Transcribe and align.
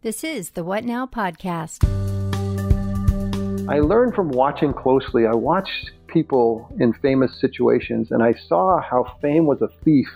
This 0.00 0.22
is 0.22 0.50
the 0.50 0.62
What 0.62 0.84
Now 0.84 1.06
podcast. 1.06 1.82
I 3.68 3.80
learned 3.80 4.14
from 4.14 4.28
watching 4.28 4.72
closely. 4.72 5.26
I 5.26 5.34
watched 5.34 5.90
people 6.06 6.72
in 6.78 6.92
famous 6.92 7.40
situations 7.40 8.12
and 8.12 8.22
I 8.22 8.32
saw 8.46 8.80
how 8.80 9.16
fame 9.20 9.44
was 9.44 9.60
a 9.60 9.66
thief 9.82 10.06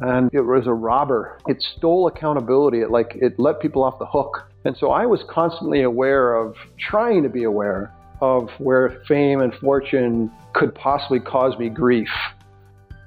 and 0.00 0.30
it 0.32 0.40
was 0.40 0.66
a 0.66 0.72
robber. 0.72 1.38
It 1.46 1.60
stole 1.60 2.06
accountability. 2.06 2.80
It 2.80 2.90
like 2.90 3.14
it 3.16 3.38
let 3.38 3.60
people 3.60 3.84
off 3.84 3.98
the 3.98 4.06
hook. 4.06 4.50
And 4.64 4.74
so 4.74 4.90
I 4.90 5.04
was 5.04 5.22
constantly 5.28 5.82
aware 5.82 6.36
of 6.36 6.56
trying 6.78 7.22
to 7.24 7.28
be 7.28 7.44
aware 7.44 7.92
of 8.22 8.48
where 8.56 9.02
fame 9.06 9.42
and 9.42 9.54
fortune 9.56 10.32
could 10.54 10.74
possibly 10.74 11.20
cause 11.20 11.58
me 11.58 11.68
grief. 11.68 12.08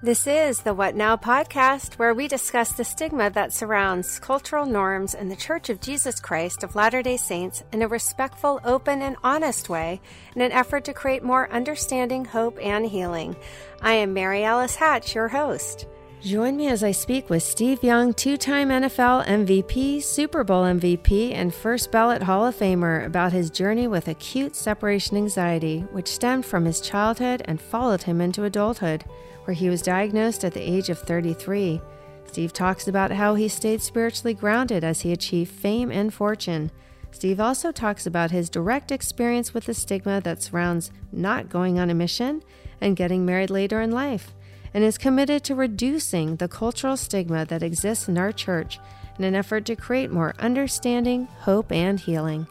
This 0.03 0.27
is 0.27 0.61
the 0.61 0.75
What 0.75 0.93
Now 0.93 1.17
podcast, 1.17 1.95
where 1.95 2.13
we 2.13 2.27
discuss 2.27 2.71
the 2.71 2.83
stigma 2.83 3.31
that 3.31 3.51
surrounds 3.51 4.19
cultural 4.19 4.67
norms 4.67 5.15
in 5.15 5.27
the 5.27 5.35
Church 5.35 5.71
of 5.71 5.81
Jesus 5.81 6.19
Christ 6.19 6.61
of 6.61 6.75
Latter 6.75 7.01
day 7.01 7.17
Saints 7.17 7.63
in 7.71 7.81
a 7.81 7.87
respectful, 7.87 8.61
open, 8.63 9.01
and 9.01 9.15
honest 9.23 9.69
way 9.69 9.99
in 10.35 10.43
an 10.43 10.51
effort 10.51 10.85
to 10.85 10.93
create 10.93 11.23
more 11.23 11.51
understanding, 11.51 12.25
hope, 12.25 12.59
and 12.61 12.85
healing. 12.85 13.35
I 13.81 13.93
am 13.93 14.13
Mary 14.13 14.43
Alice 14.43 14.75
Hatch, 14.75 15.15
your 15.15 15.29
host. 15.29 15.87
Join 16.21 16.55
me 16.57 16.67
as 16.67 16.83
I 16.83 16.91
speak 16.91 17.31
with 17.31 17.41
Steve 17.41 17.83
Young, 17.83 18.13
two 18.13 18.37
time 18.37 18.69
NFL 18.69 19.25
MVP, 19.25 20.03
Super 20.03 20.43
Bowl 20.43 20.63
MVP, 20.63 21.33
and 21.33 21.51
first 21.51 21.91
ballot 21.91 22.21
Hall 22.21 22.45
of 22.45 22.55
Famer 22.55 23.03
about 23.03 23.33
his 23.33 23.49
journey 23.49 23.87
with 23.87 24.07
acute 24.07 24.55
separation 24.55 25.17
anxiety, 25.17 25.79
which 25.91 26.07
stemmed 26.07 26.45
from 26.45 26.65
his 26.65 26.81
childhood 26.81 27.41
and 27.45 27.59
followed 27.59 28.03
him 28.03 28.21
into 28.21 28.43
adulthood 28.43 29.03
where 29.47 29.55
he 29.55 29.69
was 29.69 29.81
diagnosed 29.81 30.43
at 30.43 30.53
the 30.53 30.59
age 30.59 30.89
of 30.89 30.99
33. 30.99 31.79
Steve 32.25 32.51
talks 32.51 32.85
about 32.85 33.11
how 33.11 33.35
he 33.35 33.47
stayed 33.47 33.81
spiritually 33.81 34.33
grounded 34.33 34.83
as 34.83 35.01
he 35.01 35.13
achieved 35.13 35.49
fame 35.49 35.89
and 35.89 36.13
fortune. 36.13 36.69
Steve 37.11 37.39
also 37.39 37.71
talks 37.71 38.05
about 38.05 38.29
his 38.29 38.49
direct 38.49 38.91
experience 38.91 39.53
with 39.53 39.65
the 39.65 39.73
stigma 39.73 40.19
that 40.19 40.43
surrounds 40.43 40.91
not 41.13 41.47
going 41.47 41.79
on 41.79 41.89
a 41.89 41.93
mission 41.93 42.43
and 42.81 42.97
getting 42.97 43.25
married 43.25 43.49
later 43.49 43.79
in 43.79 43.89
life, 43.89 44.33
and 44.73 44.83
is 44.83 44.97
committed 44.97 45.45
to 45.45 45.55
reducing 45.55 46.35
the 46.35 46.49
cultural 46.49 46.97
stigma 46.97 47.45
that 47.45 47.63
exists 47.63 48.09
in 48.09 48.17
our 48.17 48.33
church 48.33 48.79
in 49.17 49.23
an 49.23 49.33
effort 49.33 49.63
to 49.63 49.77
create 49.77 50.11
more 50.11 50.35
understanding, 50.39 51.25
hope, 51.39 51.71
and 51.71 52.01
healing. 52.01 52.45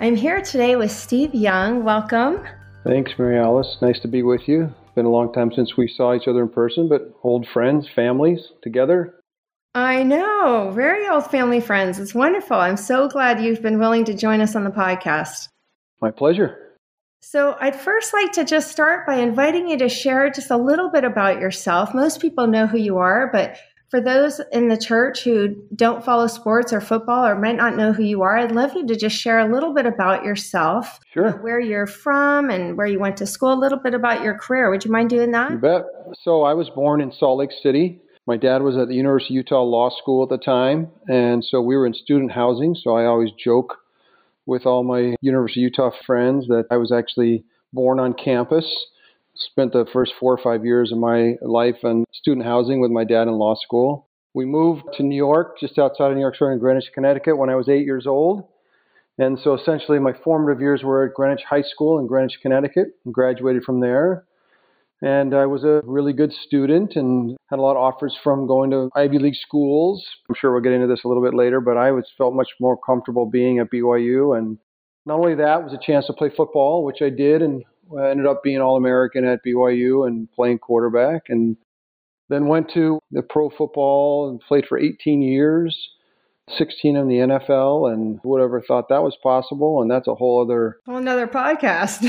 I'm 0.00 0.16
here 0.16 0.42
today 0.42 0.76
with 0.76 0.92
Steve 0.92 1.34
Young. 1.34 1.82
Welcome. 1.82 2.46
Thanks, 2.84 3.12
Mary 3.18 3.38
Alice. 3.38 3.78
Nice 3.80 3.98
to 4.00 4.08
be 4.08 4.22
with 4.22 4.46
you 4.46 4.74
been 4.94 5.06
a 5.06 5.10
long 5.10 5.32
time 5.32 5.52
since 5.52 5.76
we 5.76 5.88
saw 5.88 6.14
each 6.14 6.28
other 6.28 6.42
in 6.42 6.48
person, 6.48 6.88
but 6.88 7.14
old 7.22 7.46
friends, 7.46 7.88
families 7.94 8.40
together. 8.62 9.14
I 9.74 10.04
know, 10.04 10.70
very 10.74 11.08
old 11.08 11.26
family 11.30 11.60
friends. 11.60 11.98
It's 11.98 12.14
wonderful. 12.14 12.56
I'm 12.56 12.76
so 12.76 13.08
glad 13.08 13.42
you've 13.42 13.62
been 13.62 13.78
willing 13.78 14.04
to 14.04 14.14
join 14.14 14.40
us 14.40 14.54
on 14.54 14.62
the 14.62 14.70
podcast. 14.70 15.48
My 16.00 16.12
pleasure. 16.12 16.58
So, 17.22 17.56
I'd 17.58 17.74
first 17.74 18.12
like 18.12 18.32
to 18.32 18.44
just 18.44 18.70
start 18.70 19.06
by 19.06 19.16
inviting 19.16 19.66
you 19.66 19.78
to 19.78 19.88
share 19.88 20.30
just 20.30 20.50
a 20.50 20.56
little 20.56 20.90
bit 20.90 21.04
about 21.04 21.40
yourself. 21.40 21.94
Most 21.94 22.20
people 22.20 22.46
know 22.46 22.66
who 22.66 22.78
you 22.78 22.98
are, 22.98 23.30
but 23.32 23.56
for 23.94 24.00
those 24.00 24.40
in 24.50 24.66
the 24.66 24.76
church 24.76 25.22
who 25.22 25.54
don't 25.76 26.04
follow 26.04 26.26
sports 26.26 26.72
or 26.72 26.80
football 26.80 27.24
or 27.24 27.38
might 27.38 27.54
not 27.54 27.76
know 27.76 27.92
who 27.92 28.02
you 28.02 28.22
are, 28.22 28.36
I'd 28.36 28.50
love 28.50 28.74
you 28.74 28.84
to 28.88 28.96
just 28.96 29.14
share 29.14 29.38
a 29.38 29.48
little 29.48 29.72
bit 29.72 29.86
about 29.86 30.24
yourself. 30.24 30.98
Sure. 31.12 31.30
Where 31.42 31.60
you're 31.60 31.86
from 31.86 32.50
and 32.50 32.76
where 32.76 32.88
you 32.88 32.98
went 32.98 33.16
to 33.18 33.26
school, 33.26 33.52
a 33.52 33.54
little 33.54 33.78
bit 33.78 33.94
about 33.94 34.24
your 34.24 34.36
career. 34.36 34.68
Would 34.68 34.84
you 34.84 34.90
mind 34.90 35.10
doing 35.10 35.30
that? 35.30 35.52
You 35.52 35.58
bet. 35.58 35.84
So 36.24 36.42
I 36.42 36.54
was 36.54 36.68
born 36.70 37.02
in 37.02 37.12
Salt 37.12 37.38
Lake 37.38 37.52
City. 37.62 38.00
My 38.26 38.36
dad 38.36 38.62
was 38.62 38.76
at 38.76 38.88
the 38.88 38.96
University 38.96 39.34
of 39.34 39.44
Utah 39.44 39.62
Law 39.62 39.90
School 39.90 40.24
at 40.24 40.28
the 40.28 40.44
time, 40.44 40.88
and 41.06 41.44
so 41.44 41.60
we 41.60 41.76
were 41.76 41.86
in 41.86 41.94
student 41.94 42.32
housing. 42.32 42.74
So 42.74 42.96
I 42.96 43.04
always 43.04 43.30
joke 43.38 43.76
with 44.44 44.66
all 44.66 44.82
my 44.82 45.14
University 45.20 45.60
of 45.60 45.70
Utah 45.70 45.90
friends 46.04 46.48
that 46.48 46.64
I 46.68 46.78
was 46.78 46.90
actually 46.90 47.44
born 47.72 48.00
on 48.00 48.14
campus 48.14 48.66
spent 49.34 49.72
the 49.72 49.86
first 49.92 50.12
four 50.18 50.32
or 50.32 50.38
five 50.42 50.64
years 50.64 50.92
of 50.92 50.98
my 50.98 51.34
life 51.42 51.76
in 51.82 52.04
student 52.12 52.46
housing 52.46 52.80
with 52.80 52.90
my 52.90 53.04
dad 53.04 53.22
in 53.22 53.32
law 53.34 53.54
school. 53.54 54.08
We 54.32 54.44
moved 54.44 54.82
to 54.96 55.02
New 55.02 55.16
York, 55.16 55.58
just 55.60 55.78
outside 55.78 56.10
of 56.10 56.14
New 56.14 56.20
York, 56.20 56.36
City 56.36 56.52
in 56.52 56.58
Greenwich, 56.58 56.90
Connecticut, 56.92 57.38
when 57.38 57.50
I 57.50 57.54
was 57.54 57.68
eight 57.68 57.84
years 57.84 58.06
old. 58.06 58.44
And 59.16 59.38
so 59.38 59.54
essentially, 59.54 60.00
my 60.00 60.12
formative 60.24 60.60
years 60.60 60.82
were 60.82 61.06
at 61.06 61.14
Greenwich 61.14 61.42
High 61.48 61.62
School 61.62 62.00
in 62.00 62.06
Greenwich, 62.06 62.38
Connecticut, 62.42 62.88
and 63.04 63.14
graduated 63.14 63.62
from 63.62 63.80
there. 63.80 64.24
And 65.02 65.34
I 65.34 65.46
was 65.46 65.64
a 65.64 65.82
really 65.84 66.12
good 66.12 66.32
student 66.32 66.96
and 66.96 67.36
had 67.50 67.58
a 67.58 67.62
lot 67.62 67.76
of 67.76 67.82
offers 67.82 68.16
from 68.24 68.46
going 68.46 68.70
to 68.70 68.88
Ivy 68.96 69.18
League 69.18 69.34
schools. 69.34 70.04
I'm 70.28 70.34
sure 70.34 70.52
we'll 70.52 70.62
get 70.62 70.72
into 70.72 70.86
this 70.86 71.04
a 71.04 71.08
little 71.08 71.22
bit 71.22 71.34
later, 71.34 71.60
but 71.60 71.76
I 71.76 71.90
was 71.92 72.10
felt 72.16 72.34
much 72.34 72.48
more 72.58 72.76
comfortable 72.76 73.26
being 73.26 73.58
at 73.58 73.70
BYU. 73.70 74.36
And 74.36 74.58
not 75.04 75.18
only 75.18 75.34
that 75.34 75.62
was 75.62 75.74
a 75.74 75.78
chance 75.84 76.06
to 76.06 76.12
play 76.12 76.30
football, 76.34 76.84
which 76.84 77.02
I 77.02 77.10
did 77.10 77.42
and 77.42 77.62
Uh, 77.92 78.02
ended 78.02 78.26
up 78.26 78.42
being 78.42 78.60
All 78.60 78.76
American 78.76 79.24
at 79.24 79.40
BYU 79.44 80.06
and 80.06 80.30
playing 80.32 80.58
quarterback, 80.58 81.24
and 81.28 81.56
then 82.28 82.46
went 82.46 82.70
to 82.74 82.98
the 83.10 83.22
pro 83.22 83.50
football 83.50 84.28
and 84.28 84.40
played 84.40 84.66
for 84.66 84.78
18 84.78 85.22
years, 85.22 85.90
16 86.56 86.96
in 86.96 87.08
the 87.08 87.16
NFL, 87.16 87.92
and 87.92 88.18
whatever 88.22 88.60
thought 88.60 88.88
that 88.88 89.02
was 89.02 89.16
possible. 89.22 89.82
And 89.82 89.90
that's 89.90 90.08
a 90.08 90.14
whole 90.14 90.42
other 90.42 90.78
whole 90.86 90.96
another 90.96 91.26
podcast. 91.26 92.02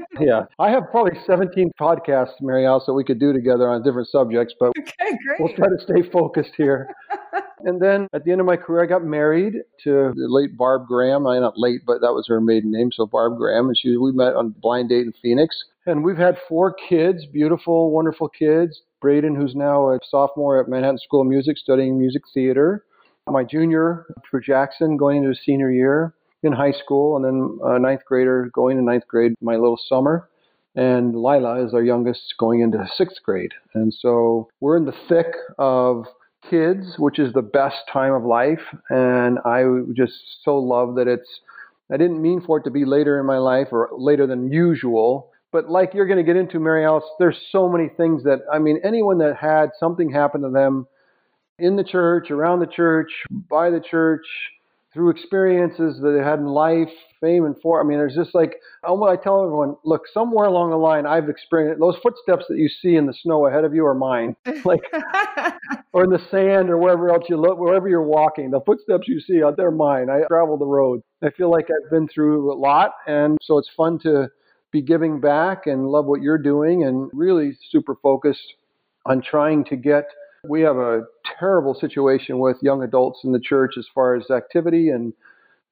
yeah, 0.20 0.42
I 0.58 0.70
have 0.70 0.84
probably 0.90 1.18
17 1.26 1.72
podcasts, 1.80 2.40
Mary 2.40 2.66
Alice, 2.66 2.84
that 2.86 2.94
we 2.94 3.04
could 3.04 3.20
do 3.20 3.32
together 3.32 3.68
on 3.68 3.82
different 3.82 4.08
subjects, 4.08 4.54
but 4.58 4.72
okay, 4.78 5.18
great. 5.24 5.40
we'll 5.40 5.54
try 5.54 5.68
to 5.68 5.78
stay 5.80 6.02
focused 6.10 6.52
here. 6.56 6.94
and 7.64 7.80
then 7.80 8.08
at 8.12 8.24
the 8.24 8.32
end 8.32 8.40
of 8.40 8.46
my 8.46 8.56
career, 8.56 8.82
I 8.82 8.86
got 8.86 9.04
married 9.04 9.54
to 9.84 10.12
the 10.14 10.26
late 10.28 10.56
Barb 10.56 10.86
Graham. 10.86 11.26
I 11.26 11.38
not 11.38 11.58
late, 11.58 11.82
but 11.86 12.00
that 12.00 12.12
was 12.12 12.26
her 12.28 12.40
maiden 12.40 12.72
name, 12.72 12.90
so 12.92 13.06
Barb 13.06 13.36
Graham. 13.36 13.68
And 13.68 13.78
she 13.78 13.96
we 13.96 14.12
met 14.12 14.34
on 14.34 14.54
blind 14.60 14.88
date 14.88 15.06
in 15.06 15.12
Phoenix. 15.20 15.56
And 15.86 16.04
we've 16.04 16.16
had 16.16 16.36
four 16.48 16.74
kids, 16.74 17.26
beautiful, 17.26 17.90
wonderful 17.90 18.28
kids. 18.28 18.80
Braden, 19.00 19.34
who's 19.34 19.56
now 19.56 19.90
a 19.90 19.98
sophomore 20.08 20.60
at 20.60 20.68
Manhattan 20.68 20.98
School 20.98 21.22
of 21.22 21.26
Music, 21.26 21.58
studying 21.58 21.98
music 21.98 22.22
theater. 22.32 22.84
My 23.26 23.44
junior 23.44 24.06
for 24.30 24.40
Jackson, 24.40 24.96
going 24.96 25.18
into 25.18 25.30
his 25.30 25.40
senior 25.44 25.70
year 25.70 26.14
in 26.42 26.52
high 26.52 26.72
school, 26.72 27.16
and 27.16 27.24
then 27.24 27.58
a 27.64 27.78
ninth 27.78 28.02
grader 28.06 28.50
going 28.52 28.76
to 28.76 28.82
ninth 28.82 29.06
grade 29.08 29.34
my 29.40 29.54
little 29.56 29.78
summer. 29.88 30.28
And 30.74 31.14
Lila 31.14 31.64
is 31.64 31.74
our 31.74 31.82
youngest 31.82 32.34
going 32.38 32.60
into 32.60 32.88
sixth 32.96 33.22
grade. 33.22 33.52
And 33.74 33.92
so 33.92 34.48
we're 34.60 34.76
in 34.76 34.86
the 34.86 34.94
thick 35.08 35.26
of 35.58 36.06
kids, 36.48 36.94
which 36.98 37.18
is 37.18 37.32
the 37.32 37.42
best 37.42 37.76
time 37.92 38.12
of 38.12 38.24
life. 38.24 38.60
And 38.90 39.38
I 39.44 39.64
just 39.94 40.14
so 40.44 40.58
love 40.58 40.96
that 40.96 41.08
it's, 41.08 41.28
I 41.92 41.96
didn't 41.96 42.22
mean 42.22 42.40
for 42.40 42.58
it 42.58 42.64
to 42.64 42.70
be 42.70 42.84
later 42.84 43.20
in 43.20 43.26
my 43.26 43.38
life 43.38 43.68
or 43.72 43.90
later 43.96 44.26
than 44.26 44.50
usual. 44.50 45.30
But 45.52 45.68
like 45.68 45.92
you're 45.92 46.06
going 46.06 46.18
to 46.18 46.24
get 46.24 46.36
into, 46.36 46.58
Mary 46.58 46.84
Alice, 46.84 47.04
there's 47.18 47.38
so 47.50 47.68
many 47.68 47.88
things 47.88 48.24
that, 48.24 48.40
I 48.52 48.58
mean, 48.58 48.80
anyone 48.82 49.18
that 49.18 49.36
had 49.36 49.70
something 49.78 50.10
happen 50.10 50.40
to 50.42 50.50
them 50.50 50.86
in 51.58 51.76
the 51.76 51.84
church, 51.84 52.30
around 52.30 52.60
the 52.60 52.66
church, 52.66 53.10
by 53.30 53.68
the 53.70 53.80
church, 53.80 54.24
through 54.94 55.10
experiences 55.10 56.00
that 56.00 56.10
they 56.10 56.24
had 56.24 56.38
in 56.38 56.46
life, 56.46 56.92
fame 57.22 57.46
and 57.46 57.54
for. 57.62 57.80
I 57.80 57.84
mean, 57.84 57.96
there's 57.96 58.14
just 58.14 58.34
like 58.34 58.56
I 58.84 59.16
tell 59.16 59.44
everyone, 59.44 59.76
look, 59.84 60.02
somewhere 60.12 60.46
along 60.46 60.70
the 60.70 60.76
line, 60.76 61.06
I've 61.06 61.30
experienced 61.30 61.80
those 61.80 61.96
footsteps 62.02 62.44
that 62.48 62.58
you 62.58 62.68
see 62.68 62.96
in 62.96 63.06
the 63.06 63.14
snow 63.22 63.46
ahead 63.46 63.64
of 63.64 63.74
you 63.74 63.86
are 63.86 63.94
mine, 63.94 64.36
like, 64.64 64.82
or 65.92 66.04
in 66.04 66.10
the 66.10 66.20
sand 66.30 66.68
or 66.68 66.76
wherever 66.76 67.08
else 67.10 67.24
you 67.30 67.36
look, 67.36 67.58
wherever 67.58 67.88
you're 67.88 68.02
walking, 68.02 68.50
the 68.50 68.60
footsteps 68.66 69.08
you 69.08 69.20
see 69.20 69.42
out 69.42 69.56
there 69.56 69.68
are 69.68 69.70
mine. 69.70 70.10
I 70.10 70.26
travel 70.28 70.58
the 70.58 70.66
road. 70.66 71.00
I 71.22 71.30
feel 71.30 71.50
like 71.50 71.68
I've 71.70 71.90
been 71.90 72.08
through 72.08 72.52
a 72.52 72.56
lot, 72.56 72.92
and 73.06 73.38
so 73.40 73.56
it's 73.58 73.70
fun 73.76 73.98
to 74.00 74.28
be 74.72 74.82
giving 74.82 75.20
back 75.20 75.66
and 75.66 75.86
love 75.86 76.06
what 76.06 76.20
you're 76.20 76.38
doing, 76.38 76.84
and 76.84 77.10
really 77.14 77.56
super 77.70 77.94
focused 78.02 78.54
on 79.06 79.22
trying 79.22 79.64
to 79.64 79.76
get 79.76 80.04
we 80.48 80.60
have 80.62 80.76
a 80.76 81.02
terrible 81.38 81.74
situation 81.74 82.38
with 82.38 82.56
young 82.62 82.82
adults 82.82 83.20
in 83.22 83.30
the 83.30 83.40
church 83.40 83.74
as 83.78 83.86
far 83.94 84.16
as 84.16 84.28
activity 84.30 84.88
and 84.88 85.12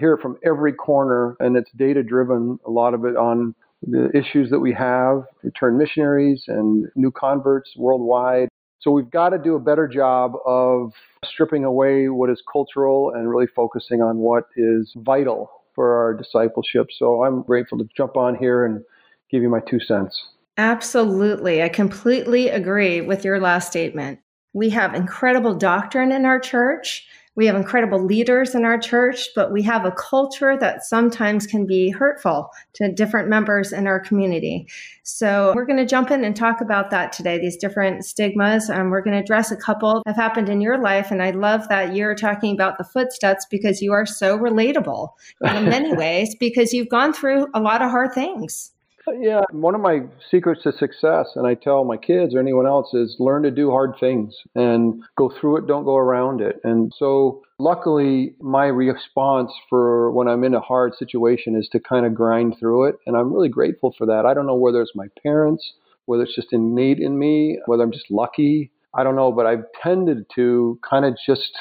hear 0.00 0.14
it 0.14 0.20
from 0.20 0.36
every 0.44 0.72
corner 0.72 1.36
and 1.40 1.56
it's 1.56 1.70
data 1.76 2.02
driven 2.02 2.58
a 2.66 2.70
lot 2.70 2.94
of 2.94 3.04
it 3.04 3.16
on 3.16 3.54
the 3.82 4.10
issues 4.14 4.50
that 4.50 4.58
we 4.58 4.72
have 4.72 5.22
return 5.42 5.78
missionaries 5.78 6.44
and 6.48 6.86
new 6.96 7.10
converts 7.10 7.70
worldwide 7.76 8.48
so 8.80 8.90
we've 8.90 9.10
got 9.10 9.28
to 9.30 9.38
do 9.38 9.54
a 9.54 9.60
better 9.60 9.86
job 9.86 10.32
of 10.46 10.92
stripping 11.24 11.64
away 11.64 12.08
what 12.08 12.30
is 12.30 12.42
cultural 12.50 13.12
and 13.14 13.28
really 13.30 13.46
focusing 13.54 14.02
on 14.02 14.18
what 14.18 14.44
is 14.56 14.92
vital 14.96 15.50
for 15.74 15.96
our 15.96 16.14
discipleship 16.14 16.88
so 16.98 17.22
i'm 17.24 17.42
grateful 17.42 17.78
to 17.78 17.86
jump 17.96 18.16
on 18.16 18.34
here 18.34 18.64
and 18.64 18.82
give 19.30 19.42
you 19.42 19.48
my 19.48 19.60
two 19.68 19.78
cents 19.78 20.30
Absolutely. 20.60 21.62
I 21.62 21.70
completely 21.70 22.50
agree 22.50 23.00
with 23.00 23.24
your 23.24 23.40
last 23.40 23.68
statement. 23.68 24.20
We 24.52 24.68
have 24.70 24.94
incredible 24.94 25.54
doctrine 25.54 26.12
in 26.12 26.26
our 26.26 26.38
church. 26.38 27.06
We 27.40 27.46
have 27.46 27.56
incredible 27.56 28.04
leaders 28.04 28.54
in 28.54 28.66
our 28.66 28.76
church, 28.76 29.30
but 29.34 29.50
we 29.50 29.62
have 29.62 29.86
a 29.86 29.92
culture 29.92 30.58
that 30.58 30.84
sometimes 30.84 31.46
can 31.46 31.64
be 31.64 31.88
hurtful 31.88 32.50
to 32.74 32.92
different 32.92 33.30
members 33.30 33.72
in 33.72 33.86
our 33.86 33.98
community. 33.98 34.68
So 35.04 35.54
we're 35.56 35.64
going 35.64 35.78
to 35.78 35.86
jump 35.86 36.10
in 36.10 36.22
and 36.22 36.36
talk 36.36 36.60
about 36.60 36.90
that 36.90 37.14
today, 37.14 37.38
these 37.38 37.56
different 37.56 38.04
stigmas. 38.04 38.68
And 38.68 38.90
we're 38.90 39.00
going 39.00 39.16
to 39.16 39.22
address 39.22 39.50
a 39.50 39.56
couple 39.56 40.02
that 40.04 40.10
have 40.10 40.16
happened 40.16 40.50
in 40.50 40.60
your 40.60 40.76
life. 40.82 41.10
And 41.10 41.22
I 41.22 41.30
love 41.30 41.66
that 41.70 41.96
you're 41.96 42.14
talking 42.14 42.52
about 42.52 42.76
the 42.76 42.84
footsteps 42.84 43.46
because 43.50 43.80
you 43.80 43.94
are 43.94 44.04
so 44.04 44.38
relatable 44.38 45.08
in 45.40 45.64
many 45.64 45.94
ways 45.96 46.34
because 46.34 46.74
you've 46.74 46.90
gone 46.90 47.14
through 47.14 47.46
a 47.54 47.60
lot 47.60 47.80
of 47.80 47.90
hard 47.90 48.12
things. 48.12 48.70
Yeah, 49.18 49.40
one 49.52 49.74
of 49.74 49.80
my 49.80 50.00
secrets 50.30 50.62
to 50.62 50.72
success, 50.72 51.28
and 51.34 51.46
I 51.46 51.54
tell 51.54 51.84
my 51.84 51.96
kids 51.96 52.34
or 52.34 52.40
anyone 52.40 52.66
else, 52.66 52.92
is 52.94 53.16
learn 53.18 53.42
to 53.42 53.50
do 53.50 53.70
hard 53.70 53.94
things 53.98 54.34
and 54.54 55.02
go 55.16 55.30
through 55.40 55.58
it, 55.58 55.66
don't 55.66 55.84
go 55.84 55.96
around 55.96 56.40
it. 56.40 56.60
And 56.64 56.92
so, 56.96 57.42
luckily, 57.58 58.34
my 58.40 58.66
response 58.66 59.52
for 59.68 60.10
when 60.12 60.28
I'm 60.28 60.44
in 60.44 60.54
a 60.54 60.60
hard 60.60 60.94
situation 60.94 61.56
is 61.56 61.68
to 61.72 61.80
kind 61.80 62.06
of 62.06 62.14
grind 62.14 62.56
through 62.58 62.88
it. 62.88 62.96
And 63.06 63.16
I'm 63.16 63.32
really 63.32 63.48
grateful 63.48 63.94
for 63.96 64.06
that. 64.06 64.26
I 64.26 64.34
don't 64.34 64.46
know 64.46 64.54
whether 64.54 64.80
it's 64.80 64.94
my 64.94 65.06
parents, 65.22 65.72
whether 66.06 66.22
it's 66.22 66.34
just 66.34 66.52
innate 66.52 66.98
in 66.98 67.18
me, 67.18 67.58
whether 67.66 67.82
I'm 67.82 67.92
just 67.92 68.10
lucky. 68.10 68.70
I 68.94 69.04
don't 69.04 69.16
know, 69.16 69.32
but 69.32 69.46
I've 69.46 69.64
tended 69.82 70.26
to 70.34 70.78
kind 70.88 71.04
of 71.04 71.16
just 71.26 71.52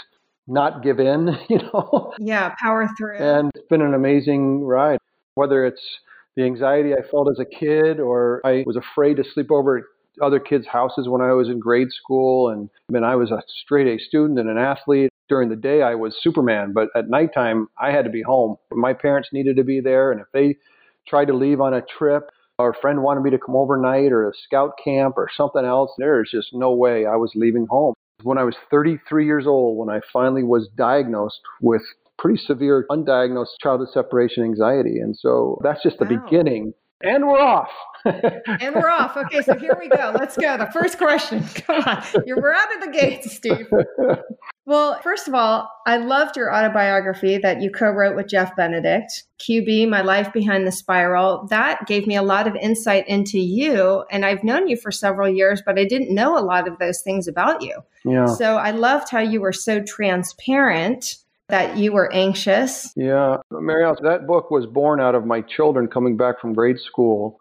not 0.48 0.82
give 0.84 1.00
in, 1.00 1.38
you 1.50 1.60
know? 1.60 2.14
Yeah, 2.20 2.56
power 2.62 2.90
through. 2.98 3.18
And 3.18 3.52
it's 3.56 3.68
been 3.68 3.82
an 3.82 3.94
amazing 3.94 4.64
ride. 4.64 5.00
Whether 5.36 5.66
it's 5.66 5.82
the 6.40 6.46
anxiety 6.46 6.94
I 6.94 7.06
felt 7.10 7.30
as 7.30 7.40
a 7.40 7.46
kid, 7.46 8.00
or 8.00 8.42
I 8.46 8.64
was 8.66 8.78
afraid 8.78 9.18
to 9.18 9.24
sleep 9.26 9.52
over 9.52 9.78
at 9.80 9.84
other 10.22 10.40
kids' 10.40 10.68
houses 10.68 11.10
when 11.10 11.22
I 11.22 11.34
was 11.34 11.50
in 11.50 11.60
grade 11.60 11.92
school. 11.92 12.50
And 12.50 12.70
I 12.90 12.94
mean, 12.94 13.04
I 13.04 13.16
was 13.16 13.32
a 13.32 13.44
straight 13.64 13.88
A 13.88 14.00
student 14.00 14.40
and 14.40 14.50
an 14.50 14.58
athlete. 14.58 15.10
During 15.28 15.50
the 15.50 15.56
day, 15.56 15.82
I 15.82 15.96
was 15.96 16.16
Superman, 16.22 16.72
but 16.74 16.88
at 16.96 17.10
nighttime, 17.10 17.68
I 17.80 17.92
had 17.92 18.06
to 18.06 18.10
be 18.10 18.22
home. 18.22 18.56
My 18.72 18.94
parents 18.94 19.30
needed 19.34 19.58
to 19.58 19.64
be 19.64 19.80
there, 19.80 20.12
and 20.12 20.22
if 20.22 20.28
they 20.34 20.56
tried 21.08 21.26
to 21.26 21.34
leave 21.34 21.62
on 21.62 21.74
a 21.74 21.82
trip, 21.82 22.32
or 22.58 22.72
a 22.72 22.82
friend 22.82 23.04
wanted 23.04 23.22
me 23.22 23.30
to 23.32 23.38
come 23.38 23.56
overnight, 23.56 24.12
or 24.12 24.28
a 24.28 24.34
scout 24.34 24.72
camp, 24.84 25.16
or 25.18 25.30
something 25.36 25.66
else, 25.66 25.92
there's 25.98 26.32
just 26.32 26.48
no 26.54 26.72
way 26.72 27.06
I 27.06 27.16
was 27.16 27.32
leaving 27.36 27.68
home. 27.70 27.94
When 28.24 28.38
I 28.38 28.44
was 28.44 28.56
33 28.72 29.26
years 29.26 29.46
old, 29.46 29.78
when 29.78 29.96
I 29.96 30.02
finally 30.12 30.44
was 30.44 30.68
diagnosed 30.76 31.42
with 31.62 31.84
pretty 32.20 32.40
severe 32.46 32.86
undiagnosed 32.92 33.58
childhood 33.62 33.90
separation 33.94 34.44
anxiety. 34.44 35.00
And 35.00 35.18
so 35.18 35.60
that's 35.64 35.82
just 35.82 35.98
the 35.98 36.06
wow. 36.06 36.24
beginning. 36.24 36.74
And 37.02 37.26
we're 37.28 37.40
off. 37.40 37.70
and 38.06 38.76
we're 38.76 38.90
off. 38.90 39.16
Okay, 39.16 39.42
so 39.42 39.58
here 39.58 39.78
we 39.80 39.88
go. 39.88 40.14
Let's 40.20 40.36
go. 40.36 40.58
The 40.58 40.70
first 40.72 40.98
question. 40.98 41.44
Come 41.56 41.82
on. 41.86 42.04
You're, 42.26 42.42
we're 42.42 42.54
out 42.54 42.76
of 42.76 42.82
the 42.82 42.92
gates, 42.92 43.36
Steve. 43.36 43.68
Well, 44.66 45.00
first 45.02 45.28
of 45.28 45.34
all, 45.34 45.68
I 45.88 45.98
loved 45.98 46.38
your 46.38 46.54
autobiography 46.54 47.40
that 47.40 47.60
you 47.60 47.72
co 47.72 47.90
wrote 47.90 48.16
with 48.16 48.28
Jeff 48.28 48.56
Benedict, 48.56 49.24
QB, 49.40 49.90
My 49.90 50.02
Life 50.04 50.32
Behind 50.32 50.68
the 50.68 50.72
Spiral. 50.72 51.48
That 51.50 51.88
gave 51.88 52.06
me 52.06 52.16
a 52.16 52.22
lot 52.22 52.46
of 52.46 52.56
insight 52.56 53.08
into 53.08 53.40
you. 53.40 54.04
And 54.12 54.24
I've 54.24 54.44
known 54.44 54.68
you 54.68 54.78
for 54.78 54.92
several 54.92 55.28
years, 55.28 55.64
but 55.66 55.80
I 55.80 55.86
didn't 55.86 56.14
know 56.14 56.38
a 56.38 56.46
lot 56.46 56.68
of 56.68 56.78
those 56.78 57.02
things 57.02 57.28
about 57.28 57.64
you. 57.64 57.82
Yeah. 58.06 58.28
So 58.28 58.58
I 58.58 58.70
loved 58.70 59.10
how 59.10 59.22
you 59.22 59.42
were 59.42 59.54
so 59.54 59.82
transparent 59.82 61.16
that 61.50 61.78
you 61.78 61.92
were 61.92 62.14
anxious. 62.14 62.94
Yeah, 62.96 63.38
Mary 63.52 63.84
Alice, 63.84 64.00
that 64.04 64.28
book 64.28 64.52
was 64.52 64.66
born 64.66 65.02
out 65.02 65.16
of 65.16 65.26
my 65.26 65.42
children 65.42 65.88
coming 65.88 66.16
back 66.16 66.40
from 66.40 66.54
grade 66.54 66.80
school 66.80 67.40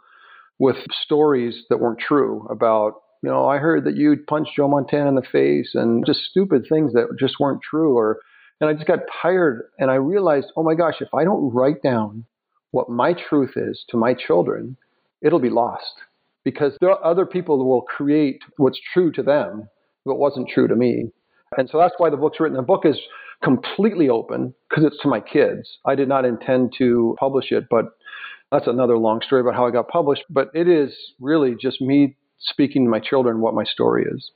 with 0.59 0.77
stories 1.03 1.65
that 1.69 1.79
weren't 1.79 2.01
true 2.01 2.47
about, 2.51 2.95
you 3.23 3.31
know, 3.31 3.47
I 3.47 3.59
heard 3.59 3.85
that 3.85 3.97
you 3.97 4.17
punched 4.27 4.53
Joe 4.57 4.69
Montana 4.69 5.11
in 5.11 5.15
the 5.15 5.23
face 5.23 5.71
and 5.75 6.05
just 6.07 6.21
stupid 6.31 6.67
things 6.69 6.93
that 6.95 7.07
just 7.19 7.39
weren't 7.39 7.61
true. 7.63 7.97
Or, 7.97 8.19
and 8.61 8.69
I 8.69 8.73
just 8.73 8.87
got 8.87 9.01
tired 9.23 9.69
and 9.79 9.91
I 9.91 9.95
realized, 9.95 10.49
oh 10.57 10.63
my 10.63 10.75
gosh, 10.75 10.97
if 11.01 11.13
I 11.15 11.25
don't 11.25 11.53
write 11.53 11.83
down 11.83 12.25
what 12.71 12.89
my 12.89 13.13
truth 13.13 13.53
is 13.57 13.85
to 13.91 13.97
my 13.97 14.15
children, 14.15 14.77
it'll 15.23 15.39
be 15.39 15.51
lost 15.51 16.03
because 16.45 16.73
there 16.81 16.91
are 16.91 17.05
other 17.05 17.27
people 17.27 17.65
will 17.65 17.83
create 17.83 18.41
what's 18.57 18.81
true 18.93 19.13
to 19.13 19.23
them, 19.23 19.69
but 20.05 20.17
wasn't 20.17 20.49
true 20.49 20.67
to 20.67 20.75
me. 20.75 21.11
And 21.57 21.69
so 21.71 21.79
that's 21.79 21.95
why 21.99 22.11
the 22.11 22.17
book's 22.17 22.41
written. 22.41 22.57
The 22.57 22.63
book 22.63 22.85
is 22.85 22.99
completely 23.43 24.09
open 24.09 24.55
because 24.69 24.85
it's 24.85 25.01
to 25.03 25.09
my 25.09 25.21
kids. 25.21 25.79
I 25.87 25.95
did 25.95 26.09
not 26.09 26.25
intend 26.25 26.75
to 26.79 27.17
publish 27.19 27.53
it, 27.53 27.65
but 27.71 27.87
that's 28.51 28.67
another 28.67 28.99
long 28.99 29.21
story 29.21 29.41
about 29.41 29.55
how 29.55 29.67
I 29.67 29.71
got 29.71 29.89
published. 29.89 30.25
But 30.31 30.51
it 30.55 30.69
is 30.69 30.95
really 31.21 31.55
just 31.61 31.81
me 31.81 32.17
speaking 32.39 32.85
to 32.85 32.91
my 32.91 33.01
children 33.01 33.41
what 33.41 33.55
my 33.55 33.65
story 33.65 34.07
is. 34.11 34.31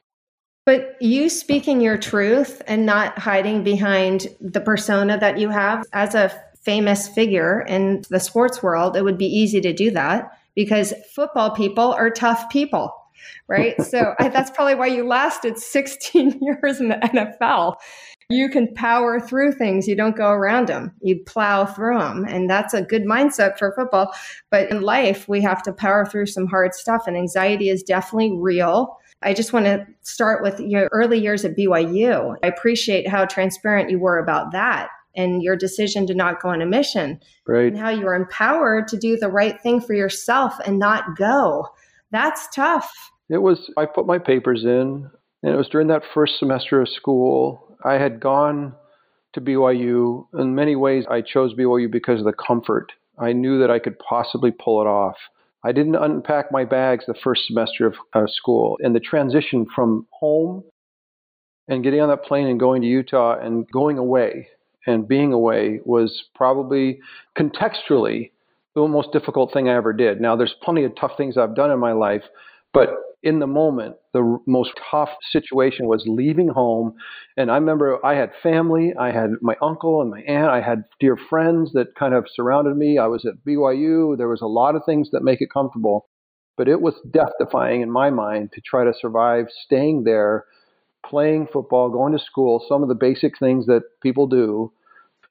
But 0.64 0.96
you 1.00 1.28
speaking 1.28 1.80
your 1.80 1.98
truth 1.98 2.62
and 2.66 2.86
not 2.86 3.18
hiding 3.18 3.64
behind 3.64 4.28
the 4.40 4.60
persona 4.60 5.18
that 5.18 5.38
you 5.38 5.48
have 5.48 5.84
as 5.92 6.14
a 6.14 6.30
famous 6.60 7.08
figure 7.08 7.62
in 7.62 8.02
the 8.10 8.20
sports 8.20 8.62
world, 8.62 8.96
it 8.96 9.02
would 9.02 9.18
be 9.18 9.26
easy 9.26 9.60
to 9.60 9.72
do 9.72 9.90
that 9.90 10.30
because 10.54 10.94
football 11.12 11.50
people 11.50 11.92
are 11.92 12.10
tough 12.10 12.48
people 12.50 12.94
right? 13.48 13.80
so 13.90 14.14
I, 14.18 14.28
that's 14.28 14.50
probably 14.50 14.74
why 14.74 14.86
you 14.86 15.06
lasted 15.06 15.58
16 15.58 16.38
years 16.42 16.80
in 16.80 16.88
the 16.88 16.96
NFL 16.96 17.76
you 18.28 18.48
can 18.48 18.72
power 18.74 19.20
through 19.20 19.52
things. 19.52 19.86
You 19.88 19.96
don't 19.96 20.16
go 20.16 20.30
around 20.30 20.68
them. 20.68 20.92
You 21.00 21.22
plow 21.24 21.64
through 21.64 21.98
them. 21.98 22.24
And 22.28 22.48
that's 22.48 22.74
a 22.74 22.82
good 22.82 23.04
mindset 23.04 23.58
for 23.58 23.72
football. 23.74 24.12
But 24.50 24.70
in 24.70 24.82
life, 24.82 25.28
we 25.28 25.40
have 25.42 25.62
to 25.64 25.72
power 25.72 26.04
through 26.06 26.26
some 26.26 26.46
hard 26.46 26.74
stuff. 26.74 27.06
And 27.06 27.16
anxiety 27.16 27.68
is 27.68 27.82
definitely 27.82 28.36
real. 28.38 28.98
I 29.22 29.34
just 29.34 29.52
want 29.52 29.66
to 29.66 29.86
start 30.00 30.42
with 30.42 30.58
your 30.60 30.88
early 30.92 31.20
years 31.20 31.44
at 31.44 31.56
BYU. 31.56 32.36
I 32.42 32.46
appreciate 32.46 33.08
how 33.08 33.24
transparent 33.24 33.90
you 33.90 33.98
were 33.98 34.18
about 34.18 34.52
that 34.52 34.88
and 35.14 35.42
your 35.42 35.56
decision 35.56 36.06
to 36.06 36.14
not 36.14 36.40
go 36.40 36.48
on 36.48 36.62
a 36.62 36.66
mission. 36.66 37.20
Right. 37.46 37.66
And 37.66 37.78
how 37.78 37.90
you 37.90 38.04
were 38.04 38.14
empowered 38.14 38.88
to 38.88 38.96
do 38.96 39.16
the 39.16 39.28
right 39.28 39.60
thing 39.60 39.80
for 39.80 39.94
yourself 39.94 40.54
and 40.66 40.78
not 40.78 41.16
go. 41.16 41.68
That's 42.10 42.48
tough. 42.54 42.90
It 43.28 43.38
was, 43.38 43.70
I 43.76 43.86
put 43.86 44.06
my 44.06 44.18
papers 44.18 44.64
in, 44.64 45.08
and 45.42 45.54
it 45.54 45.56
was 45.56 45.68
during 45.68 45.88
that 45.88 46.02
first 46.12 46.38
semester 46.38 46.80
of 46.80 46.88
school 46.88 47.61
I 47.84 47.94
had 47.94 48.20
gone 48.20 48.74
to 49.34 49.40
BYU. 49.40 50.26
In 50.38 50.54
many 50.54 50.76
ways, 50.76 51.04
I 51.10 51.20
chose 51.20 51.54
BYU 51.54 51.90
because 51.90 52.20
of 52.20 52.26
the 52.26 52.32
comfort. 52.32 52.92
I 53.18 53.32
knew 53.32 53.58
that 53.60 53.70
I 53.70 53.78
could 53.78 53.98
possibly 53.98 54.50
pull 54.50 54.80
it 54.80 54.86
off. 54.86 55.16
I 55.64 55.72
didn't 55.72 55.94
unpack 55.94 56.50
my 56.50 56.64
bags 56.64 57.04
the 57.06 57.14
first 57.22 57.46
semester 57.46 57.86
of 57.86 57.94
uh, 58.14 58.26
school, 58.26 58.78
and 58.82 58.94
the 58.94 59.00
transition 59.00 59.66
from 59.74 60.06
home 60.10 60.64
and 61.68 61.84
getting 61.84 62.00
on 62.00 62.08
that 62.08 62.24
plane 62.24 62.48
and 62.48 62.58
going 62.58 62.82
to 62.82 62.88
Utah 62.88 63.38
and 63.38 63.70
going 63.70 63.96
away 63.98 64.48
and 64.86 65.06
being 65.06 65.32
away 65.32 65.80
was 65.84 66.24
probably 66.34 67.00
contextually 67.38 68.30
the 68.74 68.88
most 68.88 69.12
difficult 69.12 69.52
thing 69.52 69.68
I 69.68 69.76
ever 69.76 69.92
did. 69.92 70.20
Now, 70.20 70.34
there's 70.34 70.54
plenty 70.62 70.84
of 70.84 70.96
tough 70.96 71.12
things 71.16 71.36
I've 71.36 71.54
done 71.54 71.70
in 71.70 71.78
my 71.78 71.92
life, 71.92 72.24
but 72.72 72.90
in 73.22 73.38
the 73.38 73.46
moment, 73.46 73.96
the 74.12 74.38
most 74.46 74.72
tough 74.90 75.10
situation 75.30 75.86
was 75.86 76.04
leaving 76.06 76.48
home. 76.48 76.94
And 77.36 77.50
I 77.50 77.54
remember 77.54 78.04
I 78.04 78.14
had 78.14 78.32
family, 78.42 78.92
I 78.98 79.12
had 79.12 79.30
my 79.40 79.56
uncle 79.62 80.00
and 80.00 80.10
my 80.10 80.22
aunt, 80.22 80.50
I 80.50 80.60
had 80.60 80.84
dear 80.98 81.16
friends 81.16 81.72
that 81.72 81.94
kind 81.94 82.14
of 82.14 82.26
surrounded 82.34 82.76
me. 82.76 82.98
I 82.98 83.06
was 83.06 83.24
at 83.24 83.44
BYU. 83.46 84.16
There 84.16 84.28
was 84.28 84.42
a 84.42 84.46
lot 84.46 84.74
of 84.74 84.82
things 84.84 85.10
that 85.12 85.22
make 85.22 85.40
it 85.40 85.52
comfortable. 85.52 86.06
But 86.56 86.68
it 86.68 86.80
was 86.80 86.94
death 87.10 87.32
defying 87.38 87.80
in 87.80 87.90
my 87.90 88.10
mind 88.10 88.50
to 88.52 88.60
try 88.60 88.84
to 88.84 88.92
survive 89.00 89.46
staying 89.64 90.04
there, 90.04 90.44
playing 91.06 91.48
football, 91.52 91.88
going 91.88 92.12
to 92.12 92.18
school, 92.18 92.64
some 92.68 92.82
of 92.82 92.88
the 92.88 92.94
basic 92.94 93.38
things 93.38 93.66
that 93.66 93.82
people 94.02 94.26
do. 94.26 94.72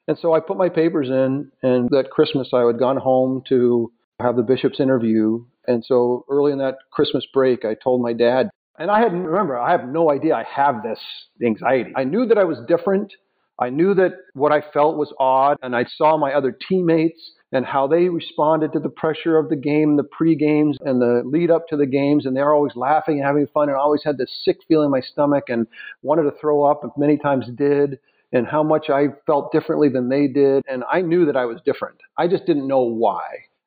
And 0.08 0.18
so 0.18 0.34
I 0.34 0.40
put 0.40 0.58
my 0.58 0.70
papers 0.70 1.10
in, 1.10 1.52
and 1.62 1.90
that 1.92 2.10
Christmas 2.10 2.50
I 2.54 2.66
had 2.66 2.80
gone 2.80 2.98
home 2.98 3.44
to 3.50 3.92
have 4.20 4.36
the 4.36 4.42
bishop's 4.42 4.80
interview 4.80 5.46
and 5.68 5.84
so 5.86 6.26
early 6.30 6.52
in 6.52 6.58
that 6.60 6.78
Christmas 6.92 7.26
break, 7.34 7.66
I 7.66 7.76
told 7.76 8.02
my 8.02 8.14
dad, 8.14 8.50
and 8.78 8.90
I 8.90 9.00
hadn't, 9.00 9.24
remember, 9.24 9.58
I 9.58 9.72
have 9.72 9.88
no 9.88 10.12
idea 10.12 10.36
I 10.36 10.44
have 10.44 10.82
this 10.84 11.00
anxiety. 11.44 11.92
I 11.96 12.04
knew 12.04 12.26
that 12.26 12.38
I 12.38 12.44
was 12.46 12.58
different. 12.68 13.14
I 13.60 13.70
knew 13.70 13.94
that 13.94 14.14
what 14.34 14.52
I 14.52 14.62
felt 14.74 14.98
was 14.98 15.14
odd, 15.20 15.58
and 15.62 15.76
I 15.76 15.86
saw 15.98 16.18
my 16.18 16.34
other 16.34 16.58
teammates 16.68 17.34
and 17.52 17.66
how 17.66 17.86
they 17.86 18.08
responded 18.08 18.72
to 18.74 18.80
the 18.80 18.90
pressure 18.90 19.38
of 19.38 19.50
the 19.50 19.56
game, 19.56 19.98
the 19.98 20.04
pre 20.04 20.36
games, 20.36 20.78
and 20.82 21.02
the 21.02 21.22
lead 21.26 21.52
up 21.52 21.68
to 21.68 21.78
the 21.78 21.86
games. 21.86 22.26
And 22.26 22.36
they're 22.36 22.54
always 22.54 22.76
laughing 22.76 23.18
and 23.18 23.26
having 23.26 23.46
fun, 23.54 23.70
and 23.70 23.78
I 23.78 23.80
always 23.80 24.04
had 24.04 24.18
this 24.18 24.32
sick 24.44 24.58
feeling 24.68 24.86
in 24.86 24.92
my 24.92 25.02
stomach 25.02 25.44
and 25.50 25.68
wanted 26.02 26.24
to 26.24 26.32
throw 26.40 26.64
up, 26.64 26.84
and 26.84 26.92
many 26.98 27.18
times 27.18 27.46
did, 27.56 28.00
and 28.32 28.48
how 28.48 28.64
much 28.64 28.90
I 28.90 29.08
felt 29.28 29.52
differently 29.52 29.90
than 29.90 30.10
they 30.10 30.28
did. 30.28 30.64
And 30.68 30.84
I 30.92 31.02
knew 31.02 31.26
that 31.26 31.36
I 31.36 31.46
was 31.46 31.60
different. 31.64 31.98
I 32.18 32.28
just 32.28 32.46
didn't 32.46 32.68
know 32.68 32.82
why. 32.82 33.22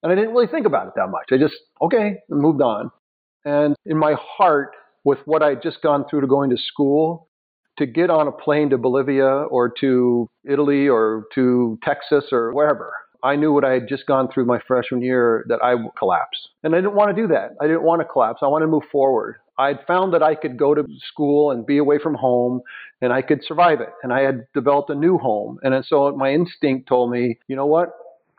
And 0.05 0.13
I 0.13 0.15
didn't 0.15 0.33
really 0.33 0.47
think 0.47 0.67
about 0.67 0.87
it 0.87 0.93
that 0.97 1.09
much. 1.09 1.31
I 1.33 1.39
just, 1.39 1.55
okay, 1.81 2.19
moved 2.29 2.61
on. 2.61 2.91
And 3.47 3.75
in 3.87 3.97
my 3.99 4.15
heart, 4.21 4.73
with 5.03 5.19
what 5.25 5.43
I'd 5.43 5.63
just 5.63 5.83
gone 5.83 6.05
through 6.09 6.21
to 6.21 6.27
going 6.27 6.51
to 6.51 6.57
school, 6.57 7.29
to 7.79 7.87
get 7.87 8.11
on 8.11 8.29
a 8.29 8.33
plane 8.33 8.71
to 8.71 8.79
Bolivia 8.79 9.27
or 9.27 9.73
to 9.81 10.29
Italy 10.45 10.89
or 10.89 11.25
to 11.35 11.79
Texas 11.83 12.27
or 12.33 12.53
wherever, 12.53 12.93
I 13.23 13.37
knew 13.37 13.53
what 13.53 13.65
I 13.65 13.73
had 13.73 13.89
just 13.89 14.07
gone 14.07 14.29
through 14.33 14.45
my 14.45 14.61
freshman 14.69 15.01
year 15.01 15.47
that 15.49 15.61
I 15.63 15.75
would 15.75 15.97
collapse. 15.99 16.49
And 16.63 16.75
I 16.75 16.79
didn't 16.79 16.95
want 16.95 17.17
to 17.17 17.23
do 17.23 17.27
that. 17.29 17.53
I 17.61 17.67
didn't 17.67 17.83
want 17.83 18.03
to 18.03 18.05
collapse. 18.07 18.41
I 18.43 18.47
wanted 18.47 18.67
to 18.67 18.71
move 18.71 18.85
forward. 18.93 19.37
I'd 19.59 19.79
found 19.87 20.13
that 20.13 20.23
I 20.23 20.35
could 20.35 20.59
go 20.59 20.75
to 20.75 20.85
school 21.09 21.51
and 21.51 21.65
be 21.65 21.79
away 21.79 21.99
from 21.99 22.15
home 22.15 22.61
and 23.01 23.13
I 23.13 23.23
could 23.23 23.43
survive 23.43 23.81
it. 23.81 23.89
And 24.03 24.13
I 24.13 24.21
had 24.21 24.47
developed 24.53 24.91
a 24.91 24.95
new 24.95 25.17
home. 25.17 25.59
And 25.63 25.83
so 25.87 26.15
my 26.15 26.33
instinct 26.33 26.89
told 26.89 27.11
me, 27.11 27.39
you 27.49 27.57
know 27.57 27.67
what? 27.67 27.91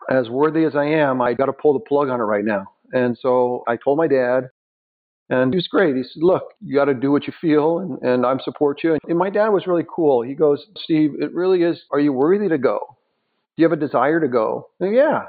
As 0.09 0.29
worthy 0.29 0.65
as 0.65 0.75
I 0.75 0.85
am, 0.85 1.21
I 1.21 1.33
got 1.33 1.45
to 1.45 1.53
pull 1.53 1.73
the 1.73 1.79
plug 1.79 2.09
on 2.09 2.19
it 2.19 2.23
right 2.23 2.45
now. 2.45 2.65
And 2.93 3.17
so 3.19 3.63
I 3.67 3.77
told 3.77 3.97
my 3.97 4.07
dad, 4.07 4.49
and 5.29 5.51
he 5.51 5.57
was 5.57 5.67
great. 5.67 5.95
He 5.95 6.03
said, 6.03 6.21
Look, 6.21 6.43
you 6.61 6.75
got 6.75 6.85
to 6.85 6.93
do 6.93 7.11
what 7.11 7.25
you 7.25 7.33
feel, 7.41 7.79
and, 7.79 8.01
and 8.03 8.25
I'm 8.25 8.39
support 8.39 8.83
you. 8.83 8.97
And 9.07 9.17
my 9.17 9.29
dad 9.29 9.49
was 9.49 9.65
really 9.65 9.85
cool. 9.89 10.21
He 10.21 10.35
goes, 10.35 10.63
Steve, 10.83 11.15
it 11.19 11.33
really 11.33 11.63
is, 11.63 11.81
are 11.91 11.99
you 11.99 12.13
worthy 12.13 12.47
to 12.47 12.57
go? 12.57 12.95
Do 13.55 13.63
you 13.63 13.69
have 13.69 13.77
a 13.77 13.81
desire 13.81 14.19
to 14.19 14.27
go? 14.27 14.69
And, 14.79 14.93
yeah. 14.95 15.23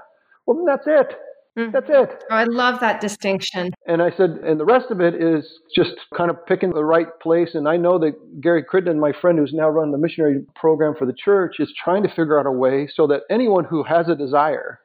Well, 0.45 0.57
then 0.57 0.67
that's 0.67 0.87
it. 0.87 1.17
Mm-hmm. 1.59 1.71
That's 1.73 1.89
it. 1.89 2.25
Oh, 2.31 2.35
I 2.35 2.45
love 2.45 2.81
that 2.81 3.01
distinction. 3.01 3.73
And 3.87 4.03
I 4.03 4.11
said, 4.11 4.41
and 4.45 4.61
the 4.61 4.65
rest 4.65 4.91
of 4.91 5.01
it 5.01 5.15
is 5.15 5.45
just 5.75 5.93
kind 6.17 6.31
of 6.31 6.45
picking 6.47 6.71
the 6.71 6.85
right 6.85 7.09
place. 7.23 7.51
And 7.55 7.69
I 7.69 7.77
know 7.77 7.99
that 7.99 8.41
Gary 8.41 8.63
Crittenden, 8.63 9.01
my 9.01 9.13
friend 9.21 9.39
who's 9.39 9.55
now 9.55 9.69
running 9.69 9.93
the 9.93 9.99
missionary 9.99 10.45
program 10.55 10.95
for 10.99 11.07
the 11.07 11.15
church, 11.15 11.57
is 11.59 11.73
trying 11.83 12.03
to 12.03 12.09
figure 12.11 12.39
out 12.39 12.47
a 12.47 12.53
way 12.53 12.89
so 12.95 13.07
that 13.07 13.23
anyone 13.31 13.65
who 13.65 13.85
has 13.85 14.09
a 14.09 14.15
desire 14.15 14.81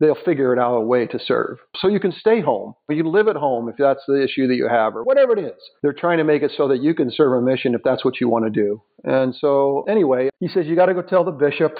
they'll 0.00 0.16
figure 0.24 0.52
it 0.52 0.58
out 0.58 0.76
a 0.76 0.80
way 0.80 1.06
to 1.06 1.18
serve. 1.18 1.58
So 1.76 1.88
you 1.88 2.00
can 2.00 2.12
stay 2.12 2.40
home, 2.40 2.74
you 2.88 3.08
live 3.08 3.28
at 3.28 3.36
home 3.36 3.68
if 3.68 3.76
that's 3.78 4.02
the 4.06 4.22
issue 4.22 4.46
that 4.48 4.56
you 4.56 4.68
have, 4.68 4.96
or 4.96 5.04
whatever 5.04 5.32
it 5.32 5.44
is. 5.44 5.60
They're 5.82 5.92
trying 5.92 6.18
to 6.18 6.24
make 6.24 6.42
it 6.42 6.52
so 6.56 6.68
that 6.68 6.82
you 6.82 6.94
can 6.94 7.10
serve 7.10 7.32
a 7.32 7.40
mission 7.44 7.74
if 7.74 7.82
that's 7.84 8.04
what 8.04 8.20
you 8.20 8.28
want 8.28 8.44
to 8.44 8.50
do. 8.50 8.82
And 9.04 9.34
so, 9.34 9.84
anyway, 9.88 10.30
he 10.40 10.48
says, 10.48 10.66
You 10.66 10.76
got 10.76 10.86
to 10.86 10.94
go 10.94 11.02
tell 11.02 11.24
the 11.24 11.30
bishop. 11.30 11.76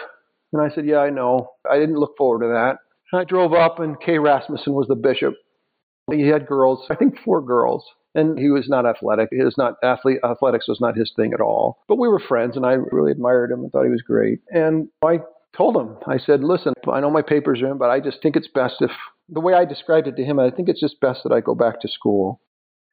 And 0.53 0.63
I 0.63 0.73
said, 0.75 0.87
Yeah, 0.87 0.99
I 0.99 1.11
know. 1.11 1.51
I 1.71 1.79
didn't 1.79 1.99
look 1.99 2.17
forward 2.17 2.41
to 2.43 2.49
that. 2.49 2.79
And 3.15 3.21
I 3.21 3.25
drove 3.25 3.53
up, 3.53 3.79
and 3.79 4.01
Kay 4.01 4.19
Rasmussen 4.19 4.73
was 4.73 4.89
the 4.89 4.97
bishop. 4.97 5.35
He 6.11 6.27
had 6.27 6.49
girls, 6.49 6.85
I 6.91 6.97
think 6.97 7.17
four 7.25 7.41
girls. 7.41 7.85
And 8.13 8.37
he 8.37 8.51
was 8.51 8.69
not 8.69 8.87
athletic. 8.87 9.29
He 9.31 9.45
was 9.45 9.57
not 9.57 9.75
athlete. 9.85 10.19
Athletics 10.25 10.67
was 10.67 10.81
not 10.81 10.97
his 10.97 11.13
thing 11.15 11.33
at 11.33 11.41
all. 11.41 11.79
But 11.87 11.99
we 11.99 12.09
were 12.09 12.19
friends, 12.19 12.57
and 12.57 12.67
I 12.67 12.73
really 12.73 13.13
admired 13.13 13.53
him 13.53 13.61
and 13.61 13.71
thought 13.71 13.85
he 13.85 13.91
was 13.91 14.03
great. 14.03 14.41
And 14.51 14.89
I 15.05 15.21
told 15.57 15.77
him, 15.77 15.97
I 16.09 16.19
said, 16.19 16.43
listen, 16.43 16.73
I 16.93 16.99
know 16.99 17.09
my 17.09 17.23
papers 17.23 17.63
are 17.63 17.71
in, 17.71 17.79
but 17.79 17.89
I 17.89 18.01
just 18.01 18.21
think 18.21 18.35
it's 18.35 18.49
best 18.49 18.77
if, 18.81 18.91
the 19.29 19.39
way 19.39 19.55
I 19.55 19.65
described 19.65 20.09
it 20.09 20.17
to 20.17 20.25
him, 20.25 20.41
I 20.41 20.51
think 20.51 20.69
it's 20.69 20.81
just 20.81 21.01
best 21.01 21.21
that 21.23 21.33
I 21.33 21.39
go 21.39 21.55
back 21.55 21.81
to 21.83 21.89
school. 21.89 22.41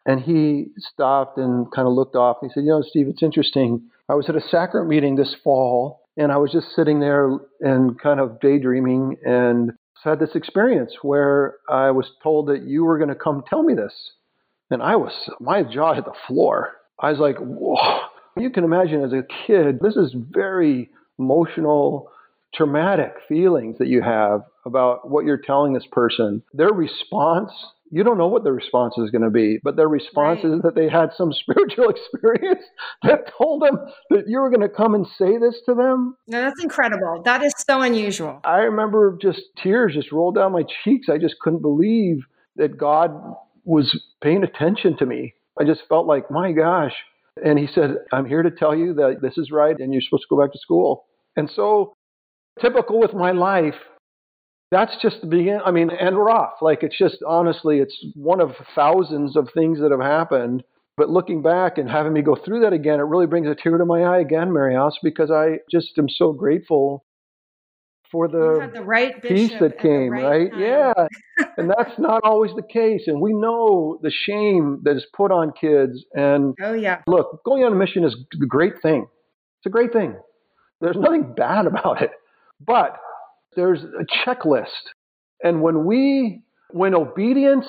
And 0.06 0.22
he 0.22 0.68
stopped 0.78 1.40
and 1.40 1.66
kind 1.72 1.88
of 1.88 1.96
looked 1.96 2.16
off. 2.16 2.38
He 2.42 2.50
said, 2.54 2.64
you 2.64 2.70
know, 2.70 2.84
Steve, 2.84 3.08
it's 3.08 3.24
interesting. 3.24 3.90
I 4.08 4.14
was 4.14 4.30
at 4.30 4.36
a 4.36 4.42
sacrament 4.42 4.88
meeting 4.88 5.16
this 5.16 5.36
fall, 5.44 6.02
and 6.16 6.32
I 6.32 6.38
was 6.38 6.52
just 6.52 6.76
sitting 6.76 7.00
there 7.00 7.40
and 7.60 8.00
kind 8.00 8.20
of 8.20 8.40
daydreaming 8.40 9.18
and 9.26 9.72
had 10.04 10.20
this 10.20 10.36
experience 10.36 10.94
where 11.02 11.56
I 11.70 11.92
was 11.92 12.12
told 12.24 12.48
that 12.48 12.64
you 12.64 12.84
were 12.84 12.98
going 12.98 13.10
to 13.10 13.16
come 13.16 13.44
tell 13.48 13.64
me 13.64 13.74
this. 13.74 13.94
And 14.70 14.82
I 14.82 14.96
was, 14.96 15.12
my 15.40 15.64
jaw 15.64 15.94
hit 15.94 16.06
the 16.06 16.14
floor. 16.28 16.74
I 17.00 17.12
was 17.12 17.20
like, 17.20 17.38
whoa. 17.38 18.00
You 18.38 18.50
can 18.50 18.64
imagine 18.64 19.04
as 19.04 19.12
a 19.12 19.24
kid, 19.46 19.80
this 19.82 19.96
is 19.98 20.16
very 20.16 20.90
emotional, 21.20 22.10
traumatic 22.56 23.14
feelings 23.28 23.78
that 23.80 23.88
you 23.88 24.02
have 24.02 24.44
about 24.66 25.10
what 25.10 25.26
you're 25.26 25.38
telling 25.38 25.74
this 25.74 25.88
person, 25.92 26.44
their 26.54 26.72
response, 26.74 27.52
you 27.92 28.04
don't 28.04 28.18
know 28.18 28.28
what 28.28 28.44
the 28.44 28.52
response 28.54 28.94
is 28.98 29.12
going 29.12 29.24
to 29.24 29.30
be, 29.30 29.60
but 29.64 29.76
their 29.76 29.90
response 29.90 30.40
right. 30.44 30.54
is 30.54 30.62
that 30.62 30.76
they 30.76 30.90
had 30.90 31.10
some 31.16 31.34
spiritual 31.42 31.90
experience 31.90 32.64
that 33.04 33.32
told 33.38 33.64
them 33.64 33.78
that 34.10 34.28
you 34.28 34.40
were 34.40 34.50
going 34.50 34.62
to 34.62 34.70
come 34.70 34.96
and 34.96 35.06
say 35.18 35.38
this 35.38 35.60
to 35.66 35.76
them. 35.76 36.16
No, 36.28 36.42
that's 36.42 36.64
incredible. 36.64 37.22
That 37.24 37.44
is 37.44 37.54
so 37.68 37.82
unusual. 37.82 38.40
I 38.44 38.60
remember 38.60 39.18
just 39.22 39.42
tears 39.62 39.94
just 39.94 40.12
rolled 40.12 40.36
down 40.36 40.54
my 40.54 40.64
cheeks. 40.84 41.10
I 41.10 41.18
just 41.18 41.36
couldn't 41.42 41.62
believe 41.62 42.24
that 42.56 42.78
God 42.78 43.12
was 43.66 44.00
paying 44.24 44.44
attention 44.44 44.98
to 44.98 45.06
me. 45.06 45.34
I 45.60 45.66
just 45.66 45.82
felt 45.90 46.08
like, 46.08 46.32
my 46.32 46.52
gosh. 46.54 46.94
And 47.44 47.60
he 47.60 47.68
said, 47.74 47.98
I'm 48.12 48.26
here 48.26 48.44
to 48.44 48.52
tell 48.52 48.76
you 48.76 48.94
that 48.96 49.22
this 49.22 49.38
is 49.38 49.52
right 49.52 49.78
and 49.78 49.94
you're 49.94 50.02
supposed 50.02 50.24
to 50.24 50.36
go 50.36 50.42
back 50.42 50.54
to 50.54 50.60
school. 50.60 51.06
And 51.36 51.50
so 51.54 51.94
typical 52.62 53.00
with 53.00 53.14
my 53.14 53.32
life, 53.32 53.76
that's 54.72 54.94
just 55.02 55.22
the 55.22 55.28
beginning. 55.28 55.62
I 55.66 55.72
mean, 55.72 55.90
and 55.92 56.16
we're 56.16 56.32
off. 56.32 56.62
Like 56.62 56.82
it's 56.82 56.98
just 56.98 57.18
honestly, 57.28 57.80
it's 57.80 57.96
one 58.16 58.40
of 58.40 58.52
thousands 58.74 59.36
of 59.36 59.50
things 59.54 59.80
that 59.80 59.92
have 59.92 60.02
happened. 60.02 60.64
But 60.98 61.10
looking 61.10 61.42
back 61.42 61.78
and 61.78 61.90
having 61.90 62.14
me 62.14 62.22
go 62.22 62.36
through 62.36 62.62
that 62.62 62.74
again, 62.74 63.00
it 63.00 63.04
really 63.04 63.26
brings 63.26 63.48
a 63.48 63.56
tear 63.56 63.78
to 63.78 63.86
my 63.86 64.02
eye 64.02 64.20
again, 64.20 64.54
Mary 64.54 64.76
Alice, 64.76 64.98
because 65.02 65.32
I 65.32 65.60
just 65.70 65.98
am 65.98 66.10
so 66.10 66.34
grateful 66.34 67.06
for 68.12 68.28
the, 68.28 68.70
the 68.74 68.84
right 68.84 69.22
peace 69.22 69.54
that 69.62 69.80
came, 69.80 70.12
right? 70.12 70.52
right? 70.52 70.58
Yeah. 70.58 70.94
and 71.58 71.70
that's 71.70 71.98
not 71.98 72.22
always 72.24 72.52
the 72.56 72.62
case. 72.62 73.04
And 73.08 73.22
we 73.22 73.34
know 73.34 74.00
the 74.04 74.12
shame 74.12 74.82
that 74.84 74.98
is 74.98 75.06
put 75.16 75.32
on 75.32 75.54
kids. 75.60 76.04
And 76.14 76.54
oh, 76.62 76.74
yeah. 76.74 77.02
Look, 77.08 77.42
going 77.46 77.64
on 77.64 77.72
a 77.72 77.76
mission 77.76 78.04
is 78.04 78.16
a 78.34 78.46
great 78.46 78.82
thing. 78.82 79.08
It's 79.60 79.66
a 79.66 79.70
great 79.70 79.94
thing. 79.94 80.16
There's 80.82 80.98
nothing 80.98 81.34
bad 81.36 81.68
about 81.68 82.02
it. 82.02 82.12
But 82.60 82.98
there's 83.56 83.82
a 83.84 84.06
checklist. 84.26 84.66
And 85.44 85.62
when 85.62 85.86
we, 85.86 86.44
when 86.70 86.94
obedience, 86.94 87.66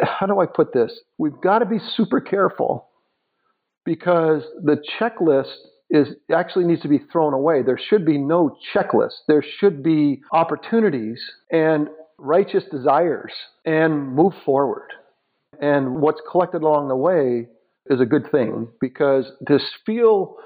how 0.00 0.26
do 0.26 0.40
I 0.40 0.46
put 0.46 0.72
this? 0.72 0.92
We've 1.18 1.40
got 1.42 1.60
to 1.60 1.66
be 1.66 1.78
super 1.96 2.20
careful 2.20 2.88
because 3.84 4.42
the 4.62 4.82
checklist 4.98 5.52
is 5.90 6.08
actually 6.34 6.64
needs 6.64 6.80
to 6.82 6.88
be 6.88 7.00
thrown 7.12 7.34
away. 7.34 7.62
There 7.62 7.78
should 7.78 8.06
be 8.06 8.16
no 8.16 8.56
checklist. 8.74 9.24
There 9.28 9.44
should 9.58 9.82
be 9.82 10.22
opportunities 10.32 11.20
and 11.50 11.88
righteous 12.16 12.64
desires 12.70 13.32
and 13.66 14.14
move 14.14 14.32
forward. 14.44 14.88
And 15.60 16.00
what's 16.00 16.20
collected 16.30 16.62
along 16.62 16.88
the 16.88 16.96
way 16.96 17.48
is 17.90 18.00
a 18.00 18.06
good 18.06 18.30
thing 18.30 18.68
because 18.80 19.26
to 19.48 19.58
feel, 19.84 20.36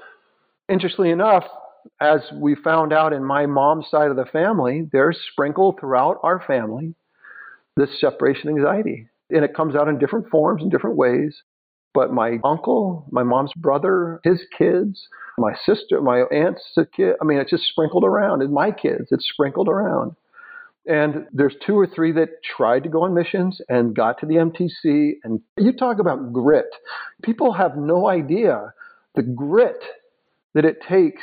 interestingly 0.67 1.11
enough, 1.11 1.45
as 1.99 2.21
we 2.33 2.55
found 2.55 2.93
out 2.93 3.13
in 3.13 3.23
my 3.23 3.45
mom's 3.45 3.89
side 3.89 4.09
of 4.09 4.17
the 4.17 4.25
family, 4.25 4.87
there's 4.91 5.19
sprinkled 5.31 5.79
throughout 5.79 6.19
our 6.23 6.43
family 6.45 6.95
this 7.75 7.99
separation 7.99 8.49
anxiety. 8.49 9.07
And 9.29 9.43
it 9.43 9.55
comes 9.55 9.75
out 9.75 9.87
in 9.87 9.99
different 9.99 10.29
forms 10.29 10.63
in 10.63 10.69
different 10.69 10.97
ways. 10.97 11.41
But 11.93 12.13
my 12.13 12.39
uncle, 12.43 13.05
my 13.11 13.23
mom's 13.23 13.51
brother, 13.55 14.19
his 14.23 14.41
kids, 14.57 15.07
my 15.37 15.53
sister, 15.65 16.01
my 16.01 16.21
aunt's 16.31 16.61
kid, 16.95 17.15
I 17.21 17.25
mean, 17.25 17.39
it's 17.39 17.51
just 17.51 17.63
sprinkled 17.63 18.03
around. 18.03 18.41
And 18.41 18.53
my 18.53 18.71
kids, 18.71 19.07
it's 19.11 19.27
sprinkled 19.27 19.67
around. 19.67 20.15
And 20.85 21.27
there's 21.33 21.55
two 21.65 21.77
or 21.77 21.85
three 21.85 22.13
that 22.13 22.43
tried 22.43 22.83
to 22.83 22.89
go 22.89 23.03
on 23.03 23.13
missions 23.13 23.59
and 23.67 23.95
got 23.95 24.19
to 24.19 24.25
the 24.25 24.35
MTC. 24.35 25.13
And 25.23 25.41
you 25.57 25.73
talk 25.73 25.99
about 25.99 26.31
grit. 26.31 26.69
People 27.23 27.53
have 27.53 27.75
no 27.75 28.07
idea 28.07 28.73
the 29.15 29.23
grit 29.23 29.83
that 30.53 30.65
it 30.65 30.77
takes 30.87 31.21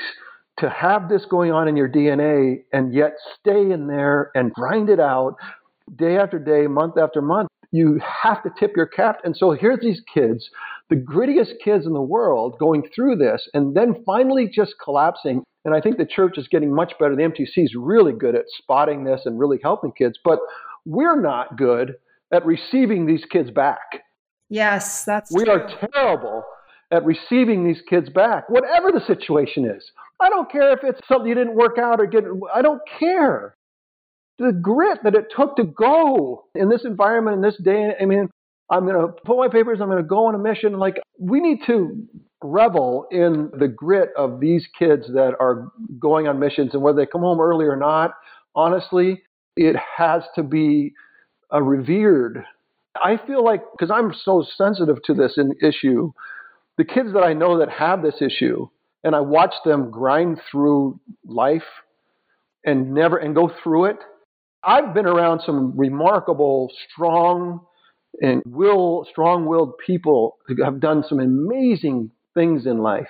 to 0.59 0.71
have 0.71 1.09
this 1.09 1.25
going 1.25 1.53
on 1.53 1.69
in 1.69 1.77
your 1.77 1.89
DNA 1.89 2.65
and 2.73 2.95
yet 2.95 3.13
stay 3.41 3.71
in 3.73 3.87
there 3.87 4.31
and 4.35 4.53
grind 4.53 4.89
it 4.89 5.01
out 5.01 5.35
day 5.97 6.17
after 6.17 6.39
day, 6.39 6.67
month 6.67 6.97
after 6.97 7.21
month, 7.21 7.49
you 7.73 8.01
have 8.23 8.43
to 8.45 8.51
tip 8.59 8.73
your 8.77 8.87
cap. 8.87 9.19
And 9.25 9.37
so 9.37 9.51
here's 9.51 9.81
these 9.81 10.01
kids, 10.13 10.49
the 10.91 10.97
grittiest 10.97 11.55
kids 11.63 11.87
in 11.87 11.93
the 11.93 12.01
world, 12.01 12.57
going 12.59 12.85
through 12.95 13.17
this 13.17 13.49
and 13.53 13.77
then 13.77 13.97
finally 14.07 14.49
just 14.53 14.75
collapsing. 14.83 15.43
And 15.65 15.75
I 15.75 15.81
think 15.81 15.97
the 15.97 16.07
church 16.07 16.39
is 16.39 16.47
getting 16.47 16.73
much 16.73 16.93
better. 17.01 17.17
The 17.17 17.23
MTC 17.23 17.65
is 17.65 17.75
really 17.77 18.13
good 18.13 18.37
at 18.37 18.45
spotting 18.49 19.05
this 19.05 19.23
and 19.25 19.41
really 19.41 19.59
helping 19.63 19.93
kids, 19.93 20.19
but 20.25 20.39
we're 20.85 21.21
not 21.21 21.57
good 21.57 21.95
at 22.33 22.47
receiving 22.47 23.07
these 23.07 23.25
kids 23.25 23.51
back. 23.51 24.03
Yes, 24.51 25.05
that's 25.05 25.33
we 25.33 25.45
true. 25.45 25.55
are 25.55 25.89
terrible 25.93 26.45
at 26.91 27.05
receiving 27.05 27.65
these 27.67 27.83
kids 27.89 28.09
back, 28.09 28.49
whatever 28.49 28.93
the 28.93 29.01
situation 29.07 29.65
is. 29.65 29.85
I 30.21 30.29
don't 30.29 30.51
care 30.51 30.73
if 30.73 30.81
it's 30.83 31.01
something 31.09 31.29
you 31.29 31.35
didn't 31.35 31.55
work 31.55 31.79
out 31.79 32.01
or 32.01 32.07
get, 32.07 32.25
I 32.55 32.63
don't 32.63 32.81
care. 32.99 33.57
The 34.39 34.53
grit 34.53 34.99
that 35.05 35.15
it 35.15 35.27
took 35.35 35.57
to 35.57 35.65
go 35.65 36.45
in 36.55 36.69
this 36.69 36.85
environment, 36.85 37.37
in 37.37 37.43
this 37.43 37.57
day, 37.63 37.93
I 38.01 38.05
mean, 38.05 38.29
I'm 38.71 38.87
going 38.87 39.01
to 39.01 39.13
put 39.25 39.37
my 39.37 39.49
papers, 39.49 39.81
I'm 39.81 39.89
going 39.89 40.03
to 40.03 40.09
go 40.09 40.27
on 40.27 40.35
a 40.35 40.39
mission. 40.39 40.79
Like, 40.79 40.97
we 41.19 41.41
need 41.41 41.61
to 41.67 42.07
revel 42.43 43.07
in 43.11 43.51
the 43.59 43.69
grit 43.69 44.11
of 44.17 44.41
these 44.41 44.67
kids 44.79 45.07
that 45.09 45.35
are 45.41 45.69
going 45.99 46.29
on 46.29 46.39
missions 46.39 46.75
and 46.75 46.83
whether 46.83 46.97
they 46.97 47.07
come 47.07 47.21
home 47.23 47.41
early 47.41 47.67
or 47.67 47.77
not. 47.77 48.13
Honestly, 48.55 49.23
it 49.57 49.77
has 49.97 50.23
to 50.35 50.43
be 50.43 50.95
a 51.51 51.63
revered. 51.63 52.45
I 53.03 53.19
feel 53.27 53.45
like, 53.45 53.63
because 53.73 53.91
I'm 53.91 54.13
so 54.25 54.45
sensitive 54.57 55.03
to 55.05 55.15
this 55.15 55.39
issue, 55.63 56.13
the 56.77 56.85
kids 56.85 57.13
that 57.13 57.23
I 57.23 57.33
know 57.33 57.59
that 57.59 57.71
have 57.71 58.03
this 58.03 58.21
issue, 58.21 58.69
and 59.03 59.15
I 59.15 59.21
watch 59.21 59.55
them 59.65 59.91
grind 59.91 60.41
through 60.51 61.01
life 61.25 61.63
and 62.65 62.93
never 62.93 63.17
and 63.17 63.35
go 63.35 63.51
through 63.63 63.87
it. 63.87 63.97
I've 64.63 64.95
been 64.95 65.07
around 65.07 65.43
some 65.45 65.77
remarkable, 65.77 66.73
strong 66.91 67.67
and 68.21 68.43
will 68.47 69.07
strong-willed 69.11 69.75
people 69.85 70.39
who 70.47 70.63
have 70.63 70.81
done 70.81 71.05
some 71.09 71.21
amazing 71.21 72.11
things 72.33 72.65
in 72.65 72.79
life. 72.79 73.09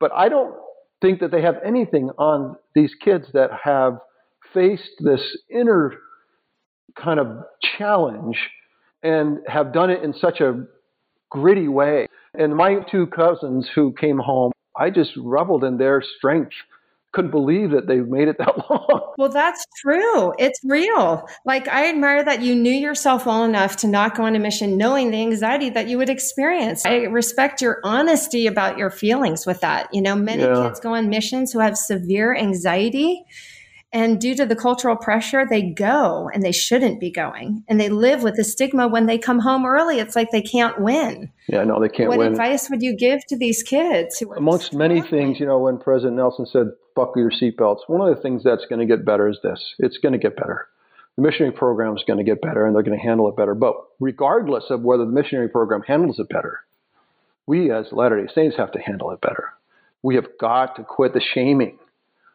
But 0.00 0.10
I 0.12 0.28
don't 0.28 0.54
think 1.00 1.20
that 1.20 1.30
they 1.30 1.42
have 1.42 1.56
anything 1.64 2.10
on 2.18 2.56
these 2.74 2.94
kids 3.02 3.26
that 3.34 3.50
have 3.64 3.98
faced 4.52 4.90
this 5.00 5.20
inner 5.50 5.94
kind 6.96 7.20
of 7.20 7.44
challenge 7.76 8.38
and 9.02 9.38
have 9.46 9.72
done 9.72 9.90
it 9.90 10.02
in 10.02 10.12
such 10.14 10.40
a 10.40 10.64
gritty 11.30 11.68
way. 11.68 12.07
And 12.38 12.56
my 12.56 12.76
two 12.90 13.08
cousins 13.08 13.68
who 13.74 13.92
came 13.92 14.18
home, 14.18 14.52
I 14.76 14.90
just 14.90 15.10
reveled 15.16 15.64
in 15.64 15.76
their 15.76 16.02
strength 16.16 16.52
couldn't 17.12 17.30
believe 17.30 17.70
that 17.70 17.86
they've 17.88 18.06
made 18.06 18.28
it 18.28 18.36
that 18.38 18.56
long. 18.70 19.14
Well, 19.16 19.30
that's 19.30 19.64
true. 19.80 20.32
It's 20.38 20.60
real. 20.62 21.26
Like, 21.44 21.66
I 21.66 21.88
admire 21.88 22.22
that 22.22 22.42
you 22.42 22.54
knew 22.54 22.70
yourself 22.72 23.26
well 23.26 23.44
enough 23.44 23.76
to 23.78 23.88
not 23.88 24.14
go 24.14 24.24
on 24.24 24.36
a 24.36 24.38
mission 24.38 24.76
knowing 24.76 25.10
the 25.10 25.20
anxiety 25.20 25.70
that 25.70 25.88
you 25.88 25.98
would 25.98 26.10
experience. 26.10 26.84
I 26.86 27.04
respect 27.04 27.60
your 27.60 27.80
honesty 27.82 28.46
about 28.46 28.78
your 28.78 28.90
feelings 28.90 29.46
with 29.46 29.60
that. 29.60 29.88
You 29.92 30.02
know, 30.02 30.14
many 30.14 30.42
yeah. 30.42 30.68
kids 30.68 30.80
go 30.80 30.94
on 30.94 31.08
missions 31.08 31.52
who 31.52 31.58
have 31.60 31.76
severe 31.76 32.36
anxiety 32.36 33.24
and 33.92 34.20
due 34.20 34.34
to 34.34 34.44
the 34.44 34.56
cultural 34.56 34.96
pressure, 34.96 35.46
they 35.48 35.62
go 35.62 36.28
and 36.34 36.42
they 36.42 36.52
shouldn't 36.52 37.00
be 37.00 37.10
going. 37.10 37.64
And 37.68 37.80
they 37.80 37.88
live 37.88 38.22
with 38.22 38.36
the 38.36 38.44
stigma 38.44 38.86
when 38.86 39.06
they 39.06 39.16
come 39.16 39.38
home 39.38 39.64
early. 39.64 39.98
It's 39.98 40.14
like 40.14 40.30
they 40.30 40.42
can't 40.42 40.78
win. 40.78 41.30
Yeah, 41.48 41.64
no, 41.64 41.80
they 41.80 41.88
can't 41.88 42.10
what 42.10 42.18
win. 42.18 42.32
What 42.32 42.42
advice 42.42 42.68
would 42.68 42.82
you 42.82 42.94
give 42.94 43.24
to 43.28 43.36
these 43.38 43.62
kids? 43.62 44.22
Amongst 44.36 44.74
many 44.74 45.00
things, 45.00 45.40
you 45.40 45.46
know, 45.46 45.58
when 45.58 45.78
President 45.78 46.16
Nelson 46.16 46.44
said, 46.44 46.66
buckle 46.94 47.22
your 47.22 47.30
seatbelts, 47.30 47.80
one 47.86 48.06
of 48.06 48.14
the 48.14 48.20
things 48.20 48.42
that's 48.44 48.66
going 48.66 48.80
to 48.80 48.86
get 48.86 49.06
better 49.06 49.28
is 49.28 49.38
this 49.42 49.74
it's 49.78 49.98
going 49.98 50.12
to 50.12 50.18
get 50.18 50.36
better. 50.36 50.66
The 51.16 51.22
missionary 51.22 51.52
program 51.52 51.96
is 51.96 52.04
going 52.06 52.18
to 52.18 52.24
get 52.24 52.42
better 52.42 52.66
and 52.66 52.76
they're 52.76 52.82
going 52.82 52.98
to 52.98 53.02
handle 53.02 53.28
it 53.28 53.36
better. 53.36 53.54
But 53.54 53.74
regardless 54.00 54.64
of 54.70 54.82
whether 54.82 55.04
the 55.04 55.10
missionary 55.10 55.48
program 55.48 55.82
handles 55.82 56.18
it 56.18 56.28
better, 56.28 56.60
we 57.46 57.72
as 57.72 57.86
Latter 57.90 58.20
day 58.20 58.30
Saints 58.34 58.56
have 58.58 58.72
to 58.72 58.80
handle 58.80 59.10
it 59.12 59.20
better. 59.22 59.48
We 60.02 60.16
have 60.16 60.26
got 60.38 60.76
to 60.76 60.84
quit 60.84 61.14
the 61.14 61.20
shaming 61.20 61.78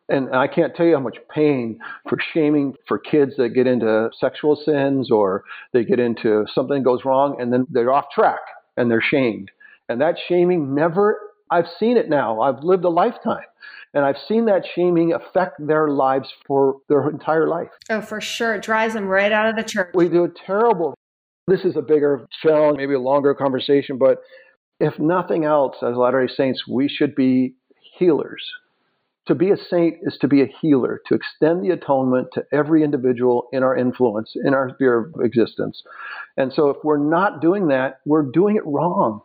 and 0.09 0.35
I 0.35 0.47
can't 0.47 0.75
tell 0.75 0.85
you 0.85 0.95
how 0.95 1.01
much 1.01 1.17
pain 1.33 1.79
for 2.09 2.17
shaming 2.33 2.75
for 2.87 2.99
kids 2.99 3.33
that 3.37 3.49
get 3.49 3.67
into 3.67 4.09
sexual 4.19 4.55
sins 4.55 5.09
or 5.09 5.43
they 5.71 5.85
get 5.85 5.99
into 5.99 6.45
something 6.53 6.83
goes 6.83 7.05
wrong 7.05 7.37
and 7.39 7.53
then 7.53 7.65
they're 7.69 7.91
off 7.91 8.05
track 8.13 8.41
and 8.75 8.91
they're 8.91 9.01
shamed. 9.01 9.49
And 9.87 10.01
that 10.01 10.15
shaming 10.27 10.75
never, 10.75 11.19
I've 11.49 11.67
seen 11.79 11.97
it 11.97 12.09
now. 12.09 12.41
I've 12.41 12.63
lived 12.63 12.83
a 12.83 12.89
lifetime. 12.89 13.45
And 13.93 14.03
I've 14.03 14.17
seen 14.27 14.45
that 14.45 14.63
shaming 14.75 15.13
affect 15.13 15.65
their 15.65 15.87
lives 15.89 16.27
for 16.47 16.77
their 16.89 17.07
entire 17.09 17.47
life. 17.47 17.69
Oh, 17.89 18.01
for 18.01 18.19
sure. 18.19 18.55
It 18.55 18.63
drives 18.63 18.95
them 18.95 19.05
right 19.05 19.31
out 19.31 19.47
of 19.47 19.55
the 19.55 19.63
church. 19.63 19.91
We 19.93 20.09
do 20.09 20.23
a 20.23 20.29
terrible. 20.45 20.95
This 21.47 21.63
is 21.63 21.77
a 21.77 21.81
bigger 21.81 22.25
challenge, 22.41 22.77
maybe 22.77 22.95
a 22.95 22.99
longer 22.99 23.35
conversation, 23.35 23.97
but 23.97 24.19
if 24.79 24.97
nothing 24.97 25.45
else, 25.45 25.75
as 25.83 25.95
Latter 25.95 26.25
day 26.25 26.33
Saints, 26.33 26.63
we 26.67 26.89
should 26.89 27.13
be 27.15 27.53
healers 27.99 28.43
to 29.27 29.35
be 29.35 29.51
a 29.51 29.57
saint 29.57 29.97
is 30.01 30.17
to 30.19 30.27
be 30.27 30.41
a 30.41 30.53
healer, 30.61 31.01
to 31.07 31.15
extend 31.15 31.63
the 31.63 31.69
atonement 31.69 32.27
to 32.33 32.43
every 32.51 32.83
individual 32.83 33.47
in 33.53 33.63
our 33.63 33.75
influence, 33.75 34.33
in 34.35 34.53
our 34.53 34.71
sphere 34.75 34.97
of 34.97 35.21
existence. 35.23 35.81
And 36.35 36.51
so 36.51 36.69
if 36.69 36.77
we're 36.83 36.97
not 36.97 37.41
doing 37.41 37.69
that, 37.69 37.99
we're 38.05 38.23
doing 38.23 38.57
it 38.57 38.65
wrong. 38.65 39.21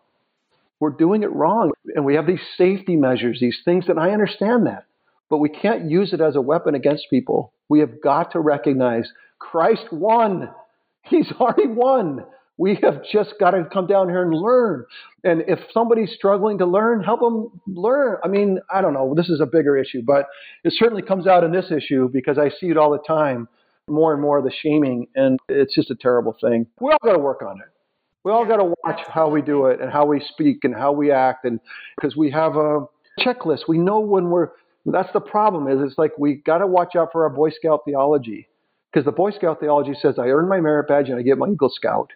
We're 0.81 0.91
doing 0.91 1.25
it 1.25 1.33
wrong. 1.33 1.73
And 1.95 2.05
we 2.05 2.15
have 2.15 2.27
these 2.27 2.41
safety 2.57 2.95
measures, 2.95 3.39
these 3.41 3.59
things 3.65 3.87
that 3.89 3.99
I 3.99 4.11
understand 4.11 4.67
that, 4.67 4.85
but 5.29 5.39
we 5.39 5.49
can't 5.49 5.91
use 5.91 6.13
it 6.13 6.21
as 6.21 6.37
a 6.37 6.41
weapon 6.41 6.77
against 6.77 7.11
people. 7.11 7.53
We 7.69 7.81
have 7.81 8.01
got 8.01 8.33
to 8.33 8.41
recognize 8.41 9.11
Christ 9.39 9.93
won. 9.93 10.51
He's 11.03 11.31
already 11.41 11.67
won. 11.67 12.25
We 12.59 12.79
have 12.83 13.03
just 13.11 13.35
got 13.39 13.53
to 13.53 13.65
come 13.73 13.87
down 13.87 14.09
here 14.09 14.23
and 14.23 14.35
learn. 14.35 14.85
And 15.25 15.45
if 15.47 15.61
somebody's 15.73 16.13
struggling 16.13 16.59
to 16.59 16.67
learn, 16.67 17.03
help 17.03 17.21
them 17.21 17.61
learn. 17.67 18.19
I 18.25 18.29
mean, 18.29 18.59
I 18.69 18.81
don't 18.81 18.93
know. 18.93 19.15
This 19.17 19.29
is 19.29 19.41
a 19.41 19.47
bigger 19.47 19.77
issue, 19.77 20.03
but 20.05 20.27
it 20.65 20.75
certainly 20.77 21.03
comes 21.03 21.27
out 21.27 21.45
in 21.45 21.53
this 21.53 21.71
issue 21.71 22.11
because 22.13 22.37
I 22.37 22.51
see 22.51 22.67
it 22.67 22.77
all 22.77 22.91
the 22.91 22.99
time 23.07 23.49
more 23.89 24.13
and 24.13 24.21
more 24.21 24.43
the 24.43 24.53
shaming, 24.63 25.07
and 25.15 25.39
it's 25.49 25.75
just 25.75 25.91
a 25.91 25.95
terrible 25.95 26.37
thing. 26.41 26.67
We 26.81 26.91
all 26.91 26.99
got 27.03 27.13
to 27.13 27.19
work 27.19 27.43
on 27.43 27.59
it. 27.61 27.69
We 28.25 28.33
all 28.33 28.45
got 28.45 28.57
to 28.57 28.75
watch 28.85 29.01
how 29.09 29.29
we 29.31 29.41
do 29.41 29.67
it 29.67 29.81
and 29.81 29.91
how 29.91 30.05
we 30.05 30.21
speak 30.21 30.59
and 30.65 30.75
how 30.75 30.93
we 30.93 31.11
act, 31.11 31.45
and 31.45 31.61
because 31.97 32.17
we 32.17 32.31
have 32.31 32.57
a 32.57 32.87
checklist. 33.21 33.61
We 33.69 33.79
know 33.79 34.01
when 34.01 34.31
we're. 34.31 34.49
That's 34.85 35.13
the 35.13 35.21
problem. 35.21 35.69
Is 35.69 35.79
it's 35.83 35.99
like 35.99 36.13
we 36.19 36.35
got 36.35 36.59
to 36.59 36.67
watch 36.67 36.97
out 36.97 37.11
for 37.13 37.25
our 37.25 37.31
Boy 37.31 37.51
Scout 37.51 37.81
theology 37.85 38.49
because 38.93 39.05
the 39.05 39.13
Boy 39.13 39.31
Scout 39.31 39.61
theology 39.61 39.95
says 40.01 40.19
I 40.19 40.29
earn 40.29 40.49
my 40.49 40.61
merit 40.61 40.89
badge 40.89 41.09
and 41.09 41.19
I 41.19 41.23
get 41.23 41.39
my 41.39 41.49
Eagle 41.49 41.71
Scout. 41.71 42.13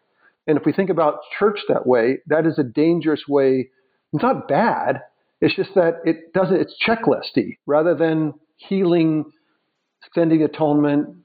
And 0.46 0.58
if 0.58 0.64
we 0.66 0.72
think 0.72 0.90
about 0.90 1.20
church 1.38 1.60
that 1.68 1.86
way, 1.86 2.18
that 2.26 2.46
is 2.46 2.58
a 2.58 2.64
dangerous 2.64 3.22
way. 3.28 3.70
It's 4.12 4.22
not 4.22 4.48
bad. 4.48 5.02
It's 5.40 5.54
just 5.54 5.74
that 5.74 6.00
it 6.04 6.32
doesn't, 6.32 6.56
it's 6.56 6.74
checklisty 6.86 7.58
rather 7.66 7.94
than 7.94 8.34
healing, 8.56 9.24
extending 10.04 10.42
atonement, 10.42 11.16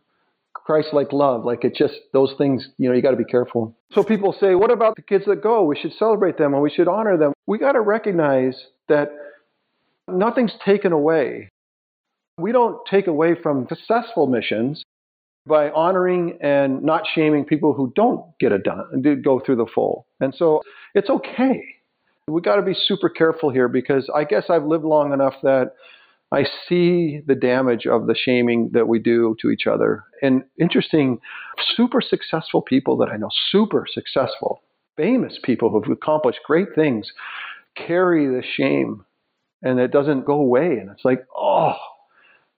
Christ 0.53 0.89
like 0.91 1.13
love. 1.13 1.45
Like 1.45 1.63
it 1.63 1.75
just, 1.75 1.95
those 2.13 2.33
things, 2.37 2.67
you 2.77 2.89
know, 2.89 2.95
you 2.95 3.01
got 3.01 3.11
to 3.11 3.17
be 3.17 3.25
careful. 3.25 3.75
So 3.93 4.03
people 4.03 4.35
say, 4.39 4.55
what 4.55 4.71
about 4.71 4.95
the 4.95 5.01
kids 5.01 5.25
that 5.27 5.41
go? 5.41 5.63
We 5.63 5.77
should 5.77 5.93
celebrate 5.93 6.37
them 6.37 6.53
and 6.53 6.61
we 6.61 6.69
should 6.69 6.87
honor 6.87 7.17
them. 7.17 7.33
We 7.45 7.57
got 7.57 7.73
to 7.73 7.81
recognize 7.81 8.55
that 8.89 9.09
nothing's 10.07 10.53
taken 10.65 10.91
away. 10.91 11.49
We 12.37 12.51
don't 12.51 12.79
take 12.89 13.07
away 13.07 13.35
from 13.41 13.67
successful 13.69 14.27
missions 14.27 14.83
by 15.47 15.69
honoring 15.71 16.37
and 16.41 16.83
not 16.83 17.03
shaming 17.13 17.45
people 17.45 17.73
who 17.73 17.91
don't 17.95 18.25
get 18.39 18.51
it 18.51 18.63
done, 18.63 19.21
go 19.23 19.39
through 19.39 19.57
the 19.57 19.65
full. 19.73 20.07
And 20.19 20.33
so 20.35 20.61
it's 20.93 21.09
okay. 21.09 21.63
We 22.27 22.41
got 22.41 22.57
to 22.57 22.61
be 22.61 22.73
super 22.73 23.09
careful 23.09 23.49
here 23.49 23.67
because 23.67 24.09
I 24.13 24.25
guess 24.25 24.45
I've 24.49 24.65
lived 24.65 24.83
long 24.83 25.13
enough 25.13 25.35
that 25.43 25.73
I 26.31 26.43
see 26.67 27.21
the 27.25 27.35
damage 27.35 27.85
of 27.87 28.07
the 28.07 28.15
shaming 28.15 28.71
that 28.73 28.87
we 28.87 28.99
do 28.99 29.35
to 29.41 29.49
each 29.49 29.65
other. 29.65 30.03
And 30.21 30.43
interesting, 30.59 31.19
super 31.75 32.01
successful 32.01 32.61
people 32.61 32.97
that 32.97 33.09
I 33.09 33.17
know, 33.17 33.29
super 33.49 33.85
successful, 33.89 34.61
famous 34.97 35.39
people 35.41 35.69
who've 35.69 35.89
accomplished 35.89 36.39
great 36.45 36.75
things, 36.75 37.11
carry 37.75 38.27
the 38.27 38.43
shame 38.43 39.05
and 39.61 39.79
it 39.79 39.91
doesn't 39.91 40.25
go 40.25 40.33
away. 40.33 40.77
And 40.77 40.89
it's 40.89 41.05
like, 41.05 41.25
oh, 41.35 41.75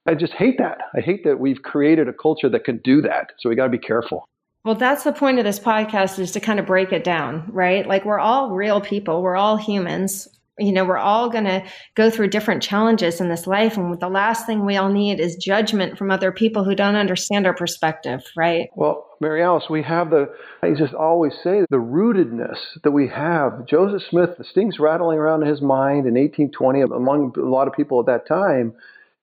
I 0.09 0.15
just 0.15 0.33
hate 0.33 0.57
that. 0.57 0.79
I 0.95 1.01
hate 1.01 1.23
that 1.25 1.39
we've 1.39 1.61
created 1.61 2.07
a 2.09 2.13
culture 2.13 2.49
that 2.49 2.63
can 2.63 2.77
do 2.77 2.99
that. 3.01 3.33
So 3.37 3.47
we 3.47 3.55
got 3.55 3.65
to 3.65 3.69
be 3.69 3.77
careful. 3.77 4.27
Well, 4.65 4.73
that's 4.73 5.03
the 5.03 5.13
point 5.13 5.37
of 5.37 5.45
this 5.45 5.59
podcast 5.59 6.17
is 6.17 6.31
to 6.31 6.39
kind 6.39 6.59
of 6.59 6.65
break 6.65 6.91
it 6.91 7.03
down, 7.03 7.47
right? 7.51 7.85
Like 7.87 8.05
we're 8.05 8.17
all 8.19 8.49
real 8.49 8.81
people, 8.81 9.21
we're 9.21 9.35
all 9.35 9.55
humans. 9.55 10.27
You 10.57 10.73
know, 10.73 10.83
we're 10.83 10.97
all 10.97 11.29
going 11.29 11.45
to 11.45 11.63
go 11.95 12.09
through 12.09 12.29
different 12.29 12.61
challenges 12.63 13.21
in 13.21 13.29
this 13.29 13.47
life. 13.47 13.77
And 13.77 13.97
the 13.99 14.09
last 14.09 14.45
thing 14.45 14.65
we 14.65 14.75
all 14.75 14.89
need 14.89 15.19
is 15.19 15.37
judgment 15.37 15.97
from 15.97 16.11
other 16.11 16.33
people 16.33 16.65
who 16.65 16.75
don't 16.75 16.95
understand 16.95 17.45
our 17.45 17.53
perspective, 17.53 18.23
right? 18.35 18.67
Well, 18.75 19.07
Mary 19.21 19.41
Alice, 19.41 19.65
we 19.69 19.83
have 19.83 20.09
the, 20.09 20.27
I 20.61 20.71
just 20.71 20.93
always 20.93 21.33
say, 21.41 21.61
the 21.69 21.77
rootedness 21.77 22.57
that 22.83 22.91
we 22.91 23.07
have. 23.07 23.67
Joseph 23.67 24.01
Smith, 24.09 24.31
the 24.37 24.43
stings 24.43 24.79
rattling 24.79 25.19
around 25.19 25.43
in 25.43 25.49
his 25.49 25.61
mind 25.61 26.07
in 26.07 26.15
1820 26.15 26.81
among 26.81 27.33
a 27.37 27.41
lot 27.41 27.67
of 27.69 27.73
people 27.73 28.01
at 28.01 28.07
that 28.07 28.27
time 28.27 28.73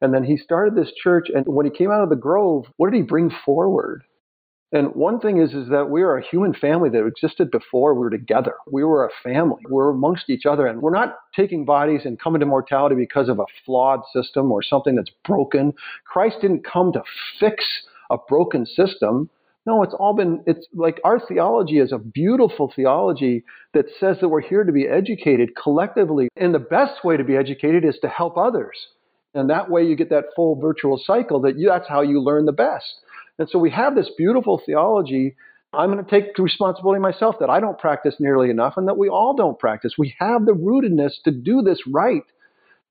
and 0.01 0.13
then 0.13 0.25
he 0.25 0.37
started 0.37 0.75
this 0.75 0.93
church. 1.03 1.29
And 1.35 1.47
when 1.47 1.67
he 1.67 1.73
came 1.73 1.91
out 1.91 2.03
of 2.03 2.11
the 2.11 2.17
grove, 2.17 2.67
what 2.77 2.91
did 2.91 2.97
he 2.97 3.03
bring 3.03 3.31
forward? 3.45 4.05
And 4.73 4.95
one 4.95 5.21
thing 5.21 5.41
is, 5.41 5.55
is 5.55 5.69
that 5.71 5.91
we 5.91 6.03
are 6.03 6.19
a 6.19 6.27
human 6.27 6.53
family 6.53 6.91
that 6.91 7.07
existed 7.07 7.51
before 7.51 7.95
we 7.95 8.01
were 8.01 8.11
together. 8.11 8.55
We 8.71 8.83
were 8.83 9.07
a 9.07 9.11
family. 9.23 9.63
We're 9.69 9.91
amongst 9.91 10.29
each 10.29 10.45
other. 10.45 10.67
And 10.67 10.83
we're 10.83 10.91
not 10.91 11.17
taking 11.35 11.65
bodies 11.65 12.01
and 12.05 12.19
coming 12.19 12.41
to 12.41 12.47
mortality 12.47 12.97
because 12.97 13.29
of 13.29 13.39
a 13.39 13.47
flawed 13.65 14.01
system 14.13 14.51
or 14.51 14.63
something 14.63 14.97
that's 14.97 15.13
broken. 15.25 15.73
Christ 16.05 16.39
didn't 16.43 16.65
come 16.65 16.93
to 16.93 17.03
fix 17.39 17.65
a 18.11 18.19
broken 18.29 18.67
system. 18.67 19.31
No, 19.67 19.83
it's 19.83 19.95
all 19.99 20.15
been, 20.15 20.43
it's 20.47 20.67
like 20.75 21.01
our 21.05 21.21
theology 21.21 21.79
is 21.79 21.93
a 21.93 21.99
beautiful 21.99 22.73
theology 22.75 23.45
that 23.73 23.87
says 23.99 24.19
that 24.21 24.29
we're 24.29 24.41
here 24.41 24.65
to 24.65 24.73
be 24.73 24.87
educated 24.87 25.51
collectively. 25.61 26.29
And 26.37 26.53
the 26.53 26.59
best 26.59 27.05
way 27.05 27.17
to 27.17 27.25
be 27.25 27.37
educated 27.37 27.85
is 27.85 27.99
to 28.03 28.09
help 28.09 28.37
others. 28.37 28.77
And 29.37 29.51
that 29.51 29.71
way 29.71 29.85
you 29.85 29.97
get 29.97 30.11
that 30.11 30.27
full 30.35 30.57
virtual 30.57 31.01
cycle 31.05 31.41
that 31.43 31.59
you, 31.59 31.69
that's 31.69 31.89
how 31.89 32.01
you 32.01 32.21
learn 32.21 32.47
the 32.47 32.53
best. 32.53 32.87
And 33.39 33.49
so 33.49 33.59
we 33.59 33.71
have 33.71 33.95
this 33.95 34.11
beautiful 34.17 34.61
theology. 34.65 35.37
I'm 35.73 35.93
going 35.93 36.05
to 36.05 36.11
take 36.11 36.39
responsibility 36.39 37.01
myself 37.01 37.37
that 37.41 37.51
I 37.51 37.61
don't 37.61 37.79
practice 37.79 38.15
nearly 38.19 38.51
enough 38.51 38.75
and 38.77 38.89
that 38.89 38.97
we 38.97 39.09
all 39.09 39.37
don't 39.37 39.59
practice. 39.59 39.93
We 39.99 40.15
have 40.19 40.47
the 40.47 40.53
rootedness 40.53 41.23
to 41.25 41.31
do 41.31 41.63
this 41.63 41.79
right. 41.87 42.23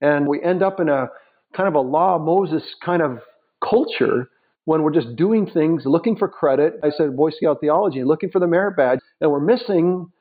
And 0.01 0.27
we 0.27 0.41
end 0.43 0.61
up 0.61 0.79
in 0.79 0.87
a 0.87 1.07
kind 1.55 1.67
of 1.67 1.73
a 1.73 1.79
law 1.79 2.19
Moses 2.19 2.63
kind 2.83 3.01
of 3.01 3.19
culture 3.67 4.29
when 4.65 4.81
we're 4.81 4.93
just 4.93 5.15
doing 5.15 5.49
things, 5.49 5.83
looking 5.85 6.15
for 6.15 6.27
credit. 6.27 6.79
I 6.83 6.89
said 6.89 7.15
Boy 7.15 7.31
Scout 7.31 7.59
theology, 7.61 8.03
looking 8.03 8.29
for 8.29 8.39
the 8.39 8.47
merit 8.47 8.75
badge, 8.75 8.99
and 9.21 9.31
we're 9.31 9.39
missing 9.39 10.11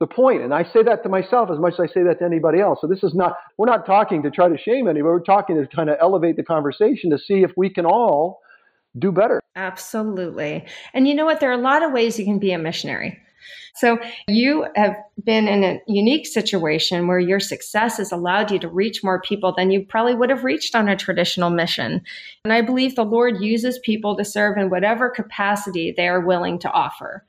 the 0.00 0.06
point. 0.06 0.42
And 0.42 0.52
I 0.52 0.64
say 0.64 0.82
that 0.82 1.02
to 1.02 1.08
myself 1.08 1.50
as 1.52 1.58
much 1.58 1.74
as 1.74 1.80
I 1.80 1.86
say 1.92 2.02
that 2.02 2.18
to 2.18 2.24
anybody 2.24 2.58
else. 2.58 2.78
So 2.80 2.86
this 2.86 3.04
is 3.04 3.14
not, 3.14 3.36
we're 3.58 3.66
not 3.66 3.84
talking 3.86 4.22
to 4.22 4.30
try 4.30 4.48
to 4.48 4.56
shame 4.56 4.88
anybody. 4.88 5.02
We're 5.02 5.20
talking 5.20 5.56
to 5.56 5.66
kind 5.76 5.90
of 5.90 5.98
elevate 6.00 6.36
the 6.36 6.42
conversation 6.42 7.10
to 7.10 7.18
see 7.18 7.42
if 7.42 7.52
we 7.56 7.68
can 7.68 7.84
all 7.84 8.40
do 8.98 9.12
better. 9.12 9.40
Absolutely. 9.56 10.64
And 10.94 11.06
you 11.06 11.14
know 11.14 11.26
what? 11.26 11.38
There 11.38 11.50
are 11.50 11.58
a 11.58 11.62
lot 11.62 11.82
of 11.82 11.92
ways 11.92 12.18
you 12.18 12.24
can 12.24 12.38
be 12.38 12.52
a 12.52 12.58
missionary. 12.58 13.18
So 13.74 13.98
you 14.26 14.66
have 14.74 14.96
been 15.22 15.46
in 15.48 15.64
a 15.64 15.80
unique 15.86 16.26
situation 16.26 17.06
where 17.06 17.18
your 17.18 17.40
success 17.40 17.98
has 17.98 18.10
allowed 18.10 18.50
you 18.50 18.58
to 18.58 18.68
reach 18.68 19.04
more 19.04 19.20
people 19.20 19.54
than 19.56 19.70
you 19.70 19.84
probably 19.84 20.14
would 20.14 20.30
have 20.30 20.44
reached 20.44 20.74
on 20.74 20.88
a 20.88 20.96
traditional 20.96 21.50
mission. 21.50 22.02
And 22.44 22.52
I 22.52 22.62
believe 22.62 22.96
the 22.96 23.04
Lord 23.04 23.42
uses 23.42 23.78
people 23.78 24.16
to 24.16 24.24
serve 24.24 24.56
in 24.58 24.70
whatever 24.70 25.08
capacity 25.08 25.94
they 25.96 26.08
are 26.08 26.20
willing 26.20 26.58
to 26.60 26.70
offer. 26.70 27.24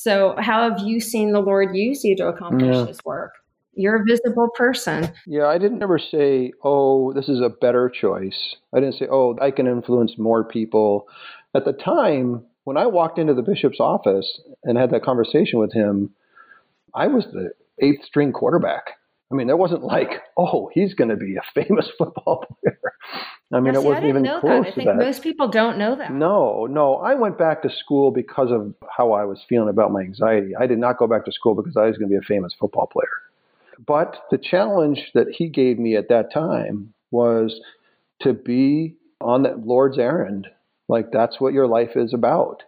So, 0.00 0.34
how 0.38 0.68
have 0.68 0.80
you 0.80 1.00
seen 1.00 1.32
the 1.32 1.40
Lord 1.40 1.74
use 1.74 2.04
you 2.04 2.16
to 2.16 2.28
accomplish 2.28 2.74
yeah. 2.74 2.84
this 2.84 2.98
work? 3.04 3.32
You're 3.74 4.02
a 4.02 4.04
visible 4.04 4.48
person. 4.54 5.12
Yeah, 5.26 5.46
I 5.46 5.58
didn't 5.58 5.82
ever 5.82 5.98
say, 5.98 6.52
oh, 6.62 7.12
this 7.12 7.28
is 7.28 7.40
a 7.40 7.48
better 7.48 7.88
choice. 7.88 8.56
I 8.74 8.80
didn't 8.80 8.96
say, 8.96 9.06
oh, 9.10 9.36
I 9.40 9.50
can 9.50 9.66
influence 9.66 10.14
more 10.18 10.44
people. 10.44 11.06
At 11.54 11.64
the 11.64 11.72
time, 11.72 12.44
when 12.64 12.76
I 12.76 12.86
walked 12.86 13.18
into 13.18 13.34
the 13.34 13.42
bishop's 13.42 13.80
office 13.80 14.40
and 14.64 14.78
had 14.78 14.90
that 14.90 15.04
conversation 15.04 15.58
with 15.58 15.72
him, 15.72 16.10
I 16.94 17.06
was 17.06 17.24
the 17.32 17.50
eighth 17.80 18.04
string 18.04 18.32
quarterback. 18.32 18.90
I 19.32 19.34
mean, 19.34 19.46
there 19.46 19.56
wasn't 19.56 19.82
like, 19.82 20.22
oh, 20.36 20.70
he's 20.72 20.94
going 20.94 21.10
to 21.10 21.16
be 21.16 21.36
a 21.36 21.62
famous 21.62 21.88
football 21.98 22.44
player. 22.62 22.78
I 23.52 23.60
mean, 23.60 23.74
see, 23.74 23.80
it 23.80 23.84
wasn't 23.84 24.06
even 24.06 24.24
close 24.24 24.42
that. 24.42 24.66
I 24.66 24.70
think 24.72 24.86
that. 24.86 24.96
most 24.96 25.22
people 25.22 25.48
don't 25.48 25.78
know 25.78 25.94
that. 25.96 26.12
No, 26.12 26.66
no. 26.66 26.96
I 26.96 27.14
went 27.14 27.38
back 27.38 27.62
to 27.62 27.70
school 27.70 28.10
because 28.10 28.50
of 28.50 28.74
how 28.96 29.12
I 29.12 29.24
was 29.24 29.44
feeling 29.48 29.68
about 29.68 29.92
my 29.92 30.00
anxiety. 30.00 30.56
I 30.56 30.66
did 30.66 30.78
not 30.78 30.98
go 30.98 31.06
back 31.06 31.24
to 31.26 31.32
school 31.32 31.54
because 31.54 31.76
I 31.76 31.86
was 31.86 31.96
going 31.98 32.10
to 32.10 32.14
be 32.14 32.18
a 32.18 32.26
famous 32.26 32.54
football 32.58 32.86
player. 32.86 33.06
But 33.86 34.24
the 34.30 34.38
challenge 34.38 35.10
that 35.14 35.28
he 35.30 35.48
gave 35.48 35.78
me 35.78 35.96
at 35.96 36.08
that 36.08 36.32
time 36.32 36.94
was 37.10 37.60
to 38.20 38.32
be 38.32 38.96
on 39.20 39.42
the 39.42 39.54
Lord's 39.62 39.98
errand. 39.98 40.48
Like 40.88 41.10
that's 41.12 41.40
what 41.40 41.52
your 41.52 41.66
life 41.66 41.96
is 41.96 42.14
about. 42.14 42.62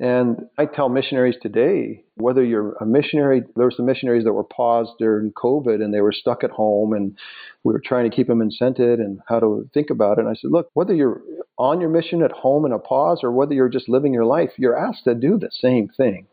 And 0.00 0.48
I 0.58 0.66
tell 0.66 0.88
missionaries 0.88 1.36
today, 1.40 2.04
whether 2.16 2.44
you're 2.44 2.72
a 2.80 2.86
missionary, 2.86 3.42
there 3.54 3.66
were 3.66 3.72
some 3.76 3.86
missionaries 3.86 4.24
that 4.24 4.32
were 4.32 4.44
paused 4.44 4.92
during 4.98 5.32
COVID 5.32 5.82
and 5.82 5.94
they 5.94 6.00
were 6.00 6.12
stuck 6.12 6.42
at 6.42 6.50
home 6.50 6.92
and 6.92 7.16
we 7.62 7.72
were 7.72 7.82
trying 7.84 8.10
to 8.10 8.14
keep 8.14 8.26
them 8.26 8.40
incented 8.40 8.94
and 8.94 9.20
how 9.28 9.38
to 9.38 9.68
think 9.72 9.90
about 9.90 10.18
it. 10.18 10.22
And 10.22 10.28
I 10.28 10.34
said, 10.34 10.50
look, 10.50 10.68
whether 10.74 10.94
you're 10.94 11.22
on 11.58 11.80
your 11.80 11.90
mission 11.90 12.22
at 12.22 12.32
home 12.32 12.66
in 12.66 12.72
a 12.72 12.78
pause 12.78 13.20
or 13.22 13.30
whether 13.30 13.54
you're 13.54 13.68
just 13.68 13.88
living 13.88 14.12
your 14.12 14.24
life, 14.26 14.50
you're 14.56 14.76
asked 14.76 15.04
to 15.04 15.14
do 15.14 15.38
the 15.38 15.50
same 15.52 15.88
thing 15.88 16.26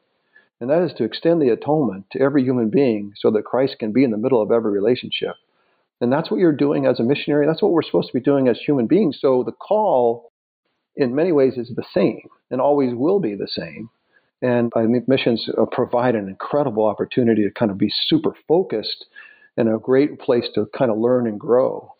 and 0.62 0.70
that 0.70 0.84
is 0.84 0.94
to 0.94 1.04
extend 1.04 1.42
the 1.42 1.50
atonement 1.50 2.06
to 2.12 2.22
every 2.22 2.44
human 2.44 2.70
being 2.70 3.14
so 3.18 3.32
that 3.32 3.44
Christ 3.44 3.78
can 3.80 3.92
be 3.92 4.04
in 4.04 4.12
the 4.12 4.18
middle 4.18 4.42
of 4.42 4.52
every 4.52 4.72
relationship. 4.72 5.36
And 6.00 6.14
that's 6.14 6.30
what 6.30 6.40
you're 6.40 6.52
doing 6.52 6.86
as 6.86 7.00
a 7.00 7.04
missionary. 7.04 7.48
That's 7.48 7.64
what 7.64 7.72
we're 7.72 7.82
supposed 7.82 8.10
to 8.10 8.14
be 8.14 8.24
doing 8.24 8.48
as 8.48 8.60
human 8.60 8.86
beings. 8.86 9.18
So 9.20 9.44
the 9.44 9.52
call, 9.52 10.31
in 10.96 11.16
many 11.16 11.32
ways, 11.32 11.58
is 11.58 11.72
the 11.76 11.86
same 11.94 12.28
and 12.50 12.62
always 12.62 12.94
will 12.94 13.20
be 13.20 13.36
the 13.36 13.48
same. 13.48 13.90
And 14.42 14.72
I 14.76 14.86
think 14.86 15.08
missions 15.08 15.48
uh, 15.58 15.66
provide 15.72 16.16
an 16.16 16.28
incredible 16.28 16.86
opportunity 16.86 17.44
to 17.44 17.52
kind 17.52 17.72
of 17.72 17.78
be 17.78 17.92
super 18.08 18.36
focused 18.48 19.06
and 19.58 19.70
a 19.70 19.78
great 19.78 20.20
place 20.20 20.46
to 20.56 20.68
kind 20.78 20.90
of 20.92 20.98
learn 20.98 21.28
and 21.28 21.40
grow. 21.40 21.94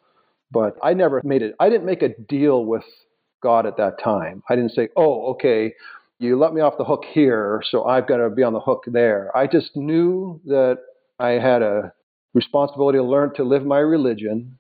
But 0.52 0.76
I 0.84 0.94
never 0.94 1.22
made 1.24 1.42
it, 1.42 1.56
I 1.60 1.70
didn't 1.70 1.86
make 1.86 2.02
a 2.02 2.10
deal 2.10 2.66
with 2.66 2.84
God 3.42 3.66
at 3.66 3.78
that 3.78 4.02
time. 4.04 4.44
I 4.50 4.56
didn't 4.56 4.72
say, 4.72 4.90
oh, 4.96 5.32
okay, 5.34 5.74
you 6.20 6.38
let 6.38 6.54
me 6.54 6.62
off 6.62 6.78
the 6.78 6.84
hook 6.84 7.04
here, 7.12 7.64
so 7.70 7.86
I've 7.86 8.08
got 8.08 8.18
to 8.18 8.30
be 8.30 8.44
on 8.44 8.54
the 8.54 8.60
hook 8.60 8.84
there. 8.88 9.36
I 9.36 9.48
just 9.48 9.76
knew 9.76 10.40
that 10.46 10.80
I 11.20 11.32
had 11.32 11.62
a 11.62 11.94
responsibility 12.34 13.00
to 13.00 13.04
learn 13.04 13.34
to 13.36 13.44
live 13.44 13.66
my 13.66 13.80
religion, 13.80 14.58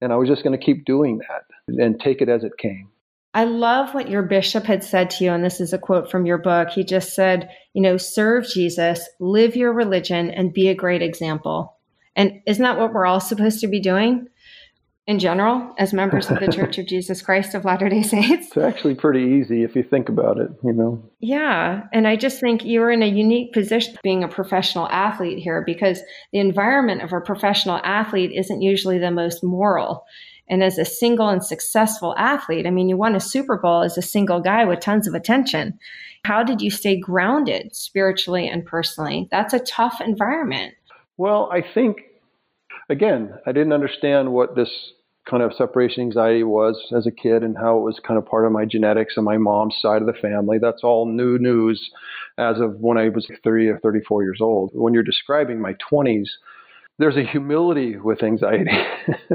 and 0.00 0.12
I 0.12 0.16
was 0.16 0.28
just 0.28 0.44
going 0.44 0.58
to 0.58 0.64
keep 0.64 0.84
doing 0.84 1.18
that 1.18 1.44
and 1.82 1.98
take 2.00 2.20
it 2.20 2.28
as 2.28 2.44
it 2.44 2.52
came. 2.58 2.90
I 3.32 3.44
love 3.44 3.94
what 3.94 4.10
your 4.10 4.22
bishop 4.22 4.64
had 4.64 4.82
said 4.82 5.10
to 5.10 5.24
you, 5.24 5.32
and 5.32 5.44
this 5.44 5.60
is 5.60 5.72
a 5.72 5.78
quote 5.78 6.10
from 6.10 6.26
your 6.26 6.38
book. 6.38 6.70
He 6.70 6.82
just 6.82 7.14
said, 7.14 7.48
you 7.74 7.82
know, 7.82 7.96
serve 7.96 8.46
Jesus, 8.48 9.08
live 9.20 9.54
your 9.54 9.72
religion, 9.72 10.30
and 10.30 10.52
be 10.52 10.68
a 10.68 10.74
great 10.74 11.02
example. 11.02 11.76
And 12.16 12.40
isn't 12.46 12.62
that 12.62 12.78
what 12.78 12.92
we're 12.92 13.06
all 13.06 13.20
supposed 13.20 13.60
to 13.60 13.68
be 13.68 13.80
doing? 13.80 14.26
in 15.10 15.18
general 15.18 15.74
as 15.76 15.92
members 15.92 16.30
of 16.30 16.38
the 16.38 16.46
Church 16.52 16.78
of 16.78 16.86
Jesus 16.86 17.20
Christ 17.20 17.56
of 17.56 17.64
Latter 17.64 17.88
day 17.88 18.02
Saints? 18.02 18.46
It's 18.46 18.56
actually 18.56 18.94
pretty 18.94 19.40
easy 19.40 19.64
if 19.64 19.74
you 19.74 19.82
think 19.82 20.08
about 20.08 20.38
it, 20.38 20.50
you 20.62 20.72
know. 20.72 21.02
Yeah. 21.18 21.82
And 21.92 22.06
I 22.06 22.14
just 22.14 22.38
think 22.38 22.64
you're 22.64 22.92
in 22.92 23.02
a 23.02 23.06
unique 23.06 23.52
position 23.52 23.96
being 24.04 24.22
a 24.22 24.28
professional 24.28 24.86
athlete 24.88 25.38
here 25.38 25.64
because 25.66 26.00
the 26.32 26.38
environment 26.38 27.02
of 27.02 27.12
a 27.12 27.20
professional 27.20 27.80
athlete 27.82 28.30
isn't 28.32 28.62
usually 28.62 28.98
the 28.98 29.10
most 29.10 29.42
moral. 29.42 30.04
And 30.50 30.62
as 30.62 30.76
a 30.76 30.84
single 30.84 31.28
and 31.28 31.42
successful 31.42 32.14
athlete, 32.18 32.66
I 32.66 32.70
mean, 32.70 32.88
you 32.88 32.96
won 32.96 33.14
a 33.14 33.20
Super 33.20 33.56
Bowl 33.56 33.82
as 33.82 33.96
a 33.96 34.02
single 34.02 34.40
guy 34.40 34.64
with 34.64 34.80
tons 34.80 35.06
of 35.06 35.14
attention. 35.14 35.78
How 36.24 36.42
did 36.42 36.60
you 36.60 36.70
stay 36.70 36.98
grounded 36.98 37.74
spiritually 37.74 38.48
and 38.48 38.66
personally? 38.66 39.28
That's 39.30 39.54
a 39.54 39.60
tough 39.60 40.00
environment. 40.04 40.74
Well, 41.16 41.48
I 41.52 41.62
think 41.62 41.98
again, 42.90 43.32
I 43.46 43.52
didn't 43.52 43.72
understand 43.72 44.32
what 44.32 44.56
this 44.56 44.68
kind 45.28 45.42
of 45.42 45.54
separation 45.54 46.02
anxiety 46.02 46.42
was 46.42 46.76
as 46.96 47.06
a 47.06 47.10
kid 47.10 47.42
and 47.42 47.56
how 47.56 47.78
it 47.78 47.82
was 47.82 48.00
kind 48.06 48.18
of 48.18 48.26
part 48.26 48.44
of 48.44 48.52
my 48.52 48.64
genetics 48.64 49.14
and 49.16 49.24
my 49.24 49.38
mom's 49.38 49.76
side 49.80 50.02
of 50.02 50.06
the 50.06 50.20
family. 50.20 50.58
That's 50.58 50.82
all 50.82 51.06
new 51.06 51.38
news 51.38 51.90
as 52.36 52.58
of 52.58 52.80
when 52.80 52.98
I 52.98 53.10
was 53.10 53.28
30 53.44 53.68
or 53.68 53.78
34 53.78 54.24
years 54.24 54.38
old. 54.40 54.70
When 54.74 54.92
you're 54.92 55.02
describing 55.02 55.60
my 55.60 55.74
20s, 55.92 56.26
there's 56.98 57.16
a 57.16 57.24
humility 57.24 57.96
with 57.96 58.22
anxiety. 58.22 58.76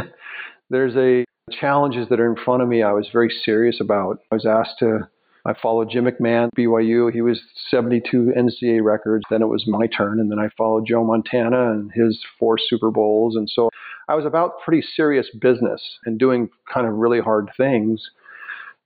there's 0.70 0.96
a 0.96 1.26
challenges 1.52 2.10
that 2.10 2.20
are 2.20 2.30
in 2.30 2.44
front 2.44 2.64
of 2.64 2.68
me 2.68 2.82
I 2.82 2.92
was 2.92 3.08
very 3.14 3.30
serious 3.30 3.80
about. 3.80 4.20
I 4.32 4.36
was 4.36 4.46
asked 4.46 4.80
to 4.80 5.08
I 5.48 5.54
followed 5.62 5.92
Jim 5.92 6.06
McMahon, 6.06 6.50
BYU. 6.58 7.14
He 7.14 7.22
was 7.22 7.40
72 7.70 8.34
NCAA 8.36 8.84
records. 8.84 9.24
Then 9.30 9.44
it 9.44 9.48
was 9.48 9.66
my 9.68 9.86
turn, 9.86 10.20
and 10.20 10.32
then 10.32 10.40
I 10.40 10.50
followed 10.58 10.88
Joe 10.88 11.04
Montana 11.04 11.72
and 11.72 11.92
his 11.92 12.20
four 12.40 12.58
Super 12.58 12.90
Bowls. 12.90 13.36
And 13.36 13.48
so 13.48 13.70
I 14.08 14.16
was 14.16 14.26
about 14.26 14.60
pretty 14.66 14.82
serious 14.96 15.28
business 15.40 15.82
and 16.06 16.18
doing 16.18 16.50
kind 16.74 16.88
of 16.88 16.94
really 16.94 17.20
hard 17.20 17.52
things. 17.56 18.10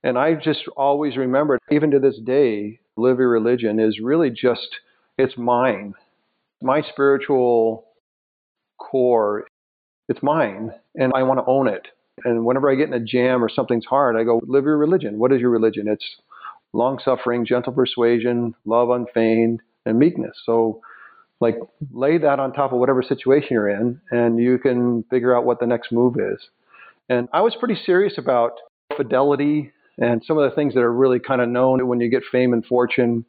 And 0.04 0.18
I 0.18 0.34
just 0.34 0.68
always 0.76 1.16
remembered, 1.16 1.60
even 1.70 1.90
to 1.92 1.98
this 1.98 2.18
day, 2.18 2.80
live 2.96 3.18
your 3.18 3.30
religion 3.30 3.80
is 3.80 3.98
really 3.98 4.28
just, 4.28 4.68
it's 5.16 5.38
mine. 5.38 5.94
My 6.60 6.82
spiritual 6.82 7.86
core, 8.78 9.46
it's 10.10 10.22
mine, 10.22 10.72
and 10.96 11.12
I 11.14 11.22
want 11.22 11.38
to 11.38 11.46
own 11.46 11.68
it. 11.68 11.86
And 12.24 12.44
whenever 12.44 12.70
I 12.70 12.74
get 12.74 12.88
in 12.88 12.94
a 12.94 13.00
jam 13.00 13.42
or 13.42 13.48
something's 13.48 13.86
hard, 13.86 14.16
I 14.16 14.24
go, 14.24 14.40
live 14.44 14.64
your 14.64 14.76
religion. 14.76 15.18
What 15.18 15.32
is 15.32 15.40
your 15.40 15.50
religion? 15.50 15.86
It's 15.88 16.04
long 16.72 16.98
suffering, 17.02 17.46
gentle 17.46 17.72
persuasion, 17.72 18.54
love 18.64 18.90
unfeigned, 18.90 19.60
and 19.86 19.98
meekness. 19.98 20.36
So, 20.44 20.82
like, 21.40 21.56
lay 21.92 22.18
that 22.18 22.40
on 22.40 22.52
top 22.52 22.72
of 22.72 22.80
whatever 22.80 23.02
situation 23.02 23.48
you're 23.52 23.70
in, 23.70 24.00
and 24.10 24.38
you 24.38 24.58
can 24.58 25.04
figure 25.04 25.34
out 25.34 25.44
what 25.44 25.60
the 25.60 25.66
next 25.66 25.92
move 25.92 26.16
is. 26.16 26.40
And 27.08 27.28
I 27.32 27.40
was 27.40 27.54
pretty 27.58 27.80
serious 27.86 28.18
about 28.18 28.52
fidelity 28.96 29.72
and 29.96 30.22
some 30.26 30.38
of 30.38 30.50
the 30.50 30.54
things 30.54 30.74
that 30.74 30.80
are 30.80 30.92
really 30.92 31.20
kind 31.20 31.40
of 31.40 31.48
known 31.48 31.86
when 31.86 32.00
you 32.00 32.10
get 32.10 32.22
fame 32.30 32.52
and 32.52 32.66
fortune. 32.66 33.24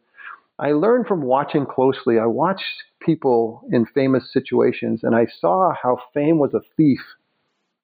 I 0.61 0.73
learned 0.73 1.07
from 1.07 1.23
watching 1.23 1.65
closely. 1.65 2.19
I 2.19 2.27
watched 2.27 2.63
people 3.01 3.63
in 3.71 3.85
famous 3.85 4.31
situations, 4.31 5.01
and 5.03 5.15
I 5.15 5.25
saw 5.39 5.73
how 5.81 5.97
fame 6.13 6.37
was 6.37 6.53
a 6.53 6.61
thief 6.77 7.01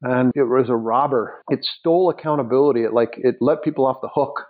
and 0.03 0.31
it 0.35 0.43
was 0.43 0.69
a 0.69 0.75
robber. 0.75 1.43
It 1.49 1.65
stole 1.79 2.11
accountability. 2.11 2.83
It 2.83 2.93
like 2.93 3.15
it 3.17 3.37
let 3.41 3.63
people 3.63 3.87
off 3.87 3.99
the 4.01 4.09
hook 4.13 4.43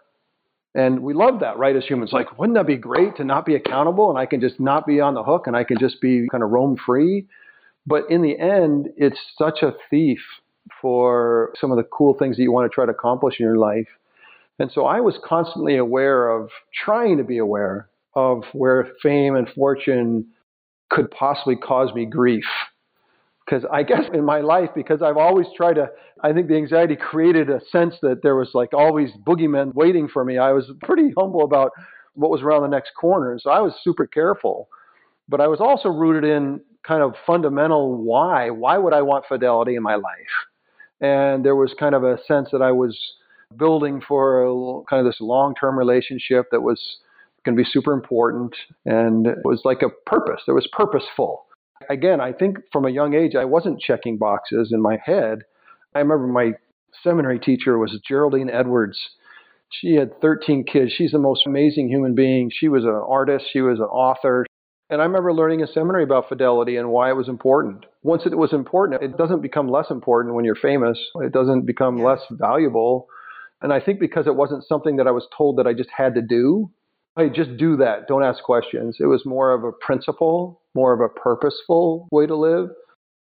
and 0.77 0.99
we 0.99 1.15
love 1.15 1.39
that, 1.39 1.57
right, 1.57 1.75
as 1.75 1.85
humans. 1.85 2.13
Like, 2.13 2.37
wouldn't 2.37 2.55
that 2.55 2.67
be 2.67 2.75
great 2.75 3.15
to 3.15 3.23
not 3.23 3.47
be 3.47 3.55
accountable 3.55 4.11
and 4.11 4.19
I 4.19 4.27
can 4.27 4.39
just 4.39 4.59
not 4.59 4.85
be 4.85 5.01
on 5.01 5.15
the 5.15 5.23
hook 5.23 5.47
and 5.47 5.55
I 5.55 5.63
can 5.63 5.79
just 5.79 5.99
be 5.99 6.27
kind 6.29 6.43
of 6.43 6.51
roam 6.51 6.77
free? 6.77 7.25
But 7.87 8.03
in 8.11 8.21
the 8.21 8.37
end, 8.37 8.89
it's 8.95 9.17
such 9.37 9.63
a 9.63 9.73
thief 9.89 10.19
for 10.79 11.51
some 11.59 11.71
of 11.71 11.77
the 11.77 11.83
cool 11.83 12.13
things 12.13 12.37
that 12.37 12.43
you 12.43 12.51
want 12.51 12.69
to 12.69 12.75
try 12.75 12.85
to 12.85 12.91
accomplish 12.91 13.39
in 13.39 13.45
your 13.45 13.57
life. 13.57 13.87
And 14.59 14.71
so 14.71 14.85
I 14.85 14.99
was 14.99 15.17
constantly 15.25 15.77
aware 15.77 16.29
of 16.29 16.49
trying 16.85 17.17
to 17.17 17.23
be 17.23 17.39
aware 17.39 17.89
of 18.17 18.43
where 18.53 18.87
fame 19.03 19.35
and 19.35 19.47
fortune 19.49 20.25
could 20.89 21.11
possibly 21.11 21.55
cause 21.55 21.93
me 21.93 22.05
grief 22.05 22.45
because 23.45 23.63
I 23.71 23.83
guess 23.83 24.03
in 24.13 24.25
my 24.25 24.41
life, 24.41 24.69
because 24.75 25.01
I've 25.01 25.17
always 25.17 25.45
tried 25.55 25.75
to, 25.75 25.89
I 26.23 26.33
think 26.33 26.47
the 26.47 26.55
anxiety 26.55 26.95
created 26.95 27.49
a 27.49 27.61
sense 27.71 27.95
that 28.01 28.21
there 28.21 28.35
was 28.35 28.49
like 28.53 28.73
always 28.73 29.09
boogeymen 29.25 29.73
waiting 29.73 30.09
for 30.11 30.25
me. 30.25 30.37
I 30.37 30.51
was 30.51 30.65
pretty 30.81 31.13
humble 31.17 31.43
about 31.43 31.71
what 32.15 32.31
was 32.31 32.41
around 32.41 32.63
the 32.63 32.67
next 32.67 32.91
corner. 32.99 33.39
So 33.39 33.49
I 33.49 33.61
was 33.61 33.73
super 33.83 34.05
careful. 34.05 34.67
But 35.29 35.39
I 35.39 35.47
was 35.47 35.59
also 35.61 35.89
rooted 35.89 36.29
in 36.29 36.61
kind 36.85 37.03
of 37.03 37.13
fundamental 37.25 37.95
why. 37.95 38.49
Why 38.49 38.77
would 38.77 38.93
I 38.93 39.01
want 39.01 39.25
fidelity 39.27 39.75
in 39.75 39.83
my 39.83 39.95
life? 39.95 40.35
And 40.99 41.45
there 41.45 41.55
was 41.55 41.73
kind 41.79 41.95
of 41.95 42.03
a 42.03 42.17
sense 42.27 42.49
that 42.51 42.61
I 42.61 42.71
was 42.71 42.97
building 43.55 44.01
for 44.05 44.43
a, 44.43 44.83
kind 44.89 45.05
of 45.05 45.09
this 45.09 45.21
long 45.21 45.53
term 45.55 45.77
relationship 45.77 46.47
that 46.51 46.61
was 46.61 46.81
to 47.55 47.63
be 47.63 47.69
super 47.69 47.93
important. 47.93 48.55
And 48.85 49.27
it 49.27 49.37
was 49.43 49.61
like 49.63 49.81
a 49.81 49.89
purpose, 50.09 50.41
it 50.47 50.53
was 50.53 50.67
purposeful 50.71 51.47
again, 51.89 52.21
I 52.21 52.33
think 52.33 52.57
from 52.71 52.85
a 52.85 52.89
young 52.89 53.13
age, 53.13 53.35
I 53.35 53.45
wasn't 53.45 53.79
checking 53.79 54.17
boxes 54.17 54.71
in 54.71 54.81
my 54.81 54.97
head. 55.03 55.43
I 55.95 55.99
remember 55.99 56.27
my 56.27 56.51
seminary 57.03 57.39
teacher 57.39 57.77
was 57.77 57.97
Geraldine 58.07 58.49
Edwards. 58.49 58.97
She 59.69 59.95
had 59.95 60.19
13 60.21 60.65
kids. 60.71 60.91
She's 60.95 61.11
the 61.11 61.19
most 61.19 61.45
amazing 61.45 61.89
human 61.89 62.15
being. 62.15 62.51
She 62.53 62.69
was 62.69 62.83
an 62.83 63.01
artist, 63.07 63.45
she 63.51 63.61
was 63.61 63.79
an 63.79 63.85
author. 63.85 64.45
And 64.89 65.01
I 65.01 65.05
remember 65.05 65.33
learning 65.33 65.59
in 65.59 65.67
seminary 65.67 66.03
about 66.03 66.29
fidelity 66.29 66.77
and 66.77 66.89
why 66.89 67.09
it 67.09 67.15
was 67.17 67.27
important. 67.27 67.85
Once 68.03 68.25
it 68.25 68.37
was 68.37 68.53
important, 68.53 69.03
it 69.03 69.17
doesn't 69.17 69.41
become 69.41 69.67
less 69.67 69.87
important 69.91 70.33
when 70.33 70.45
you're 70.45 70.55
famous. 70.55 70.97
It 71.15 71.33
doesn't 71.33 71.65
become 71.65 72.01
less 72.01 72.21
valuable. 72.31 73.07
And 73.61 73.73
I 73.73 73.81
think 73.81 73.99
because 73.99 74.27
it 74.27 74.35
wasn't 74.35 74.65
something 74.65 74.95
that 74.95 75.07
I 75.07 75.11
was 75.11 75.27
told 75.37 75.57
that 75.57 75.67
I 75.67 75.73
just 75.73 75.89
had 75.95 76.15
to 76.15 76.21
do, 76.21 76.71
hey, 77.17 77.29
just 77.29 77.57
do 77.57 77.75
that. 77.77 78.07
Don't 78.07 78.23
ask 78.23 78.43
questions. 78.43 78.97
It 78.99 79.05
was 79.05 79.25
more 79.25 79.51
of 79.51 79.63
a 79.63 79.71
principle, 79.71 80.61
more 80.75 80.93
of 80.93 81.01
a 81.01 81.09
purposeful 81.09 82.07
way 82.11 82.25
to 82.25 82.35
live. 82.35 82.69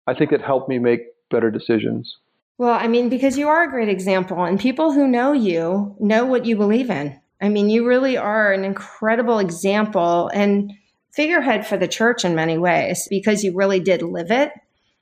I 0.07 0.13
think 0.13 0.31
it 0.31 0.41
helped 0.41 0.69
me 0.69 0.79
make 0.79 1.01
better 1.29 1.51
decisions. 1.51 2.17
Well, 2.57 2.73
I 2.73 2.87
mean, 2.87 3.09
because 3.09 3.37
you 3.37 3.47
are 3.47 3.63
a 3.63 3.69
great 3.69 3.89
example, 3.89 4.43
and 4.43 4.59
people 4.59 4.91
who 4.91 5.07
know 5.07 5.33
you 5.33 5.95
know 5.99 6.25
what 6.25 6.45
you 6.45 6.55
believe 6.55 6.89
in. 6.89 7.19
I 7.41 7.49
mean, 7.49 7.69
you 7.69 7.87
really 7.87 8.17
are 8.17 8.53
an 8.53 8.63
incredible 8.63 9.39
example 9.39 10.29
and 10.33 10.71
figurehead 11.11 11.65
for 11.65 11.77
the 11.77 11.87
church 11.87 12.23
in 12.23 12.35
many 12.35 12.57
ways 12.57 13.07
because 13.09 13.43
you 13.43 13.55
really 13.55 13.79
did 13.79 14.01
live 14.01 14.31
it 14.31 14.51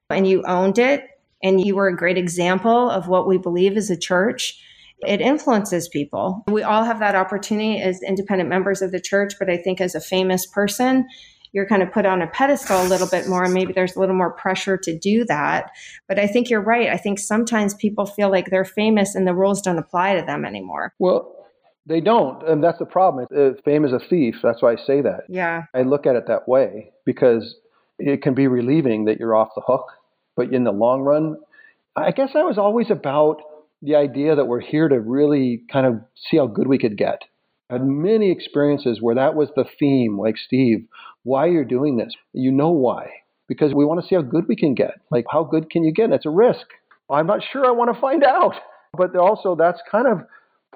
and 0.09 0.25
you 0.25 0.43
owned 0.43 0.79
it 0.79 1.03
and 1.43 1.63
you 1.63 1.75
were 1.75 1.87
a 1.87 1.95
great 1.95 2.17
example 2.17 2.89
of 2.89 3.07
what 3.07 3.27
we 3.27 3.37
believe 3.37 3.77
as 3.77 3.89
a 3.89 3.97
church. 3.97 4.59
It 5.07 5.21
influences 5.21 5.87
people. 5.87 6.43
We 6.47 6.63
all 6.63 6.83
have 6.83 6.99
that 6.99 7.15
opportunity 7.15 7.81
as 7.81 8.01
independent 8.01 8.49
members 8.49 8.81
of 8.81 8.91
the 8.91 8.99
church, 8.99 9.33
but 9.39 9.49
I 9.49 9.57
think 9.57 9.79
as 9.79 9.95
a 9.95 10.01
famous 10.01 10.45
person, 10.45 11.07
you're 11.51 11.67
kind 11.67 11.81
of 11.81 11.91
put 11.91 12.05
on 12.05 12.21
a 12.21 12.27
pedestal 12.27 12.81
a 12.81 12.87
little 12.87 13.07
bit 13.07 13.27
more 13.27 13.43
and 13.43 13.53
maybe 13.53 13.73
there's 13.73 13.95
a 13.95 13.99
little 13.99 14.15
more 14.15 14.31
pressure 14.31 14.77
to 14.77 14.95
do 14.95 15.25
that 15.25 15.71
but 16.07 16.19
i 16.19 16.27
think 16.27 16.47
you're 16.47 16.61
right 16.61 16.89
i 16.89 16.95
think 16.95 17.17
sometimes 17.17 17.73
people 17.73 18.05
feel 18.05 18.29
like 18.29 18.51
they're 18.51 18.63
famous 18.63 19.15
and 19.15 19.25
the 19.25 19.33
rules 19.33 19.59
don't 19.59 19.79
apply 19.79 20.13
to 20.13 20.23
them 20.23 20.45
anymore 20.45 20.93
well 20.99 21.39
they 21.89 22.01
don't, 22.01 22.47
and 22.47 22.63
that's 22.63 22.77
the 22.77 22.85
problem. 22.85 23.25
Fame 23.65 23.83
is 23.83 23.93
a 23.93 23.99
thief. 23.99 24.35
That's 24.43 24.61
why 24.61 24.73
I 24.73 24.75
say 24.75 25.01
that. 25.01 25.21
Yeah. 25.27 25.63
I 25.73 25.81
look 25.81 26.05
at 26.05 26.15
it 26.15 26.27
that 26.27 26.47
way 26.47 26.91
because 27.03 27.55
it 27.97 28.21
can 28.21 28.35
be 28.35 28.45
relieving 28.45 29.05
that 29.05 29.19
you're 29.19 29.35
off 29.35 29.49
the 29.55 29.63
hook, 29.65 29.87
but 30.35 30.53
in 30.53 30.65
the 30.65 30.71
long 30.71 31.01
run, 31.01 31.37
I 31.95 32.11
guess 32.11 32.29
I 32.35 32.43
was 32.43 32.59
always 32.59 32.91
about 32.91 33.41
the 33.81 33.95
idea 33.95 34.35
that 34.35 34.45
we're 34.45 34.59
here 34.59 34.87
to 34.87 34.99
really 34.99 35.63
kind 35.71 35.85
of 35.85 36.01
see 36.15 36.37
how 36.37 36.47
good 36.47 36.67
we 36.67 36.77
could 36.77 36.97
get. 36.97 37.23
I 37.69 37.73
had 37.73 37.85
many 37.85 38.31
experiences 38.31 38.99
where 39.01 39.15
that 39.15 39.35
was 39.35 39.49
the 39.55 39.65
theme, 39.79 40.17
like 40.17 40.37
Steve, 40.37 40.87
why 41.23 41.45
you're 41.45 41.65
doing 41.65 41.97
this. 41.97 42.13
You 42.33 42.51
know 42.51 42.71
why. 42.71 43.09
Because 43.47 43.73
we 43.73 43.85
want 43.85 44.01
to 44.01 44.07
see 44.07 44.15
how 44.15 44.21
good 44.21 44.47
we 44.47 44.55
can 44.55 44.73
get. 44.73 45.01
Like, 45.11 45.25
how 45.29 45.43
good 45.43 45.69
can 45.69 45.83
you 45.83 45.91
get? 45.91 46.11
It's 46.11 46.25
a 46.25 46.31
risk. 46.31 46.65
I'm 47.09 47.27
not 47.27 47.41
sure 47.51 47.65
I 47.65 47.71
want 47.71 47.93
to 47.93 47.99
find 47.99 48.23
out. 48.23 48.55
But 48.95 49.15
also, 49.15 49.55
that's 49.55 49.81
kind 49.89 50.07
of 50.07 50.21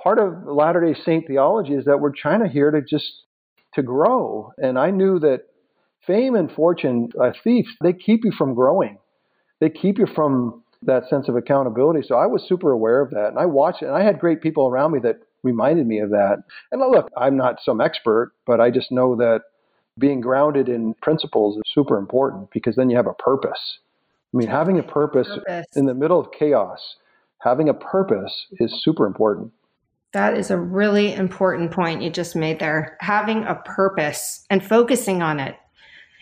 part 0.01 0.19
of 0.19 0.45
Latter 0.45 0.81
day 0.81 0.99
Saint 0.99 1.27
theology 1.27 1.73
is 1.73 1.85
that 1.85 1.99
we're 1.99 2.11
trying 2.11 2.41
to 2.41 2.47
here 2.47 2.71
to 2.71 2.81
just 2.81 3.23
to 3.75 3.83
grow. 3.83 4.51
And 4.57 4.77
I 4.77 4.91
knew 4.91 5.19
that 5.19 5.41
fame 6.05 6.35
and 6.35 6.51
fortune, 6.51 7.09
uh, 7.19 7.31
thieves, 7.43 7.69
they 7.81 7.93
keep 7.93 8.23
you 8.23 8.31
from 8.31 8.53
growing. 8.53 8.97
They 9.59 9.69
keep 9.69 9.97
you 9.97 10.07
from 10.07 10.62
that 10.85 11.09
sense 11.09 11.27
of 11.27 11.35
accountability. 11.35 12.05
So 12.07 12.15
I 12.15 12.25
was 12.25 12.43
super 12.47 12.71
aware 12.71 13.01
of 13.01 13.11
that. 13.11 13.27
And 13.27 13.39
I 13.39 13.45
watched 13.45 13.81
it, 13.81 13.87
and 13.87 13.95
I 13.95 14.03
had 14.03 14.19
great 14.19 14.41
people 14.41 14.67
around 14.67 14.91
me 14.91 14.99
that 14.99 15.21
reminded 15.43 15.87
me 15.87 15.99
of 15.99 16.09
that. 16.11 16.43
And 16.71 16.81
look, 16.81 17.09
I'm 17.17 17.37
not 17.37 17.59
some 17.63 17.81
expert, 17.81 18.33
but 18.45 18.59
I 18.59 18.69
just 18.69 18.91
know 18.91 19.15
that 19.17 19.41
being 19.99 20.21
grounded 20.21 20.69
in 20.69 20.93
principles 20.95 21.57
is 21.57 21.63
super 21.73 21.97
important 21.97 22.49
because 22.51 22.75
then 22.75 22.89
you 22.89 22.97
have 22.97 23.07
a 23.07 23.13
purpose. 23.13 23.79
I 24.33 24.37
mean, 24.37 24.47
having 24.47 24.79
a 24.79 24.83
purpose, 24.83 25.27
purpose. 25.27 25.65
in 25.75 25.85
the 25.85 25.93
middle 25.93 26.19
of 26.19 26.31
chaos, 26.31 26.95
having 27.39 27.69
a 27.69 27.73
purpose 27.73 28.47
is 28.53 28.81
super 28.83 29.05
important. 29.05 29.51
That 30.13 30.37
is 30.37 30.49
a 30.49 30.57
really 30.57 31.13
important 31.13 31.71
point 31.71 32.01
you 32.01 32.09
just 32.09 32.35
made 32.35 32.59
there. 32.59 32.97
Having 33.01 33.43
a 33.45 33.55
purpose 33.55 34.45
and 34.49 34.63
focusing 34.63 35.21
on 35.21 35.39
it 35.39 35.55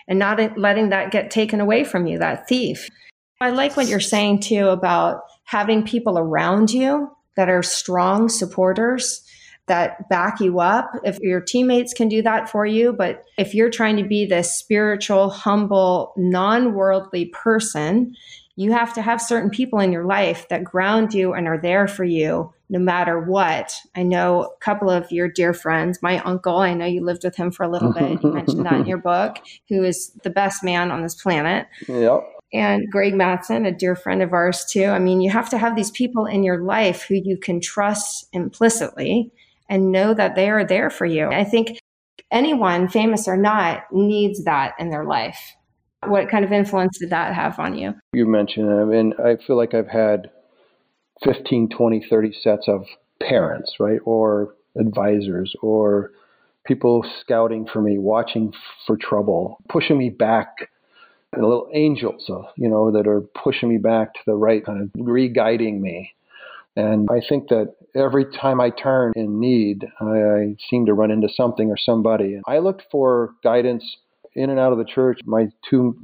and 0.08 0.20
not 0.20 0.58
letting 0.58 0.90
that 0.90 1.12
get 1.12 1.30
taken 1.30 1.62
away 1.62 1.84
from 1.84 2.08
you, 2.08 2.18
that 2.20 2.48
thief. 2.48 2.90
I 3.42 3.50
like 3.50 3.76
what 3.76 3.88
you're 3.88 4.00
saying 4.00 4.42
too 4.42 4.68
about 4.68 5.24
having 5.46 5.84
people 5.84 6.18
around 6.18 6.72
you 6.72 7.10
that 7.36 7.50
are 7.50 7.64
strong 7.64 8.30
supporters 8.30 9.26
that 9.68 10.08
back 10.10 10.40
you 10.40 10.60
up. 10.60 10.92
If 11.04 11.20
your 11.20 11.42
teammates 11.42 11.94
can 11.94 12.08
do 12.08 12.22
that 12.22 12.50
for 12.50 12.66
you, 12.66 12.94
but 12.94 13.24
if 13.38 13.54
you're 13.54 13.70
trying 13.70 13.98
to 13.98 14.04
be 14.04 14.26
this 14.26 14.56
spiritual, 14.56 15.30
humble, 15.30 16.14
non 16.18 16.74
worldly 16.74 17.26
person, 17.28 18.16
you 18.56 18.74
have 18.74 18.94
to 18.94 19.02
have 19.02 19.22
certain 19.22 19.50
people 19.50 19.80
in 19.80 19.92
your 19.92 20.06
life 20.06 20.48
that 20.50 20.64
ground 20.64 21.14
you 21.14 21.34
and 21.34 21.48
are 21.48 21.60
there 21.60 21.88
for 21.88 22.04
you 22.04 22.54
no 22.70 22.80
matter 22.80 23.20
what. 23.20 23.74
I 23.96 24.04
know 24.04 24.44
a 24.44 24.58
couple 24.60 24.90
of 24.90 25.12
your 25.12 25.28
dear 25.28 25.54
friends, 25.54 26.00
my 26.02 26.20
uncle, 26.20 26.58
I 26.58 26.74
know 26.74 26.86
you 26.86 27.04
lived 27.04 27.24
with 27.24 27.36
him 27.36 27.52
for 27.52 27.64
a 27.64 27.70
little 27.70 27.92
bit. 27.92 28.24
You 28.24 28.32
mentioned 28.32 28.66
that 28.66 28.74
in 28.74 28.86
your 28.86 28.98
book, 29.14 29.38
who 29.68 29.84
is 29.84 30.12
the 30.24 30.30
best 30.30 30.64
man 30.64 30.92
on 30.92 31.02
this 31.02 31.16
planet. 31.16 31.68
Yep. 31.88 32.41
And 32.54 32.90
Greg 32.92 33.14
Matson, 33.14 33.66
a 33.66 33.72
dear 33.72 33.96
friend 33.96 34.22
of 34.22 34.34
ours 34.34 34.66
too. 34.66 34.86
I 34.86 35.00
mean, 35.00 35.22
you 35.22 35.30
have 35.30 35.50
to 35.52 35.58
have 35.58 35.76
these 35.76 35.92
people 35.92 36.26
in 36.26 36.44
your 36.44 36.64
life 36.64 37.04
who 37.04 37.16
you 37.16 37.38
can 37.38 37.62
trust 37.62 38.28
implicitly 38.34 39.32
and 39.70 39.92
know 39.92 40.14
that 40.14 40.36
they 40.36 40.50
are 40.50 40.66
there 40.66 40.90
for 40.90 41.06
you. 41.06 41.28
I 41.28 41.46
think 41.46 41.80
anyone, 42.30 42.90
famous 42.90 43.28
or 43.28 43.38
not, 43.38 43.84
needs 43.92 44.44
that 44.44 44.74
in 44.80 44.90
their 44.90 45.06
life. 45.06 45.56
What 46.06 46.30
kind 46.30 46.44
of 46.44 46.52
influence 46.52 46.98
did 47.00 47.12
that 47.12 47.34
have 47.34 47.58
on 47.60 47.78
you? 47.78 47.94
You 48.12 48.26
mentioned 48.26 48.70
it. 48.70 48.82
I 48.82 48.84
mean, 48.86 49.14
I 49.24 49.38
feel 49.46 49.56
like 49.56 49.74
I've 49.74 49.88
had 49.88 50.32
15, 51.24 51.70
20, 51.70 52.06
30 52.10 52.34
sets 52.42 52.68
of 52.68 52.86
parents, 53.22 53.76
right? 53.80 54.00
Or 54.04 54.56
advisors 54.78 55.56
or 55.62 56.12
people 56.66 57.06
scouting 57.22 57.68
for 57.72 57.82
me, 57.82 57.98
watching 57.98 58.54
for 58.86 58.98
trouble, 58.98 59.58
pushing 59.70 59.98
me 59.98 60.10
back. 60.10 60.70
And 61.34 61.44
little 61.44 61.70
angels, 61.74 62.30
uh, 62.30 62.42
you 62.58 62.70
know, 62.70 62.92
that 62.92 63.08
are 63.08 63.22
pushing 63.22 63.70
me 63.70 63.78
back 63.78 64.14
to 64.14 64.20
the 64.26 64.36
right, 64.36 64.66
kind 64.66 64.82
of 64.82 64.90
re-guiding 64.96 65.82
me. 65.82 66.14
And 66.76 67.08
I 67.10 67.22
think 67.28 67.50
that 67.50 67.76
every 67.96 68.26
time 68.26 68.60
I 68.60 68.70
turn 68.70 69.14
in 69.16 69.40
need, 69.40 69.86
I, 70.00 70.06
I 70.06 70.56
seem 70.70 70.86
to 70.86 70.94
run 70.94 71.12
into 71.12 71.30
something 71.30 71.70
or 71.70 71.78
somebody. 71.78 72.40
I 72.46 72.60
looked 72.60 72.84
for 72.92 73.34
guidance 73.44 73.98
in 74.34 74.50
and 74.50 74.60
out 74.60 74.72
of 74.72 74.78
the 74.78 74.86
church. 74.86 75.20
My 75.26 75.48
two 75.70 75.98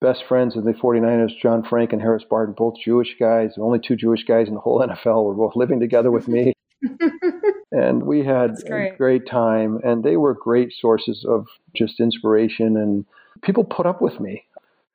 best 0.00 0.24
friends 0.28 0.56
of 0.56 0.64
the 0.64 0.72
49ers, 0.72 1.38
John 1.40 1.62
Frank 1.68 1.92
and 1.92 2.00
Harris 2.00 2.24
Barton, 2.28 2.54
both 2.56 2.74
Jewish 2.84 3.16
guys, 3.18 3.52
the 3.56 3.62
only 3.62 3.78
two 3.78 3.96
Jewish 3.96 4.24
guys 4.24 4.48
in 4.48 4.54
the 4.54 4.60
whole 4.60 4.80
NFL, 4.86 5.24
were 5.24 5.34
both 5.34 5.56
living 5.56 5.80
together 5.80 6.10
with 6.10 6.26
me. 6.26 6.52
and 7.72 8.02
we 8.02 8.24
had 8.24 8.52
a 8.66 8.96
great 8.96 9.26
time, 9.26 9.78
and 9.84 10.02
they 10.02 10.16
were 10.16 10.34
great 10.34 10.72
sources 10.72 11.24
of 11.28 11.46
just 11.74 12.00
inspiration, 12.00 12.76
and 12.76 13.04
people 13.42 13.64
put 13.64 13.86
up 13.86 14.00
with 14.00 14.20
me. 14.20 14.44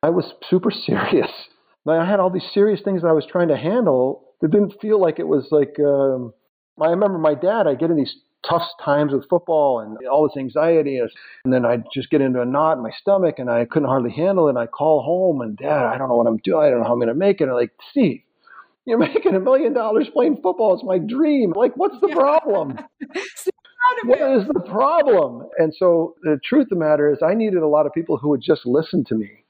I 0.04 0.10
was 0.10 0.34
super 0.50 0.72
serious. 0.86 1.32
Like 1.86 2.00
I 2.00 2.10
had 2.10 2.20
all 2.20 2.30
these 2.30 2.50
serious 2.54 2.82
things 2.84 3.02
that 3.02 3.08
I 3.08 3.14
was 3.14 3.26
trying 3.30 3.50
to 3.50 3.58
handle 3.58 4.24
that 4.42 4.52
didn't 4.52 4.80
feel 4.82 5.00
like 5.00 5.20
it 5.20 5.28
was 5.28 5.48
like. 5.52 5.80
Um, 5.80 6.34
I 6.82 6.90
remember 6.90 7.18
my 7.18 7.36
dad. 7.36 7.68
I 7.68 7.76
get 7.76 7.90
in 7.90 7.96
these 7.96 8.16
tough 8.48 8.68
times 8.84 9.14
with 9.14 9.28
football 9.30 9.80
and 9.80 9.98
all 10.08 10.28
this 10.28 10.38
anxiety. 10.38 10.98
And 11.00 11.54
then 11.54 11.66
I'd 11.66 11.84
just 11.94 12.10
get 12.10 12.22
into 12.22 12.42
a 12.42 12.46
knot 12.46 12.78
in 12.78 12.84
my 12.84 12.92
stomach 13.00 13.36
and 13.40 13.50
I 13.50 13.66
couldn't 13.66 13.88
hardly 13.88 14.12
handle 14.12 14.48
it. 14.48 14.52
And 14.52 14.60
I 14.60 14.68
call 14.68 15.02
home 15.02 15.42
and 15.42 15.58
dad, 15.58 15.86
I 15.86 15.98
don't 15.98 16.10
know 16.10 16.16
what 16.16 16.28
I'm 16.28 16.38
doing. 16.38 16.66
I 16.66 16.70
don't 16.70 16.80
know 16.80 16.86
how 16.86 16.94
I'm 16.94 17.00
going 17.00 17.08
to 17.08 17.16
make 17.16 17.42
it. 17.42 17.46
And 17.46 17.52
I'm 17.52 17.58
like, 17.58 17.72
Steve, 17.92 18.22
you're 18.86 18.98
making 19.00 19.36
a 19.36 19.40
million 19.40 19.74
dollars 19.74 20.08
playing 20.14 20.40
football. 20.42 20.76
It's 20.76 20.84
my 20.84 20.98
dream. 20.98 21.54
Like, 21.56 21.76
what's 21.76 22.00
the 22.02 22.10
problem? 22.10 22.78
what 24.06 24.22
is 24.22 24.48
the 24.48 24.60
problem? 24.62 25.48
And 25.58 25.74
so 25.78 26.16
the 26.24 26.40
truth 26.44 26.64
of 26.64 26.70
the 26.70 26.76
matter 26.76 27.12
is, 27.12 27.20
I 27.26 27.34
needed 27.34 27.62
a 27.62 27.68
lot 27.68 27.86
of 27.86 27.94
people 27.94 28.18
who 28.18 28.30
would 28.30 28.42
just 28.42 28.66
listen 28.66 29.04
to 29.06 29.16
me 29.16 29.44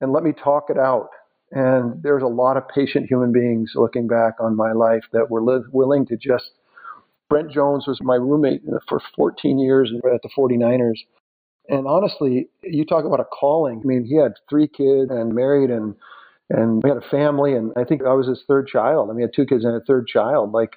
and 0.00 0.12
let 0.12 0.24
me 0.24 0.32
talk 0.32 0.70
it 0.70 0.78
out. 0.78 1.10
And 1.52 2.02
there's 2.02 2.22
a 2.22 2.26
lot 2.26 2.56
of 2.56 2.66
patient 2.68 3.06
human 3.08 3.32
beings 3.32 3.72
looking 3.74 4.06
back 4.06 4.34
on 4.40 4.56
my 4.56 4.72
life 4.72 5.02
that 5.12 5.30
were 5.30 5.42
li- 5.42 5.64
willing 5.70 6.06
to 6.06 6.16
just 6.16 6.50
Brent 7.28 7.50
Jones 7.50 7.86
was 7.86 7.98
my 8.02 8.16
roommate 8.16 8.62
for 8.88 9.00
14 9.16 9.58
years 9.58 9.90
at 10.12 10.20
the 10.22 10.28
49ers. 10.36 10.98
And 11.68 11.86
honestly, 11.86 12.48
you 12.62 12.84
talk 12.84 13.06
about 13.06 13.20
a 13.20 13.24
calling. 13.24 13.80
I 13.82 13.86
mean, 13.86 14.04
he 14.04 14.16
had 14.16 14.34
three 14.50 14.68
kids 14.68 15.10
and 15.10 15.34
married 15.34 15.70
and 15.70 15.94
and 16.50 16.82
we 16.82 16.90
had 16.90 16.98
a 16.98 17.08
family 17.08 17.54
and 17.54 17.72
I 17.76 17.84
think 17.84 18.02
I 18.02 18.12
was 18.12 18.28
his 18.28 18.42
third 18.46 18.66
child. 18.66 19.08
I 19.08 19.12
mean, 19.12 19.20
he 19.20 19.22
had 19.22 19.34
two 19.34 19.46
kids 19.46 19.64
and 19.64 19.74
a 19.74 19.80
third 19.80 20.06
child. 20.08 20.52
Like 20.52 20.72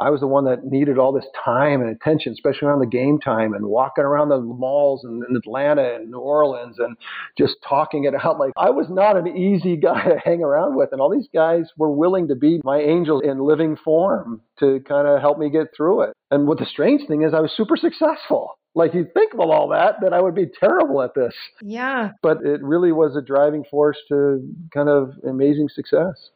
I 0.00 0.10
was 0.10 0.20
the 0.20 0.26
one 0.26 0.46
that 0.46 0.64
needed 0.64 0.98
all 0.98 1.12
this 1.12 1.26
time 1.44 1.82
and 1.82 1.90
attention, 1.90 2.32
especially 2.32 2.68
around 2.68 2.80
the 2.80 2.86
game 2.86 3.18
time 3.18 3.52
and 3.52 3.66
walking 3.66 4.04
around 4.04 4.30
the 4.30 4.40
malls 4.40 5.04
in, 5.04 5.22
in 5.28 5.36
Atlanta 5.36 5.96
and 5.96 6.10
New 6.10 6.18
Orleans 6.18 6.76
and 6.78 6.96
just 7.36 7.56
talking 7.68 8.04
it 8.04 8.14
out. 8.24 8.38
Like 8.38 8.52
I 8.56 8.70
was 8.70 8.86
not 8.88 9.16
an 9.16 9.36
easy 9.36 9.76
guy 9.80 10.04
to 10.04 10.18
hang 10.24 10.42
around 10.42 10.76
with. 10.76 10.88
And 10.92 11.00
all 11.00 11.10
these 11.10 11.28
guys 11.34 11.66
were 11.76 11.90
willing 11.90 12.28
to 12.28 12.34
be 12.34 12.60
my 12.64 12.78
angels 12.78 13.22
in 13.24 13.40
living 13.40 13.76
form 13.76 14.40
to 14.58 14.80
kind 14.88 15.06
of 15.06 15.20
help 15.20 15.38
me 15.38 15.50
get 15.50 15.68
through 15.76 16.02
it. 16.02 16.14
And 16.30 16.46
what 16.46 16.58
the 16.58 16.66
strange 16.66 17.06
thing 17.06 17.22
is, 17.22 17.34
I 17.34 17.40
was 17.40 17.52
super 17.54 17.76
successful. 17.76 18.56
Like 18.74 18.94
you'd 18.94 19.12
think 19.12 19.34
of 19.34 19.40
all 19.40 19.68
that, 19.68 19.96
that 20.02 20.12
I 20.12 20.20
would 20.20 20.34
be 20.34 20.46
terrible 20.46 21.02
at 21.02 21.14
this. 21.14 21.34
Yeah. 21.60 22.10
But 22.22 22.38
it 22.44 22.62
really 22.62 22.92
was 22.92 23.16
a 23.16 23.22
driving 23.22 23.64
force 23.70 23.98
to 24.08 24.48
kind 24.72 24.88
of 24.88 25.12
amazing 25.28 25.68
success. 25.74 26.30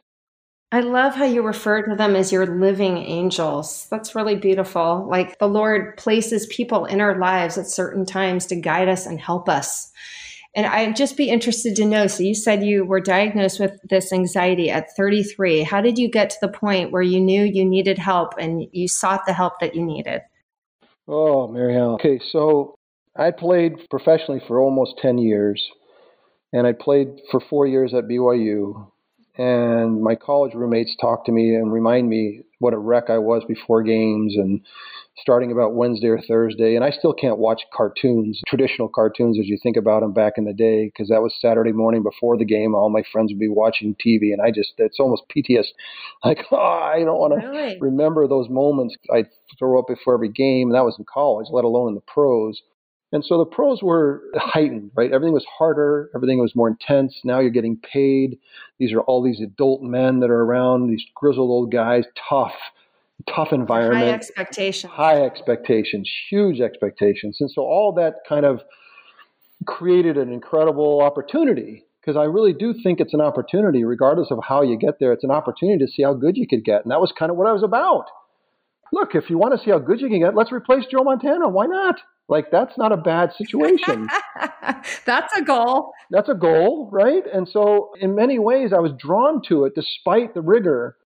I 0.73 0.81
love 0.81 1.15
how 1.15 1.25
you 1.25 1.43
refer 1.43 1.83
to 1.83 1.95
them 1.95 2.17
as 2.17 2.33
your 2.33 2.47
living 2.47 2.99
angels. 2.99 3.87
That's 3.91 4.15
really 4.15 4.35
beautiful. 4.35 5.07
Like 5.09 5.39
the 5.39 5.47
Lord 5.49 5.97
places 5.97 6.47
people 6.47 6.85
in 6.85 7.01
our 7.01 7.19
lives 7.19 7.57
at 7.57 7.69
certain 7.69 8.05
times 8.05 8.47
to 8.47 8.57
guide 8.57 8.89
us 8.89 9.07
and 9.07 9.21
help 9.21 9.49
us. 9.49 9.93
And 10.57 10.67
I'd 10.67 10.97
just 10.97 11.17
be 11.17 11.31
interested 11.31 11.75
to 11.77 11.85
know. 11.85 12.07
So, 12.07 12.23
you 12.23 12.35
said 12.35 12.65
you 12.65 12.85
were 12.85 13.01
diagnosed 13.01 13.59
with 13.59 13.73
this 13.89 14.13
anxiety 14.13 14.71
at 14.71 14.95
33. 14.97 15.63
How 15.63 15.81
did 15.81 15.99
you 15.99 16.09
get 16.09 16.31
to 16.31 16.37
the 16.41 16.49
point 16.49 16.93
where 16.93 17.03
you 17.03 17.21
knew 17.21 17.45
you 17.45 17.65
needed 17.65 17.99
help 17.99 18.35
and 18.39 18.67
you 18.73 18.87
sought 18.87 19.27
the 19.27 19.33
help 19.33 19.59
that 19.61 19.75
you 19.75 19.85
needed? 19.85 20.23
Oh, 21.09 21.49
Mary 21.49 21.77
Ellen. 21.77 21.95
Okay, 21.95 22.21
so 22.31 22.77
I 23.17 23.31
played 23.31 23.89
professionally 23.91 24.41
for 24.47 24.61
almost 24.61 24.99
10 25.03 25.19
years, 25.19 25.71
and 26.53 26.67
I 26.67 26.73
played 26.73 27.09
for 27.31 27.41
four 27.41 27.67
years 27.67 27.93
at 27.93 28.05
BYU. 28.05 28.91
And 29.37 30.01
my 30.01 30.15
college 30.15 30.55
roommates 30.55 30.95
talk 31.01 31.27
to 31.27 31.33
me 31.33 31.55
and 31.55 31.73
remind 31.73 32.09
me 32.09 32.43
what 32.61 32.73
a 32.73 32.79
wreck 32.79 33.11
I 33.11 33.19
was 33.19 33.43
before 33.49 33.83
games 33.83 34.37
and 34.37 34.61
starting 35.19 35.51
about 35.51 35.75
Wednesday 35.75 36.09
or 36.09 36.21
Thursday. 36.21 36.77
And 36.77 36.85
I 36.85 36.91
still 36.91 37.13
can't 37.13 37.39
watch 37.39 37.63
cartoons, 37.73 38.41
traditional 38.47 38.89
cartoons 38.89 39.39
as 39.39 39.47
you 39.47 39.59
think 39.61 39.77
about 39.77 40.01
them 40.01 40.13
back 40.13 40.35
in 40.37 40.45
the 40.45 40.53
day, 40.53 40.87
because 40.87 41.09
that 41.09 41.23
was 41.23 41.35
Saturday 41.41 41.73
morning 41.73 42.03
before 42.03 42.37
the 42.37 42.45
game. 42.45 42.75
All 42.75 42.91
my 42.91 43.03
friends 43.13 43.33
would 43.33 43.41
be 43.41 43.49
watching 43.49 43.95
TV, 43.95 44.33
and 44.33 44.41
I 44.41 44.51
just, 44.51 44.75
it's 44.79 45.01
almost 45.01 45.23
PTS. 45.35 45.67
Like, 46.25 46.39
oh, 46.53 46.57
I 46.57 47.01
don't 47.01 47.19
want 47.19 47.39
to 47.39 47.47
really? 47.47 47.77
remember 47.81 48.27
those 48.27 48.49
moments. 48.49 48.97
I'd 49.13 49.29
throw 49.59 49.79
up 49.79 49.87
before 49.89 50.15
every 50.15 50.31
game, 50.31 50.69
and 50.69 50.75
that 50.75 50.85
was 50.85 50.97
in 50.99 51.05
college, 51.13 51.49
let 51.51 51.65
alone 51.65 51.89
in 51.89 51.95
the 51.95 52.01
pros. 52.01 52.63
And 53.15 53.25
so 53.25 53.39
the 53.39 53.47
pros 53.47 53.81
were 53.81 54.25
heightened, 54.35 54.91
right? 54.97 55.13
Everything 55.13 55.33
was 55.33 55.47
harder, 55.47 56.11
everything 56.17 56.41
was 56.41 56.57
more 56.57 56.69
intense. 56.69 57.21
Now 57.23 57.39
you're 57.39 57.51
getting 57.51 57.77
paid. 57.77 58.41
These 58.81 58.93
are 58.93 59.03
all 59.03 59.23
these 59.23 59.41
adult 59.41 59.83
men 59.83 60.19
that 60.19 60.31
are 60.31 60.43
around, 60.43 60.91
these 60.91 61.05
grizzled 61.15 61.49
old 61.49 61.71
guys, 61.71 62.05
tough, 62.29 62.55
tough 63.33 63.53
environment. 63.53 64.07
High 64.07 64.11
expectations. 64.11 64.93
High 64.93 65.23
expectations, 65.23 66.11
huge 66.29 66.61
expectations. 66.61 67.37
And 67.41 67.49
so 67.49 67.63
all 67.63 67.93
that 67.93 68.17
kind 68.29 68.45
of 68.45 68.63
created 69.65 70.19
an 70.19 70.33
incredible 70.33 71.01
opportunity 71.01 71.85
because 72.01 72.17
I 72.17 72.25
really 72.25 72.53
do 72.53 72.75
think 72.83 72.99
it's 72.99 73.15
an 73.15 73.21
opportunity, 73.21 73.85
regardless 73.85 74.33
of 74.33 74.41
how 74.43 74.63
you 74.63 74.77
get 74.77 74.99
there. 74.99 75.13
It's 75.13 75.23
an 75.23 75.31
opportunity 75.31 75.87
to 75.87 75.91
see 75.91 76.03
how 76.03 76.15
good 76.15 76.37
you 76.37 76.49
could 76.49 76.65
get. 76.65 76.83
And 76.83 76.91
that 76.91 77.01
was 77.01 77.13
kind 77.17 77.31
of 77.31 77.37
what 77.37 77.47
I 77.47 77.53
was 77.53 77.63
about. 77.63 78.07
Look, 78.95 79.15
if 79.15 79.29
you 79.29 79.39
want 79.39 79.59
to 79.59 79.65
see 79.65 79.71
how 79.71 79.79
good 79.79 80.01
you 80.01 80.09
can 80.09 80.21
get, 80.21 80.35
let's 80.35 80.53
replace 80.53 80.85
Joe 80.91 81.05
Montana. 81.05 81.49
Why 81.49 81.67
not? 81.67 81.97
Like, 82.29 82.51
that's 82.51 82.79
not 82.79 82.93
a 82.93 82.97
bad 82.97 83.33
situation. 83.37 84.09
that's 85.07 85.37
a 85.37 85.43
goal. 85.43 85.93
That's 86.11 86.29
a 86.29 86.35
goal, 86.35 86.89
right? 86.93 87.23
And 87.33 87.49
so, 87.49 87.91
in 88.01 88.15
many 88.15 88.39
ways, 88.39 88.73
I 88.73 88.79
was 88.79 88.93
drawn 88.99 89.43
to 89.49 89.65
it 89.65 89.75
despite 89.75 90.35
the 90.35 90.41
rigor 90.41 90.97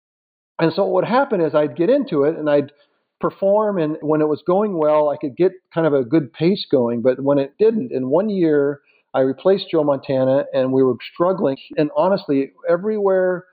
and 0.59 0.72
so 0.72 0.85
what 0.85 1.03
would 1.03 1.11
happen 1.11 1.40
is 1.40 1.55
I'd 1.55 1.77
get 1.77 1.90
into 1.90 2.24
it 2.24 2.37
and 2.37 2.51
I'd 2.51 2.72
perform, 3.20 3.79
and 3.79 3.96
when 4.01 4.20
it 4.20 4.29
was 4.29 4.42
going 4.46 4.77
well, 4.77 5.09
I 5.11 5.16
could 5.16 5.37
get 5.37 5.53
kind 5.72 5.87
of 5.87 5.94
a 5.94 6.05
good 6.05 6.33
pace 6.33 6.66
going. 6.70 7.03
But 7.03 7.20
when 7.20 7.38
it 7.38 7.55
didn't, 7.59 7.92
in 7.92 8.11
one 8.11 8.29
year, 8.29 8.81
I 9.14 9.20
replaced 9.20 9.70
Joe 9.70 9.85
Montana, 9.85 10.44
and 10.53 10.72
we 10.72 10.83
were 10.83 10.96
struggling. 11.14 11.57
And 11.77 11.90
honestly, 11.96 12.53
everywhere 12.68 13.44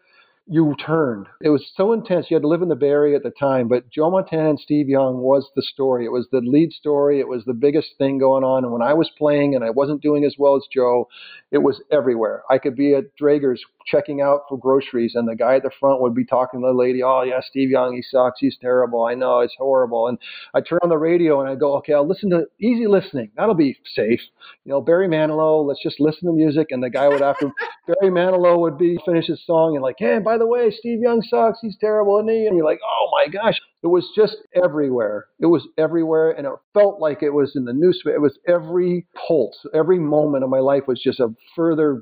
you 0.48 0.76
turned. 0.86 1.28
It 1.42 1.50
was 1.50 1.72
so 1.76 1.92
intense. 1.92 2.28
You 2.30 2.36
had 2.36 2.44
to 2.44 2.48
live 2.48 2.62
in 2.62 2.70
the 2.70 2.76
Bay 2.76 2.90
Area 2.90 3.16
at 3.16 3.24
the 3.24 3.32
time, 3.32 3.68
but 3.68 3.90
Joe 3.90 4.12
Montana 4.12 4.52
and 4.52 4.60
Steve 4.60 4.88
Young 4.88 5.18
was 5.18 5.50
the 5.56 5.64
story. 5.64 6.06
It 6.06 6.12
was 6.12 6.28
the 6.32 6.42
lead 6.42 6.72
story. 6.72 7.20
It 7.20 7.28
was 7.28 7.44
the 7.46 7.54
biggest 7.54 7.90
thing 7.98 8.20
going 8.20 8.44
on. 8.44 8.64
And 8.64 8.72
when 8.72 8.84
I 8.84 8.94
was 8.94 9.10
playing 9.18 9.56
and 9.56 9.64
I 9.64 9.72
wasn't 9.72 10.04
doing 10.04 10.24
as 10.24 10.36
well 10.38 10.56
as 10.56 10.68
Joe, 10.72 11.08
it 11.52 11.60
was 11.60 11.82
everywhere. 11.92 12.44
I 12.50 12.60
could 12.60 12.76
be 12.76 12.94
at 12.94 13.16
Draeger's 13.20 13.64
checking 13.86 14.22
out 14.22 14.42
for 14.50 14.58
groceries, 14.58 15.14
and 15.16 15.28
the 15.28 15.36
guy 15.36 15.56
at 15.56 15.64
the 15.64 15.72
front 15.80 16.02
would 16.02 16.16
be 16.16 16.26
talking 16.26 16.62
to 16.62 16.68
the 16.68 16.74
lady, 16.74 17.04
"Oh 17.04 17.22
yeah, 17.24 17.42
Steve 17.42 17.70
Young, 17.70 17.96
he 17.96 18.02
sucks. 18.02 18.40
He's 18.40 18.58
terrible. 18.58 19.04
I 19.04 19.16
know 19.16 19.40
it's 19.40 19.56
horrible." 19.58 20.08
And 20.08 20.18
I 20.54 20.62
turn 20.62 20.80
on 20.84 20.90
the 20.90 20.98
radio 20.98 21.42
and 21.42 21.50
I 21.50 21.56
go, 21.56 21.76
"Okay, 21.78 21.94
I'll 21.94 22.08
listen 22.08 22.30
to 22.32 22.48
easy 22.60 22.88
listening. 22.88 23.32
That'll 23.36 23.56
be 23.56 23.78
safe." 23.94 24.22
You 24.66 24.72
know, 24.72 24.82
Barry 24.82 25.08
Manilow. 25.08 25.66
Let's 25.66 25.82
just 25.82 26.00
listen 26.00 26.28
to 26.28 26.34
music. 26.34 26.68
And 26.72 26.84
the 26.84 26.90
guy 26.90 27.08
would 27.08 27.22
after 27.22 27.52
Barry 27.88 28.12
Manilow 28.12 28.60
would 28.60 28.78
be 28.78 28.98
finish 29.06 29.28
his 29.28 29.46
song 29.46 29.76
and 29.76 29.84
like, 29.84 29.98
"Hey, 30.00 30.20
by 30.20 30.38
the 30.38 30.48
way, 30.48 30.72
Steve 30.72 31.00
Young 31.00 31.22
sucks. 31.22 31.60
He's 31.62 31.78
terrible, 31.78 32.18
isn't 32.18 32.30
he?" 32.30 32.48
And 32.48 32.56
you're 32.56 32.66
like, 32.66 32.80
"Oh 32.84 33.10
my 33.12 33.28
gosh!" 33.28 33.60
It 33.84 33.88
was 33.88 34.10
just 34.16 34.38
everywhere. 34.56 35.28
It 35.40 35.46
was 35.46 35.68
everywhere, 35.78 36.32
and 36.32 36.48
it 36.48 36.54
felt 36.74 37.00
like 37.00 37.22
it 37.22 37.30
was 37.30 37.56
in 37.56 37.66
the 37.66 37.74
newspaper. 37.74 38.16
It 38.16 38.22
was 38.22 38.40
every 38.48 39.06
pulse, 39.28 39.64
every 39.76 40.00
moment 40.00 40.44
of 40.44 40.50
my 40.50 40.60
life 40.60 40.88
was 40.88 41.00
just 41.00 41.20
a 41.20 41.34
further 41.56 42.02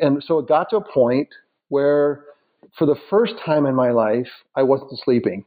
and 0.00 0.22
so 0.22 0.38
it 0.38 0.48
got 0.48 0.70
to 0.70 0.76
a 0.76 0.92
point 0.92 1.28
where, 1.68 2.24
for 2.78 2.86
the 2.86 2.96
first 3.10 3.34
time 3.44 3.66
in 3.66 3.74
my 3.74 3.90
life, 3.90 4.28
I 4.56 4.62
wasn't 4.62 4.98
sleeping. 5.04 5.44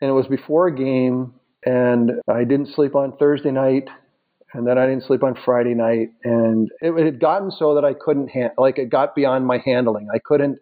And 0.00 0.10
it 0.10 0.14
was 0.14 0.26
before 0.26 0.66
a 0.66 0.74
game, 0.74 1.34
and 1.64 2.12
I 2.28 2.44
didn't 2.44 2.74
sleep 2.74 2.94
on 2.94 3.16
Thursday 3.16 3.50
night, 3.50 3.88
and 4.52 4.66
then 4.66 4.78
I 4.78 4.86
didn't 4.86 5.04
sleep 5.04 5.22
on 5.22 5.36
Friday 5.44 5.74
night, 5.74 6.10
and 6.24 6.70
it, 6.80 6.92
it 6.92 7.04
had 7.04 7.20
gotten 7.20 7.50
so 7.50 7.74
that 7.74 7.84
I 7.84 7.94
couldn't 7.94 8.30
ha- 8.30 8.54
like 8.58 8.78
it 8.78 8.90
got 8.90 9.14
beyond 9.14 9.46
my 9.46 9.58
handling. 9.64 10.08
I 10.14 10.18
couldn't 10.18 10.58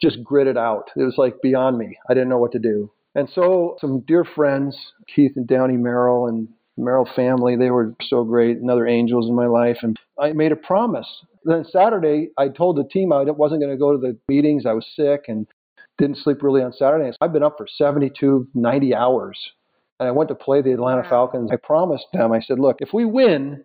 just 0.00 0.22
grit 0.24 0.46
it 0.46 0.56
out. 0.56 0.90
It 0.96 1.02
was 1.02 1.16
like 1.18 1.42
beyond 1.42 1.78
me. 1.78 1.98
I 2.08 2.14
didn't 2.14 2.30
know 2.30 2.38
what 2.38 2.52
to 2.52 2.58
do. 2.58 2.90
And 3.14 3.28
so 3.34 3.76
some 3.80 4.00
dear 4.00 4.24
friends, 4.24 4.76
Keith 5.14 5.32
and 5.36 5.46
Downey 5.46 5.76
Merrill 5.76 6.26
and 6.26 6.48
Merrill 6.76 7.08
family, 7.14 7.56
they 7.56 7.70
were 7.70 7.94
so 8.02 8.24
great 8.24 8.56
and 8.58 8.70
other 8.70 8.86
angels 8.86 9.28
in 9.28 9.34
my 9.34 9.46
life. 9.46 9.78
And 9.82 9.98
I 10.18 10.32
made 10.32 10.52
a 10.52 10.56
promise. 10.56 11.08
Then 11.44 11.64
Saturday, 11.64 12.30
I 12.38 12.48
told 12.48 12.76
the 12.76 12.84
team 12.84 13.12
I 13.12 13.22
wasn't 13.22 13.60
going 13.60 13.72
to 13.72 13.78
go 13.78 13.92
to 13.92 13.98
the 13.98 14.16
meetings. 14.28 14.66
I 14.66 14.72
was 14.72 14.86
sick 14.94 15.24
and 15.28 15.46
didn't 15.98 16.18
sleep 16.18 16.42
really 16.42 16.62
on 16.62 16.72
Saturday. 16.72 17.10
I've 17.20 17.32
been 17.32 17.42
up 17.42 17.56
for 17.58 17.66
72, 17.66 18.48
90 18.54 18.94
hours. 18.94 19.38
And 19.98 20.08
I 20.08 20.12
went 20.12 20.28
to 20.28 20.34
play 20.34 20.62
the 20.62 20.72
Atlanta 20.72 21.02
Falcons. 21.08 21.50
I 21.52 21.56
promised 21.56 22.06
them, 22.12 22.32
I 22.32 22.40
said, 22.40 22.58
look, 22.58 22.76
if 22.80 22.90
we 22.92 23.04
win, 23.04 23.64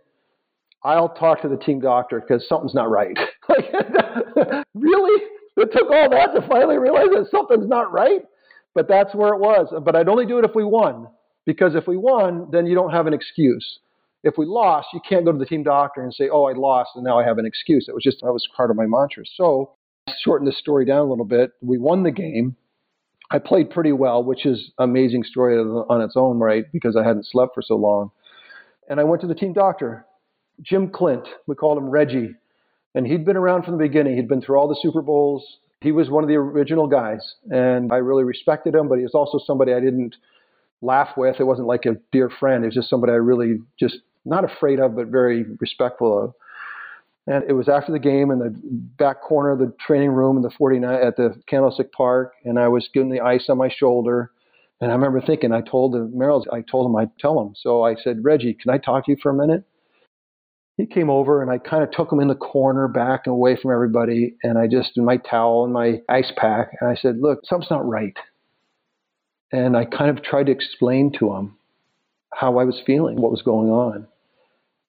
I'll 0.83 1.09
talk 1.09 1.41
to 1.41 1.49
the 1.49 1.57
team 1.57 1.79
doctor 1.79 2.19
because 2.19 2.47
something's 2.47 2.75
not 2.75 2.89
right. 2.89 3.17
Like, 3.47 3.71
really? 4.73 5.21
It 5.57 5.71
took 5.71 5.91
all 5.91 6.09
that 6.09 6.33
to 6.33 6.47
finally 6.47 6.79
realize 6.79 7.09
that 7.13 7.27
something's 7.29 7.67
not 7.67 7.91
right? 7.91 8.21
But 8.73 8.87
that's 8.87 9.13
where 9.13 9.33
it 9.35 9.39
was. 9.39 9.71
But 9.83 9.95
I'd 9.95 10.09
only 10.09 10.25
do 10.25 10.39
it 10.39 10.45
if 10.45 10.55
we 10.55 10.63
won. 10.63 11.07
Because 11.45 11.75
if 11.75 11.85
we 11.87 11.95
won, 11.95 12.47
then 12.51 12.65
you 12.65 12.73
don't 12.73 12.89
have 12.89 13.05
an 13.05 13.13
excuse. 13.13 13.79
If 14.25 14.37
we 14.37 14.45
lost, 14.45 14.87
you 14.91 14.99
can't 15.07 15.23
go 15.23 15.31
to 15.31 15.37
the 15.37 15.45
team 15.45 15.63
doctor 15.63 16.01
and 16.01 16.13
say, 16.13 16.29
oh, 16.29 16.45
I 16.45 16.53
lost 16.53 16.91
and 16.95 17.03
now 17.03 17.19
I 17.19 17.23
have 17.23 17.37
an 17.37 17.45
excuse. 17.45 17.85
It 17.87 17.93
was 17.93 18.03
just, 18.03 18.21
that 18.21 18.33
was 18.33 18.47
part 18.57 18.71
of 18.71 18.75
my 18.75 18.87
mantra. 18.87 19.23
So, 19.37 19.75
shorten 20.23 20.47
this 20.47 20.57
story 20.57 20.83
down 20.83 20.99
a 20.99 21.09
little 21.09 21.25
bit. 21.25 21.51
We 21.61 21.77
won 21.77 22.01
the 22.03 22.11
game. 22.11 22.55
I 23.31 23.39
played 23.39 23.69
pretty 23.69 23.91
well, 23.91 24.23
which 24.23 24.45
is 24.45 24.71
an 24.77 24.89
amazing 24.89 25.23
story 25.23 25.57
on 25.57 26.01
its 26.01 26.15
own, 26.15 26.39
right? 26.39 26.65
Because 26.73 26.95
I 26.95 27.03
hadn't 27.03 27.27
slept 27.27 27.53
for 27.53 27.61
so 27.61 27.75
long. 27.75 28.11
And 28.89 28.99
I 28.99 29.03
went 29.03 29.21
to 29.21 29.27
the 29.27 29.35
team 29.35 29.53
doctor, 29.53 30.05
Jim 30.61 30.89
Clint. 30.89 31.27
We 31.47 31.55
called 31.55 31.77
him 31.77 31.89
Reggie. 31.89 32.35
And 32.93 33.05
he'd 33.05 33.25
been 33.25 33.35
around 33.35 33.63
from 33.63 33.77
the 33.77 33.83
beginning. 33.83 34.15
He'd 34.15 34.27
been 34.27 34.41
through 34.41 34.57
all 34.57 34.67
the 34.67 34.79
Super 34.81 35.01
Bowls. 35.01 35.43
He 35.81 35.91
was 35.91 36.09
one 36.09 36.23
of 36.23 36.27
the 36.27 36.35
original 36.35 36.87
guys. 36.87 37.35
And 37.51 37.91
I 37.91 37.97
really 37.97 38.23
respected 38.23 38.73
him, 38.73 38.87
but 38.87 38.97
he 38.97 39.03
was 39.03 39.13
also 39.13 39.39
somebody 39.43 39.73
I 39.73 39.79
didn't 39.79 40.15
laugh 40.81 41.09
with. 41.17 41.39
It 41.39 41.43
wasn't 41.43 41.67
like 41.67 41.85
a 41.85 41.97
dear 42.11 42.29
friend. 42.29 42.63
It 42.63 42.67
was 42.67 42.75
just 42.75 42.89
somebody 42.89 43.11
I 43.11 43.17
really 43.17 43.57
just 43.79 43.97
not 44.25 44.43
afraid 44.43 44.79
of, 44.79 44.95
but 44.95 45.07
very 45.07 45.45
respectful 45.59 46.23
of. 46.23 46.33
And 47.27 47.43
it 47.47 47.53
was 47.53 47.67
after 47.67 47.91
the 47.91 47.99
game 47.99 48.29
in 48.29 48.39
the 48.39 48.55
back 48.97 49.21
corner 49.21 49.49
of 49.49 49.59
the 49.59 49.73
training 49.85 50.11
room 50.11 50.37
in 50.37 50.43
the 50.43 50.51
49 50.51 50.93
at 50.93 51.15
the 51.15 51.41
Candlestick 51.47 51.91
Park, 51.91 52.33
and 52.43 52.59
I 52.59 52.67
was 52.67 52.87
getting 52.93 53.09
the 53.09 53.21
ice 53.21 53.45
on 53.49 53.57
my 53.57 53.69
shoulder. 53.69 54.31
And 54.79 54.91
I 54.91 54.95
remember 54.95 55.21
thinking, 55.21 55.51
I 55.51 55.61
told 55.61 55.93
the 55.93 56.09
Merrill, 56.13 56.45
I 56.51 56.61
told 56.61 56.85
him 56.85 56.95
I'd 56.95 57.17
tell 57.17 57.39
him. 57.41 57.53
So 57.55 57.83
I 57.83 57.95
said, 57.95 58.23
Reggie, 58.23 58.53
can 58.53 58.71
I 58.71 58.77
talk 58.77 59.05
to 59.05 59.11
you 59.11 59.17
for 59.21 59.31
a 59.31 59.33
minute? 59.33 59.63
He 60.77 60.85
came 60.85 61.09
over 61.09 61.41
and 61.41 61.49
I 61.49 61.57
kind 61.57 61.83
of 61.83 61.91
took 61.91 62.11
him 62.11 62.19
in 62.19 62.27
the 62.27 62.35
corner 62.35 62.87
back 62.89 63.21
and 63.25 63.31
away 63.31 63.55
from 63.55 63.71
everybody. 63.71 64.35
And 64.43 64.57
I 64.57 64.67
just, 64.67 64.97
in 64.97 65.05
my 65.05 65.17
towel 65.17 65.63
and 65.63 65.73
my 65.73 66.01
ice 66.09 66.31
pack, 66.35 66.71
and 66.79 66.89
I 66.89 66.95
said, 66.95 67.17
Look, 67.19 67.39
something's 67.45 67.71
not 67.71 67.87
right. 67.87 68.17
And 69.51 69.77
I 69.77 69.85
kind 69.85 70.15
of 70.15 70.23
tried 70.23 70.47
to 70.47 70.51
explain 70.51 71.13
to 71.19 71.33
him 71.33 71.57
how 72.33 72.59
I 72.59 72.65
was 72.65 72.81
feeling, 72.85 73.21
what 73.21 73.31
was 73.31 73.41
going 73.41 73.69
on. 73.69 74.07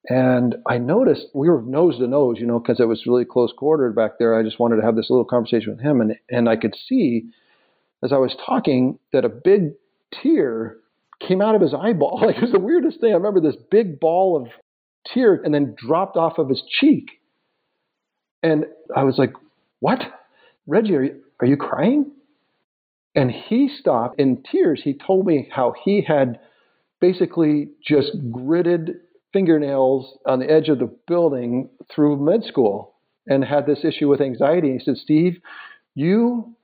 And 0.09 0.55
I 0.65 0.77
noticed 0.77 1.27
we 1.33 1.49
were 1.49 1.61
nose 1.61 1.97
to 1.97 2.07
nose, 2.07 2.37
you 2.39 2.45
know, 2.45 2.59
because 2.59 2.79
it 2.79 2.87
was 2.87 3.05
really 3.05 3.25
close 3.25 3.51
quartered 3.55 3.95
back 3.95 4.11
there. 4.19 4.39
I 4.39 4.43
just 4.43 4.59
wanted 4.59 4.77
to 4.77 4.83
have 4.83 4.95
this 4.95 5.09
little 5.09 5.25
conversation 5.25 5.71
with 5.75 5.81
him. 5.81 5.99
And, 5.99 6.15
and 6.29 6.47
I 6.47 6.55
could 6.55 6.75
see 6.87 7.29
as 8.03 8.13
I 8.13 8.17
was 8.17 8.35
talking 8.45 8.99
that 9.11 9.25
a 9.25 9.29
big 9.29 9.73
tear 10.21 10.77
came 11.25 11.41
out 11.41 11.55
of 11.55 11.61
his 11.61 11.73
eyeball. 11.73 12.21
Like 12.25 12.37
it 12.37 12.41
was 12.41 12.51
the 12.51 12.59
weirdest 12.59 13.01
thing. 13.01 13.11
I 13.11 13.15
remember 13.15 13.41
this 13.41 13.57
big 13.69 13.99
ball 13.99 14.41
of 14.41 14.47
tear 15.13 15.41
and 15.43 15.53
then 15.53 15.75
dropped 15.77 16.15
off 16.15 16.37
of 16.37 16.47
his 16.47 16.63
cheek. 16.69 17.09
And 18.43 18.65
I 18.95 19.03
was 19.03 19.17
like, 19.17 19.33
What? 19.79 19.99
Reggie, 20.67 20.95
are 20.95 21.03
you, 21.03 21.21
are 21.41 21.47
you 21.47 21.57
crying? 21.57 22.11
And 23.15 23.31
he 23.31 23.69
stopped 23.79 24.19
in 24.19 24.43
tears. 24.49 24.81
He 24.83 24.93
told 24.93 25.25
me 25.25 25.49
how 25.51 25.73
he 25.83 26.05
had 26.07 26.39
basically 26.99 27.69
just 27.85 28.11
gritted 28.31 28.97
fingernails 29.37 30.17
on 30.25 30.39
the 30.39 30.49
edge 30.49 30.67
of 30.67 30.79
the 30.79 30.91
building 31.07 31.69
through 31.93 32.17
med 32.17 32.43
school 32.43 32.95
and 33.27 33.43
had 33.43 33.67
this 33.67 33.85
issue 33.85 34.07
with 34.07 34.19
anxiety. 34.19 34.73
He 34.73 34.83
said, 34.83 34.97
Steve, 34.97 35.37
you 35.93 36.55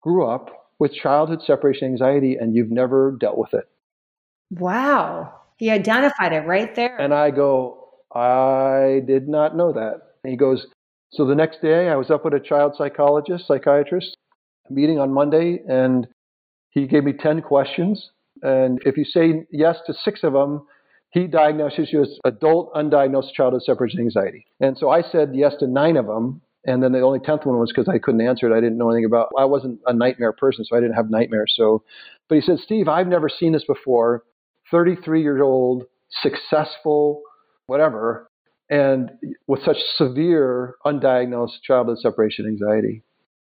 grew 0.00 0.26
up 0.26 0.72
with 0.80 0.92
childhood 0.92 1.42
separation 1.46 1.86
anxiety 1.86 2.34
and 2.34 2.56
you've 2.56 2.72
never 2.72 3.16
dealt 3.20 3.38
with 3.38 3.54
it. 3.54 3.68
Wow. 4.50 5.32
He 5.58 5.70
identified 5.70 6.32
it 6.32 6.44
right 6.46 6.74
there. 6.74 6.96
And 6.96 7.14
I 7.14 7.30
go, 7.30 7.88
I 8.12 9.00
did 9.06 9.28
not 9.28 9.56
know 9.56 9.72
that. 9.72 10.14
And 10.24 10.32
he 10.32 10.36
goes, 10.36 10.66
So 11.12 11.24
the 11.24 11.36
next 11.36 11.62
day 11.62 11.88
I 11.88 11.94
was 11.94 12.10
up 12.10 12.24
with 12.24 12.34
a 12.34 12.40
child 12.40 12.74
psychologist, 12.76 13.46
psychiatrist, 13.46 14.16
meeting 14.70 14.98
on 14.98 15.12
Monday, 15.12 15.60
and 15.68 16.08
he 16.70 16.88
gave 16.88 17.04
me 17.04 17.12
10 17.12 17.42
questions. 17.42 18.10
And 18.42 18.80
if 18.84 18.96
you 18.96 19.04
say 19.04 19.46
yes 19.52 19.76
to 19.86 19.94
six 19.94 20.24
of 20.24 20.32
them, 20.32 20.66
he 21.10 21.26
diagnosed 21.26 21.78
you 21.78 22.02
as 22.02 22.18
adult 22.24 22.72
undiagnosed 22.74 23.32
childhood 23.32 23.62
separation 23.62 24.00
anxiety. 24.00 24.46
And 24.60 24.76
so 24.76 24.90
I 24.90 25.02
said 25.02 25.30
yes 25.34 25.54
to 25.60 25.66
nine 25.66 25.96
of 25.96 26.06
them. 26.06 26.42
And 26.64 26.82
then 26.82 26.92
the 26.92 27.00
only 27.00 27.20
10th 27.20 27.46
one 27.46 27.58
was 27.58 27.72
because 27.74 27.88
I 27.88 27.98
couldn't 27.98 28.20
answer 28.20 28.50
it. 28.50 28.56
I 28.56 28.60
didn't 28.60 28.76
know 28.76 28.90
anything 28.90 29.06
about 29.06 29.30
I 29.38 29.44
wasn't 29.44 29.80
a 29.86 29.92
nightmare 29.92 30.32
person, 30.32 30.64
so 30.64 30.76
I 30.76 30.80
didn't 30.80 30.96
have 30.96 31.08
nightmares. 31.08 31.54
So, 31.56 31.82
but 32.28 32.34
he 32.34 32.40
said, 32.42 32.58
Steve, 32.58 32.88
I've 32.88 33.06
never 33.06 33.28
seen 33.28 33.52
this 33.52 33.64
before. 33.64 34.24
33 34.70 35.22
years 35.22 35.40
old, 35.42 35.84
successful, 36.20 37.22
whatever, 37.68 38.28
and 38.68 39.12
with 39.46 39.64
such 39.64 39.78
severe 39.96 40.74
undiagnosed 40.84 41.62
childhood 41.62 41.98
separation 42.00 42.44
anxiety. 42.44 43.02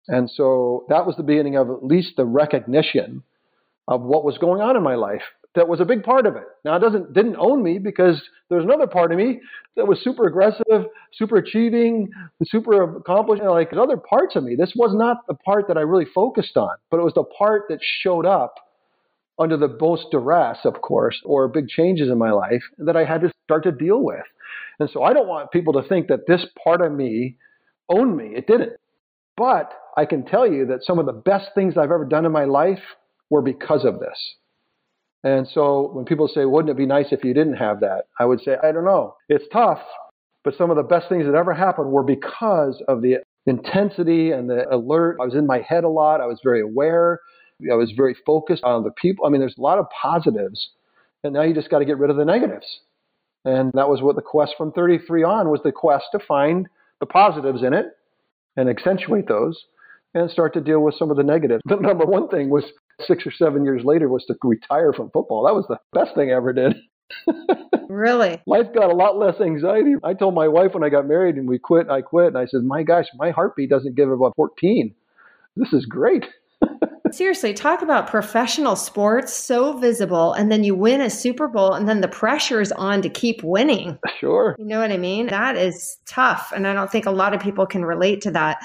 And 0.09 0.31
so 0.31 0.85
that 0.89 1.07
was 1.07 1.17
the 1.17 1.23
beginning 1.23 1.57
of 1.57 1.71
at 1.71 1.85
least 1.85 2.17
the 2.17 2.27
recognition 2.27 3.23
of 3.89 4.03
what 4.03 4.25
was 4.25 4.37
going 4.39 4.61
on 4.61 4.77
in 4.77 4.83
my 4.83 4.95
life. 4.95 5.23
That 5.57 5.69
was 5.69 5.81
a 5.81 5.85
big 5.85 6.05
part 6.05 6.27
of 6.27 6.37
it. 6.37 6.45
Now 6.65 6.77
it 6.77 6.81
doesn't 6.81 7.15
didn't 7.15 7.37
own 7.39 7.63
me 7.63 7.79
because 7.79 8.23
there's 8.51 8.65
another 8.65 8.87
part 8.87 9.11
of 9.11 9.19
me 9.19 9.41
that 9.75 9.89
was 9.89 9.99
super 10.05 10.27
aggressive, 10.27 10.87
super 11.15 11.37
achieving, 11.37 12.11
super 12.45 12.99
accomplished. 12.99 13.43
Like 13.43 13.71
there's 13.71 13.83
other 13.83 13.97
parts 13.97 14.37
of 14.37 14.45
me. 14.45 14.55
This 14.55 14.75
was 14.77 14.95
not 14.95 15.27
the 15.27 15.35
part 15.35 15.67
that 15.69 15.79
I 15.79 15.81
really 15.81 16.05
focused 16.15 16.57
on, 16.57 16.77
but 16.91 17.01
it 17.01 17.05
was 17.05 17.15
the 17.15 17.25
part 17.25 17.65
that 17.71 17.79
showed 17.81 18.27
up 18.27 18.55
under 19.39 19.57
the 19.57 19.77
most 19.81 20.07
duress, 20.11 20.59
of 20.65 20.81
course, 20.83 21.21
or 21.25 21.49
big 21.49 21.69
changes 21.69 22.11
in 22.11 22.19
my 22.19 22.31
life 22.31 22.63
that 22.79 22.97
I 22.97 23.05
had 23.05 23.23
to 23.23 23.33
start 23.45 23.65
to 23.65 23.73
deal 23.73 24.03
with. 24.03 24.25
And 24.79 24.91
so 24.91 25.03
I 25.03 25.13
don't 25.13 25.29
want 25.29 25.51
people 25.51 25.73
to 25.75 25.89
think 25.89 26.09
that 26.09 26.27
this 26.27 26.45
part 26.63 26.83
of 26.83 26.93
me 26.93 27.37
owned 27.89 28.17
me. 28.17 28.33
It 28.37 28.47
didn't. 28.47 28.73
But 29.37 29.73
I 29.97 30.05
can 30.05 30.25
tell 30.25 30.51
you 30.51 30.67
that 30.67 30.85
some 30.85 30.99
of 30.99 31.07
the 31.07 31.13
best 31.13 31.51
things 31.55 31.77
I've 31.77 31.91
ever 31.91 32.05
done 32.05 32.27
in 32.27 32.33
my 32.33 32.45
life 32.45 32.83
were 33.31 33.43
because 33.43 33.85
of 33.85 34.01
this. 34.01 34.37
And 35.27 35.49
so 35.53 35.91
when 35.93 36.05
people 36.05 36.29
say, 36.29 36.45
wouldn't 36.45 36.71
it 36.71 36.77
be 36.77 36.87
nice 36.87 37.07
if 37.11 37.25
you 37.25 37.35
didn't 37.35 37.55
have 37.57 37.81
that? 37.81 38.05
I 38.21 38.25
would 38.25 38.41
say, 38.43 38.59
I 38.63 38.71
don't 38.71 38.85
know. 38.85 39.17
It's 39.29 39.45
tough, 39.53 39.81
but 40.45 40.55
some 40.57 40.71
of 40.71 40.77
the 40.77 40.85
best 40.85 41.09
things 41.09 41.27
that 41.27 41.35
ever 41.35 41.53
happened 41.53 41.91
were 41.91 42.05
because 42.05 42.81
of 42.87 43.03
the 43.03 43.17
intensity 43.45 44.31
and 44.31 44.49
the 44.49 44.73
alert. 44.73 45.17
I 45.21 45.25
was 45.25 45.35
in 45.35 45.45
my 45.45 45.63
head 45.69 45.83
a 45.83 45.89
lot. 45.89 46.21
I 46.21 46.27
was 46.27 46.39
very 46.45 46.61
aware. 46.61 47.19
I 47.69 47.75
was 47.75 47.91
very 47.97 48.15
focused 48.25 48.63
on 48.63 48.85
the 48.85 48.93
people. 48.93 49.27
I 49.27 49.31
mean, 49.31 49.41
there's 49.41 49.59
a 49.59 49.61
lot 49.61 49.81
of 49.81 49.87
positives, 50.01 50.71
and 51.25 51.33
now 51.33 51.43
you 51.43 51.55
just 51.55 51.71
got 51.71 51.81
to 51.81 51.85
get 51.85 51.99
rid 51.99 52.11
of 52.11 52.17
the 52.17 52.25
negatives. 52.25 52.67
And 53.45 53.73
that 53.75 53.89
was 53.89 54.03
what 54.03 54.15
the 54.15 54.23
quest 54.23 54.55
from 54.57 54.71
33 54.71 55.25
on 55.25 55.49
was 55.49 55.61
the 55.65 55.73
quest 55.73 56.05
to 56.13 56.21
find 56.21 56.69
the 57.01 57.07
positives 57.07 57.65
in 57.65 57.75
it 57.75 57.87
and 58.57 58.69
accentuate 58.69 59.27
those 59.27 59.61
and 60.15 60.31
start 60.31 60.55
to 60.55 60.61
deal 60.61 60.85
with 60.85 60.95
some 60.95 61.11
of 61.11 61.17
the 61.17 61.25
negatives. 61.25 61.63
The 61.69 61.77
number 61.77 62.05
one 62.05 62.29
thing 62.29 62.49
was 62.49 62.63
six 63.03 63.27
or 63.27 63.31
seven 63.33 63.65
years 63.65 63.83
later 63.85 64.09
was 64.09 64.25
to 64.27 64.37
retire 64.43 64.93
from 64.93 65.11
football. 65.11 65.45
That 65.45 65.55
was 65.55 65.67
the 65.69 65.79
best 65.93 66.15
thing 66.15 66.31
I 66.31 66.37
ever 66.37 66.53
did. 66.53 66.77
really? 67.89 68.41
Life 68.47 68.67
got 68.75 68.91
a 68.91 68.95
lot 68.95 69.19
less 69.19 69.41
anxiety. 69.41 69.95
I 70.03 70.15
told 70.15 70.35
my 70.35 70.49
wife 70.49 70.75
when 70.75 70.85
I 70.85 70.89
got 70.89 71.07
married 71.07 71.37
and 71.37 71.49
we 71.49 71.59
quit, 71.59 71.89
I 71.89 72.03
quit. 72.03 72.29
And 72.29 72.39
I 72.39 72.47
said, 72.47 72.63
my 72.65 72.83
gosh, 72.83 73.07
my 73.17 73.31
heartbeat 73.31 73.71
doesn't 73.71 73.95
give 73.95 74.11
above 74.11 74.33
14. 74.37 74.95
This 75.57 75.73
is 75.73 75.87
great. 75.87 76.27
Seriously, 77.13 77.55
talk 77.55 77.83
about 77.83 78.09
professional 78.09 78.75
sports 78.75 79.33
so 79.33 79.75
visible, 79.75 80.33
and 80.33 80.51
then 80.51 80.65
you 80.65 80.75
win 80.75 81.01
a 81.01 81.09
Super 81.09 81.47
Bowl, 81.47 81.73
and 81.73 81.89
then 81.89 82.01
the 82.01 82.09
pressure 82.09 82.61
is 82.61 82.73
on 82.73 83.01
to 83.03 83.09
keep 83.09 83.43
winning. 83.45 83.99
Sure. 84.19 84.57
You 84.59 84.65
know 84.65 84.81
what 84.81 84.91
I 84.91 84.97
mean? 84.97 85.29
That 85.29 85.57
is 85.57 85.99
tough. 86.07 86.53
And 86.55 86.67
I 86.67 86.73
don't 86.73 86.91
think 86.91 87.07
a 87.07 87.11
lot 87.11 87.33
of 87.33 87.41
people 87.41 87.65
can 87.65 87.85
relate 87.85 88.23
to 88.23 88.33
that. 88.33 88.59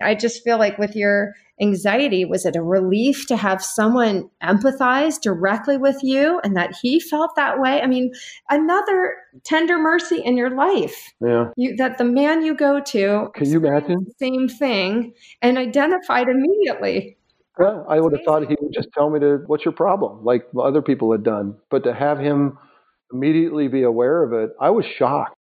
I 0.00 0.14
just 0.14 0.44
feel 0.44 0.58
like 0.58 0.78
with 0.78 0.94
your 0.94 1.34
anxiety, 1.60 2.24
was 2.24 2.46
it 2.46 2.56
a 2.56 2.62
relief 2.62 3.26
to 3.26 3.36
have 3.36 3.62
someone 3.62 4.28
empathize 4.42 5.20
directly 5.20 5.76
with 5.76 5.96
you 6.02 6.40
and 6.42 6.56
that 6.56 6.74
he 6.80 7.00
felt 7.00 7.36
that 7.36 7.60
way? 7.60 7.80
I 7.80 7.86
mean, 7.86 8.12
another 8.48 9.16
tender 9.44 9.78
mercy 9.78 10.20
in 10.24 10.36
your 10.36 10.50
life. 10.50 11.12
Yeah. 11.20 11.50
You, 11.56 11.76
that 11.76 11.98
the 11.98 12.04
man 12.04 12.44
you 12.44 12.54
go 12.54 12.80
to 12.80 13.30
can 13.34 13.50
you 13.50 13.58
imagine 13.58 14.06
same 14.18 14.48
thing 14.48 15.14
and 15.42 15.58
identified 15.58 16.28
immediately. 16.28 17.16
Yeah, 17.60 17.82
I 17.88 18.00
would 18.00 18.12
have 18.12 18.22
thought 18.24 18.48
he 18.48 18.56
would 18.60 18.72
just 18.72 18.88
tell 18.94 19.10
me 19.10 19.20
to 19.20 19.42
what's 19.46 19.64
your 19.64 19.72
problem, 19.72 20.24
like 20.24 20.46
other 20.58 20.80
people 20.80 21.12
had 21.12 21.22
done. 21.22 21.56
But 21.70 21.84
to 21.84 21.92
have 21.92 22.18
him 22.18 22.56
immediately 23.12 23.68
be 23.68 23.82
aware 23.82 24.22
of 24.22 24.32
it, 24.32 24.50
I 24.60 24.70
was 24.70 24.86
shocked. 24.86 25.34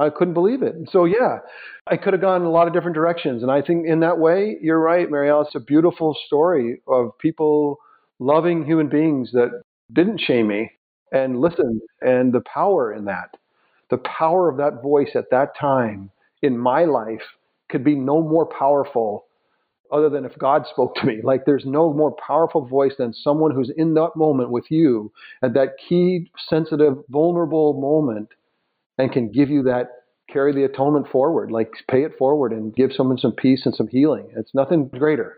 I 0.00 0.10
couldn't 0.10 0.34
believe 0.34 0.62
it. 0.62 0.74
So 0.90 1.04
yeah, 1.04 1.38
I 1.86 1.96
could 1.96 2.14
have 2.14 2.22
gone 2.22 2.42
a 2.42 2.50
lot 2.50 2.66
of 2.66 2.72
different 2.72 2.94
directions. 2.94 3.42
And 3.42 3.52
I 3.52 3.60
think 3.60 3.86
in 3.86 4.00
that 4.00 4.18
way, 4.18 4.56
you're 4.62 4.80
right, 4.80 5.10
Mary 5.10 5.30
Alice. 5.30 5.48
It's 5.48 5.62
a 5.62 5.66
beautiful 5.66 6.16
story 6.26 6.80
of 6.88 7.16
people 7.18 7.78
loving 8.18 8.64
human 8.64 8.88
beings 8.88 9.30
that 9.32 9.62
didn't 9.92 10.20
shame 10.20 10.48
me 10.48 10.70
and 11.12 11.40
listened, 11.40 11.80
and 12.00 12.32
the 12.32 12.42
power 12.42 12.92
in 12.92 13.04
that, 13.06 13.36
the 13.90 13.98
power 13.98 14.48
of 14.48 14.56
that 14.58 14.80
voice 14.82 15.10
at 15.16 15.30
that 15.30 15.56
time 15.58 16.10
in 16.42 16.56
my 16.56 16.84
life 16.84 17.22
could 17.68 17.82
be 17.82 17.96
no 17.96 18.22
more 18.22 18.46
powerful 18.46 19.26
other 19.92 20.08
than 20.08 20.24
if 20.24 20.38
God 20.38 20.66
spoke 20.70 20.94
to 20.96 21.06
me. 21.06 21.20
Like 21.22 21.44
there's 21.44 21.64
no 21.66 21.92
more 21.92 22.14
powerful 22.24 22.64
voice 22.64 22.92
than 22.96 23.12
someone 23.12 23.52
who's 23.52 23.72
in 23.76 23.94
that 23.94 24.10
moment 24.14 24.50
with 24.50 24.70
you 24.70 25.12
at 25.42 25.54
that 25.54 25.70
key, 25.88 26.30
sensitive, 26.48 26.94
vulnerable 27.08 27.80
moment 27.80 28.28
and 29.00 29.12
can 29.12 29.30
give 29.30 29.50
you 29.50 29.62
that, 29.64 29.88
carry 30.30 30.52
the 30.52 30.64
atonement 30.64 31.08
forward, 31.08 31.50
like 31.50 31.72
pay 31.90 32.04
it 32.04 32.16
forward 32.18 32.52
and 32.52 32.74
give 32.74 32.92
someone 32.92 33.18
some 33.18 33.32
peace 33.32 33.62
and 33.64 33.74
some 33.74 33.88
healing. 33.88 34.28
It's 34.36 34.54
nothing 34.54 34.88
greater. 34.88 35.36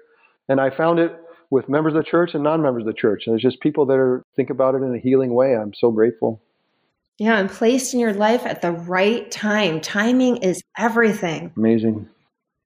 And 0.48 0.60
I 0.60 0.70
found 0.70 0.98
it 0.98 1.12
with 1.50 1.68
members 1.68 1.94
of 1.94 2.04
the 2.04 2.10
church 2.10 2.30
and 2.34 2.42
non-members 2.42 2.82
of 2.82 2.86
the 2.86 2.92
church. 2.92 3.24
And 3.26 3.34
it's 3.34 3.42
just 3.42 3.60
people 3.60 3.86
that 3.86 3.98
are 3.98 4.22
think 4.36 4.50
about 4.50 4.74
it 4.74 4.82
in 4.82 4.94
a 4.94 4.98
healing 4.98 5.34
way. 5.34 5.54
I'm 5.54 5.72
so 5.74 5.90
grateful. 5.90 6.42
Yeah, 7.18 7.38
and 7.38 7.50
placed 7.50 7.94
in 7.94 8.00
your 8.00 8.14
life 8.14 8.46
at 8.46 8.62
the 8.62 8.72
right 8.72 9.30
time. 9.30 9.80
Timing 9.80 10.38
is 10.38 10.62
everything. 10.76 11.52
Amazing. 11.56 12.08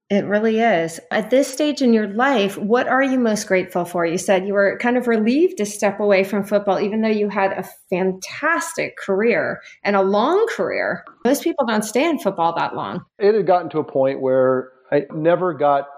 It 0.08 0.24
really 0.24 0.60
is. 0.60 1.00
At 1.10 1.30
this 1.30 1.52
stage 1.52 1.82
in 1.82 1.92
your 1.92 2.06
life, 2.06 2.56
what 2.56 2.86
are 2.86 3.02
you 3.02 3.18
most 3.18 3.48
grateful 3.48 3.84
for? 3.84 4.06
You 4.06 4.18
said 4.18 4.46
you 4.46 4.52
were 4.52 4.78
kind 4.78 4.96
of 4.96 5.08
relieved 5.08 5.56
to 5.56 5.66
step 5.66 5.98
away 5.98 6.22
from 6.22 6.44
football, 6.44 6.78
even 6.78 7.00
though 7.00 7.08
you 7.08 7.28
had 7.28 7.50
a 7.52 7.64
fantastic 7.90 8.96
career 8.96 9.60
and 9.82 9.96
a 9.96 10.02
long 10.02 10.46
career. 10.54 11.04
Most 11.24 11.42
people 11.42 11.66
don't 11.66 11.82
stay 11.82 12.08
in 12.08 12.20
football 12.20 12.54
that 12.54 12.76
long. 12.76 13.04
It 13.18 13.34
had 13.34 13.48
gotten 13.48 13.68
to 13.70 13.78
a 13.80 13.84
point 13.84 14.20
where 14.20 14.70
I 14.92 15.06
never 15.12 15.52
got 15.52 15.88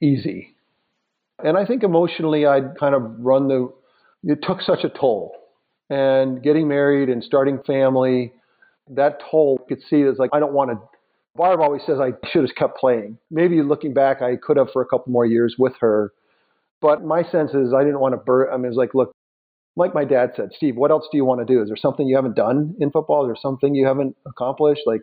easy. 0.00 0.54
And 1.42 1.58
I 1.58 1.66
think 1.66 1.82
emotionally, 1.82 2.46
I'd 2.46 2.78
kind 2.78 2.94
of 2.94 3.02
run 3.18 3.48
the, 3.48 3.72
it 4.22 4.42
took 4.42 4.62
such 4.62 4.84
a 4.84 4.88
toll. 4.88 5.34
And 5.90 6.40
getting 6.40 6.68
married 6.68 7.08
and 7.08 7.22
starting 7.22 7.60
family, 7.64 8.32
that 8.90 9.20
toll, 9.28 9.58
could 9.68 9.82
see 9.82 10.02
it 10.02 10.08
as 10.08 10.18
like, 10.18 10.30
I 10.32 10.38
don't 10.38 10.52
want 10.52 10.70
to 10.70 10.78
Barb 11.36 11.60
always 11.60 11.82
says 11.86 11.98
I 12.00 12.12
should 12.28 12.42
have 12.42 12.54
kept 12.56 12.78
playing. 12.78 13.18
Maybe 13.30 13.62
looking 13.62 13.94
back, 13.94 14.22
I 14.22 14.36
could 14.36 14.56
have 14.56 14.70
for 14.72 14.82
a 14.82 14.86
couple 14.86 15.12
more 15.12 15.26
years 15.26 15.56
with 15.58 15.74
her. 15.80 16.12
But 16.80 17.04
my 17.04 17.22
sense 17.22 17.52
is 17.52 17.72
I 17.74 17.84
didn't 17.84 18.00
want 18.00 18.14
to 18.14 18.18
burn. 18.18 18.52
I 18.52 18.56
mean, 18.56 18.66
it's 18.66 18.76
like, 18.76 18.94
look, 18.94 19.12
like 19.76 19.94
my 19.94 20.04
dad 20.04 20.32
said, 20.36 20.50
Steve, 20.56 20.76
what 20.76 20.90
else 20.90 21.06
do 21.10 21.18
you 21.18 21.24
want 21.24 21.46
to 21.46 21.52
do? 21.52 21.62
Is 21.62 21.68
there 21.68 21.76
something 21.76 22.06
you 22.06 22.16
haven't 22.16 22.36
done 22.36 22.74
in 22.80 22.90
football? 22.90 23.24
Is 23.24 23.28
there 23.28 23.40
something 23.40 23.74
you 23.74 23.86
haven't 23.86 24.16
accomplished? 24.26 24.82
Like, 24.86 25.02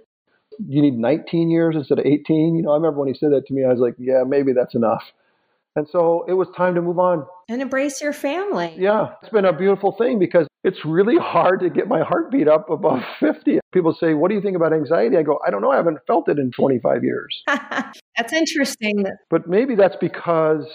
you 0.68 0.82
need 0.82 0.98
19 0.98 1.50
years 1.50 1.76
instead 1.76 2.00
of 2.00 2.06
18? 2.06 2.56
You 2.56 2.64
know, 2.64 2.72
I 2.72 2.76
remember 2.76 3.00
when 3.00 3.08
he 3.08 3.14
said 3.14 3.32
that 3.32 3.48
to 3.48 3.54
me, 3.54 3.64
I 3.66 3.70
was 3.70 3.80
like, 3.80 3.96
yeah, 3.98 4.24
maybe 4.28 4.54
that's 4.54 4.76
enough. 4.76 5.04
And 5.76 5.88
so 5.92 6.26
it 6.28 6.34
was 6.34 6.48
time 6.56 6.76
to 6.76 6.82
move 6.82 7.00
on. 7.00 7.26
And 7.50 7.62
embrace 7.62 8.02
your 8.02 8.14
family. 8.14 8.76
Yeah, 8.78 9.14
it's 9.22 9.32
been 9.32 9.46
a 9.46 9.54
beautiful 9.54 9.92
thing 9.92 10.20
because 10.20 10.48
it's 10.64 10.80
really 10.86 11.18
hard 11.18 11.60
to 11.62 11.70
get 11.70 11.88
my 11.88 12.02
heartbeat 12.02 12.48
up 12.48 12.70
above 12.70 13.00
50. 13.20 13.60
People 13.74 13.96
say, 14.00 14.14
What 14.14 14.30
do 14.30 14.36
you 14.36 14.42
think 14.42 14.56
about 14.56 14.74
anxiety? 14.74 15.18
I 15.18 15.24
go, 15.24 15.40
I 15.46 15.52
don't 15.52 15.62
know. 15.62 15.72
I 15.72 15.78
haven't 15.78 16.00
felt 16.08 16.30
it 16.30 16.40
in 16.40 16.52
25 16.52 17.04
years. 17.04 17.44
that's 17.48 18.34
interesting. 18.34 19.06
But 19.30 19.48
maybe 19.48 19.76
that's 19.76 19.98
because 20.00 20.66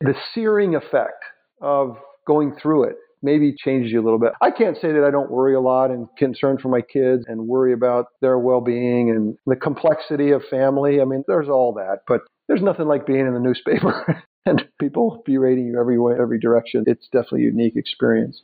the 0.00 0.14
searing 0.34 0.74
effect 0.74 1.24
of 1.60 1.96
going 2.26 2.54
through 2.60 2.84
it 2.84 2.96
maybe 3.24 3.54
changes 3.56 3.92
you 3.92 4.00
a 4.00 4.04
little 4.04 4.18
bit. 4.18 4.32
I 4.40 4.50
can't 4.50 4.76
say 4.76 4.92
that 4.92 5.04
I 5.06 5.10
don't 5.10 5.30
worry 5.30 5.54
a 5.54 5.60
lot 5.60 5.90
and 5.90 6.08
concern 6.18 6.58
for 6.58 6.68
my 6.68 6.80
kids 6.80 7.24
and 7.28 7.46
worry 7.46 7.72
about 7.72 8.06
their 8.20 8.38
well 8.38 8.60
being 8.60 9.10
and 9.10 9.36
the 9.46 9.56
complexity 9.56 10.30
of 10.30 10.42
family. 10.50 11.00
I 11.00 11.04
mean, 11.04 11.22
there's 11.28 11.48
all 11.48 11.72
that, 11.74 12.00
but 12.08 12.22
there's 12.48 12.62
nothing 12.62 12.86
like 12.86 13.06
being 13.06 13.26
in 13.26 13.32
the 13.32 13.40
newspaper 13.40 14.22
and 14.46 14.64
people 14.80 15.22
berating 15.24 15.66
you 15.66 15.78
every 15.78 15.98
way, 15.98 16.14
every 16.20 16.40
direction. 16.40 16.84
It's 16.86 17.06
definitely 17.12 17.42
a 17.42 17.46
unique 17.46 17.76
experience. 17.76 18.42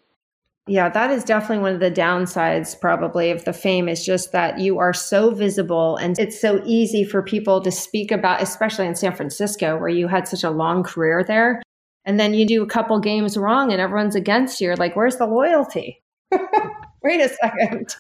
Yeah, 0.69 0.91
that 0.91 1.11
is 1.11 1.25
definitely 1.25 1.63
one 1.63 1.75
of 1.75 1.81
the 1.81 1.91
downsides, 1.91 2.79
probably, 2.79 3.31
of 3.31 3.45
the 3.47 3.55
fame 3.55 3.89
is 3.89 4.05
just 4.05 4.33
that 4.33 4.59
you 4.59 4.79
are 4.79 4.93
so 4.93 5.31
visible 5.31 5.97
and 5.97 6.19
it's 6.19 6.39
so 6.39 6.61
easy 6.67 7.05
for 7.05 7.23
people 7.23 7.63
to 7.63 7.71
speak 7.71 8.13
about, 8.13 8.43
especially 8.43 8.87
in 8.87 8.95
San 8.95 9.15
Francisco, 9.15 9.79
where 9.79 9.89
you 9.89 10.09
had 10.09 10.29
such 10.29 10.45
a 10.45 10.51
long 10.51 10.83
career 10.83 11.25
there. 11.27 11.63
and 12.05 12.19
then 12.19 12.33
you 12.35 12.47
do 12.47 12.63
a 12.63 12.67
couple 12.67 12.99
games 13.01 13.37
wrong 13.37 13.71
and 13.73 13.81
everyone's 13.81 14.15
against 14.15 14.61
you. 14.61 14.67
You're 14.69 14.77
like, 14.77 14.97
where's 14.97 15.17
the 15.17 15.27
loyalty? 15.27 16.03
Wait 17.03 17.21
a 17.21 17.29
second. 17.29 17.95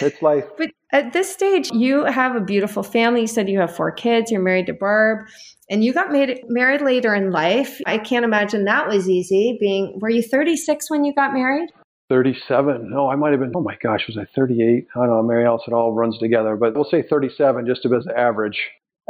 it's 0.00 0.22
life. 0.22 0.44
But 0.56 0.70
at 0.92 1.12
this 1.12 1.32
stage, 1.32 1.70
you 1.72 2.04
have 2.04 2.34
a 2.34 2.40
beautiful 2.40 2.82
family. 2.82 3.22
You 3.22 3.26
said 3.26 3.48
you 3.48 3.58
have 3.60 3.74
four 3.74 3.92
kids. 3.92 4.30
You're 4.30 4.42
married 4.42 4.66
to 4.66 4.72
Barb, 4.74 5.26
and 5.68 5.84
you 5.84 5.92
got 5.92 6.10
made, 6.10 6.40
married 6.48 6.80
later 6.82 7.14
in 7.14 7.30
life. 7.30 7.80
I 7.86 7.98
can't 7.98 8.24
imagine 8.24 8.64
that 8.64 8.88
was 8.88 9.08
easy. 9.08 9.56
Being, 9.60 9.98
were 10.00 10.10
you 10.10 10.22
36 10.22 10.90
when 10.90 11.04
you 11.04 11.14
got 11.14 11.34
married? 11.34 11.68
37. 12.12 12.90
No, 12.90 13.08
I 13.08 13.16
might 13.16 13.30
have 13.30 13.40
been, 13.40 13.52
oh 13.56 13.62
my 13.62 13.78
gosh, 13.82 14.06
was 14.06 14.18
I 14.18 14.26
38? 14.36 14.86
I 14.94 14.98
don't 14.98 15.08
know, 15.08 15.22
Mary 15.22 15.46
Alice, 15.46 15.62
it 15.66 15.72
all 15.72 15.92
runs 15.92 16.18
together, 16.18 16.56
but 16.56 16.74
we'll 16.74 16.84
say 16.84 17.02
37 17.02 17.66
just 17.66 17.86
as 17.86 18.06
average. 18.14 18.60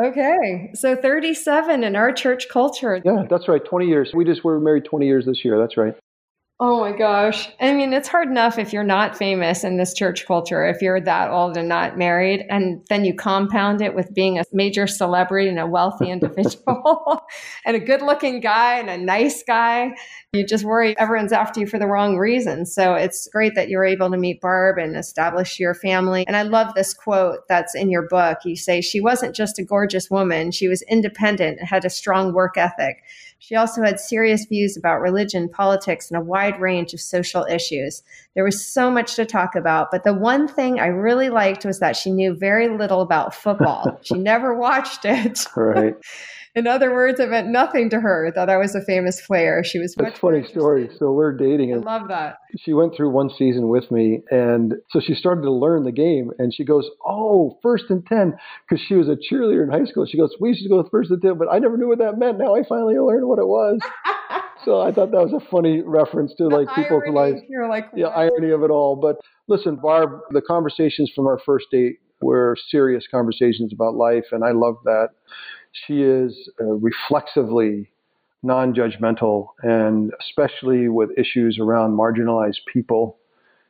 Okay. 0.00 0.70
So 0.74 0.94
37 0.94 1.82
in 1.82 1.96
our 1.96 2.12
church 2.12 2.46
culture. 2.48 3.02
Yeah, 3.04 3.24
that's 3.28 3.48
right. 3.48 3.60
20 3.64 3.86
years. 3.86 4.12
We 4.14 4.24
just 4.24 4.44
were 4.44 4.60
married 4.60 4.84
20 4.84 5.04
years 5.04 5.26
this 5.26 5.44
year. 5.44 5.58
That's 5.58 5.76
right. 5.76 5.94
Oh 6.64 6.78
my 6.78 6.96
gosh. 6.96 7.48
I 7.60 7.74
mean, 7.74 7.92
it's 7.92 8.06
hard 8.06 8.28
enough 8.28 8.56
if 8.56 8.72
you're 8.72 8.84
not 8.84 9.18
famous 9.18 9.64
in 9.64 9.78
this 9.78 9.92
church 9.92 10.24
culture, 10.26 10.64
if 10.64 10.80
you're 10.80 11.00
that 11.00 11.28
old 11.28 11.56
and 11.56 11.68
not 11.68 11.98
married, 11.98 12.46
and 12.48 12.86
then 12.88 13.04
you 13.04 13.16
compound 13.16 13.82
it 13.82 13.96
with 13.96 14.14
being 14.14 14.38
a 14.38 14.44
major 14.52 14.86
celebrity 14.86 15.48
and 15.48 15.58
a 15.58 15.66
wealthy 15.66 16.08
individual 16.08 17.20
and 17.66 17.74
a 17.74 17.80
good 17.80 18.00
looking 18.00 18.38
guy 18.38 18.78
and 18.78 18.88
a 18.88 18.96
nice 18.96 19.42
guy. 19.42 19.90
You 20.32 20.46
just 20.46 20.62
worry 20.62 20.96
everyone's 21.00 21.32
after 21.32 21.58
you 21.58 21.66
for 21.66 21.80
the 21.80 21.88
wrong 21.88 22.16
reasons. 22.16 22.72
So 22.72 22.94
it's 22.94 23.28
great 23.32 23.56
that 23.56 23.68
you're 23.68 23.84
able 23.84 24.12
to 24.12 24.16
meet 24.16 24.40
Barb 24.40 24.78
and 24.78 24.96
establish 24.96 25.58
your 25.58 25.74
family. 25.74 26.24
And 26.28 26.36
I 26.36 26.42
love 26.42 26.74
this 26.74 26.94
quote 26.94 27.40
that's 27.48 27.74
in 27.74 27.90
your 27.90 28.06
book. 28.06 28.38
You 28.44 28.54
say, 28.54 28.80
She 28.82 29.00
wasn't 29.00 29.34
just 29.34 29.58
a 29.58 29.64
gorgeous 29.64 30.10
woman, 30.10 30.52
she 30.52 30.68
was 30.68 30.82
independent 30.82 31.58
and 31.58 31.68
had 31.68 31.84
a 31.84 31.90
strong 31.90 32.32
work 32.32 32.56
ethic. 32.56 33.02
She 33.42 33.56
also 33.56 33.82
had 33.82 33.98
serious 33.98 34.44
views 34.44 34.76
about 34.76 35.00
religion, 35.00 35.48
politics, 35.48 36.08
and 36.08 36.16
a 36.16 36.24
wide 36.24 36.60
range 36.60 36.94
of 36.94 37.00
social 37.00 37.44
issues. 37.50 38.04
There 38.36 38.44
was 38.44 38.64
so 38.64 38.88
much 38.88 39.16
to 39.16 39.26
talk 39.26 39.56
about, 39.56 39.90
but 39.90 40.04
the 40.04 40.14
one 40.14 40.46
thing 40.46 40.78
I 40.78 40.86
really 40.86 41.28
liked 41.28 41.64
was 41.64 41.80
that 41.80 41.96
she 41.96 42.12
knew 42.12 42.34
very 42.34 42.68
little 42.68 43.00
about 43.00 43.34
football. 43.34 43.98
she 44.02 44.14
never 44.14 44.54
watched 44.54 45.04
it. 45.04 45.44
Right. 45.56 45.96
In 46.54 46.66
other 46.66 46.92
words, 46.92 47.18
it 47.18 47.30
meant 47.30 47.48
nothing 47.48 47.88
to 47.90 48.00
her 48.00 48.30
that 48.34 48.50
I 48.50 48.58
was 48.58 48.74
a 48.74 48.82
famous 48.82 49.24
player. 49.26 49.64
She 49.64 49.78
was. 49.78 49.94
That's 49.94 50.18
funny 50.18 50.44
story. 50.44 50.90
So 50.98 51.12
we're 51.12 51.34
dating. 51.34 51.72
And 51.72 51.82
I 51.86 51.98
love 51.98 52.08
that. 52.08 52.38
She 52.58 52.74
went 52.74 52.94
through 52.94 53.10
one 53.10 53.30
season 53.30 53.68
with 53.68 53.90
me, 53.90 54.22
and 54.30 54.74
so 54.90 55.00
she 55.00 55.14
started 55.14 55.42
to 55.42 55.50
learn 55.50 55.84
the 55.84 55.92
game. 55.92 56.30
And 56.38 56.54
she 56.54 56.64
goes, 56.64 56.90
"Oh, 57.06 57.58
first 57.62 57.84
and 57.88 58.06
ten, 58.06 58.34
because 58.68 58.84
she 58.86 58.94
was 58.94 59.08
a 59.08 59.16
cheerleader 59.16 59.62
in 59.62 59.70
high 59.70 59.86
school. 59.86 60.04
She 60.04 60.18
goes, 60.18 60.34
"We 60.40 60.50
used 60.50 60.62
to 60.62 60.68
go 60.68 60.76
with 60.76 60.90
first 60.90 61.10
and 61.10 61.22
ten, 61.22 61.38
but 61.38 61.48
I 61.50 61.58
never 61.58 61.78
knew 61.78 61.88
what 61.88 61.98
that 61.98 62.18
meant. 62.18 62.38
Now 62.38 62.54
I 62.54 62.64
finally 62.68 62.98
learned 62.98 63.26
what 63.26 63.38
it 63.38 63.46
was." 63.46 63.80
so 64.64 64.82
I 64.82 64.92
thought 64.92 65.10
that 65.10 65.22
was 65.22 65.32
a 65.32 65.40
funny 65.50 65.80
reference 65.80 66.34
to 66.36 66.44
the 66.44 66.50
like 66.50 66.68
people's 66.74 67.04
lives. 67.08 67.40
You're 67.48 67.68
like, 67.68 67.88
yeah, 67.94 68.08
irony 68.08 68.50
of 68.50 68.62
it 68.62 68.70
all. 68.70 68.96
But 68.96 69.16
listen, 69.48 69.76
Barb, 69.76 70.10
the 70.30 70.42
conversations 70.42 71.10
from 71.14 71.26
our 71.26 71.38
first 71.44 71.66
date 71.70 71.96
were 72.20 72.56
serious 72.68 73.04
conversations 73.10 73.72
about 73.72 73.94
life, 73.94 74.26
and 74.32 74.44
I 74.44 74.52
love 74.52 74.76
that. 74.84 75.08
She 75.72 76.02
is 76.02 76.50
uh, 76.60 76.64
reflexively 76.64 77.90
non 78.42 78.74
judgmental, 78.74 79.48
and 79.62 80.12
especially 80.20 80.88
with 80.88 81.10
issues 81.16 81.58
around 81.60 81.96
marginalized 81.96 82.60
people. 82.72 83.18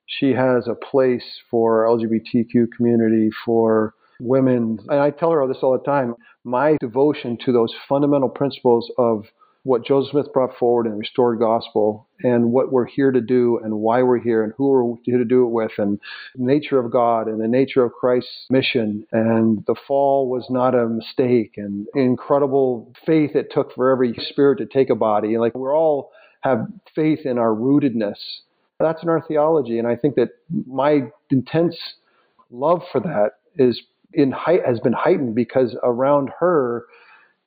She 0.06 0.32
has 0.32 0.66
a 0.68 0.74
place 0.74 1.24
for 1.50 1.86
LGBTQ 1.86 2.68
community, 2.76 3.30
for 3.44 3.94
women. 4.20 4.78
And 4.88 5.00
I 5.00 5.10
tell 5.10 5.30
her 5.30 5.46
this 5.46 5.58
all 5.62 5.72
the 5.72 5.84
time 5.84 6.14
my 6.44 6.76
devotion 6.80 7.38
to 7.44 7.52
those 7.52 7.72
fundamental 7.88 8.28
principles 8.28 8.90
of 8.98 9.26
what 9.64 9.84
Joseph 9.84 10.10
Smith 10.10 10.32
brought 10.32 10.56
forward 10.56 10.86
in 10.86 10.98
Restored 10.98 11.38
Gospel 11.38 12.08
and 12.22 12.50
what 12.50 12.72
we're 12.72 12.86
here 12.86 13.12
to 13.12 13.20
do 13.20 13.60
and 13.62 13.74
why 13.74 14.02
we're 14.02 14.18
here 14.18 14.42
and 14.42 14.52
who 14.56 14.68
we're 14.68 14.96
here 15.04 15.18
to 15.18 15.24
do 15.24 15.44
it 15.44 15.50
with 15.50 15.70
and 15.78 16.00
nature 16.36 16.80
of 16.80 16.90
God 16.90 17.28
and 17.28 17.40
the 17.40 17.46
nature 17.46 17.84
of 17.84 17.92
Christ's 17.92 18.46
mission. 18.50 19.06
And 19.12 19.64
the 19.66 19.76
fall 19.86 20.28
was 20.28 20.46
not 20.50 20.74
a 20.74 20.88
mistake 20.88 21.54
and 21.56 21.86
incredible 21.94 22.92
faith 23.06 23.36
it 23.36 23.52
took 23.52 23.72
for 23.74 23.90
every 23.90 24.14
spirit 24.30 24.58
to 24.58 24.66
take 24.66 24.90
a 24.90 24.96
body. 24.96 25.38
Like 25.38 25.54
we're 25.54 25.76
all 25.76 26.10
have 26.40 26.66
faith 26.94 27.20
in 27.24 27.38
our 27.38 27.54
rootedness. 27.54 28.18
That's 28.80 29.02
in 29.04 29.08
our 29.08 29.24
theology. 29.28 29.78
And 29.78 29.86
I 29.86 29.94
think 29.94 30.16
that 30.16 30.30
my 30.66 31.02
intense 31.30 31.76
love 32.50 32.82
for 32.90 33.00
that 33.00 33.34
is 33.56 33.80
in 34.12 34.32
height 34.32 34.66
has 34.66 34.80
been 34.80 34.92
heightened 34.92 35.36
because 35.36 35.76
around 35.84 36.30
her 36.40 36.84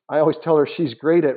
I 0.07 0.19
always 0.19 0.37
tell 0.43 0.55
her 0.57 0.67
she's 0.77 0.93
great 0.93 1.25
at 1.25 1.35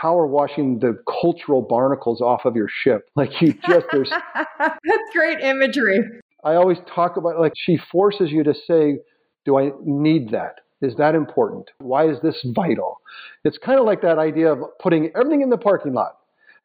power 0.00 0.26
washing 0.26 0.78
the 0.78 0.98
cultural 1.20 1.62
barnacles 1.62 2.20
off 2.20 2.44
of 2.44 2.56
your 2.56 2.68
ship. 2.82 3.08
Like 3.16 3.30
you 3.40 3.54
just 3.68 3.86
there's 3.92 4.10
That's 4.58 5.10
great 5.12 5.40
imagery. 5.40 6.00
I 6.44 6.54
always 6.54 6.78
talk 6.94 7.16
about 7.16 7.38
like 7.38 7.52
she 7.56 7.78
forces 7.90 8.30
you 8.30 8.42
to 8.44 8.54
say, 8.66 8.98
Do 9.44 9.58
I 9.58 9.70
need 9.84 10.30
that? 10.30 10.60
Is 10.82 10.96
that 10.96 11.14
important? 11.14 11.70
Why 11.78 12.08
is 12.08 12.18
this 12.22 12.44
vital? 12.54 13.00
It's 13.44 13.56
kind 13.58 13.78
of 13.78 13.86
like 13.86 14.02
that 14.02 14.18
idea 14.18 14.52
of 14.52 14.58
putting 14.82 15.10
everything 15.16 15.40
in 15.40 15.50
the 15.50 15.56
parking 15.56 15.94
lot 15.94 16.18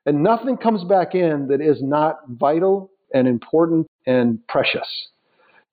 and 0.05 0.23
nothing 0.23 0.57
comes 0.57 0.84
back 0.84 1.13
in 1.13 1.47
that 1.47 1.61
is 1.61 1.82
not 1.82 2.19
vital 2.27 2.89
and 3.13 3.27
important 3.27 3.88
and 4.05 4.45
precious. 4.47 4.88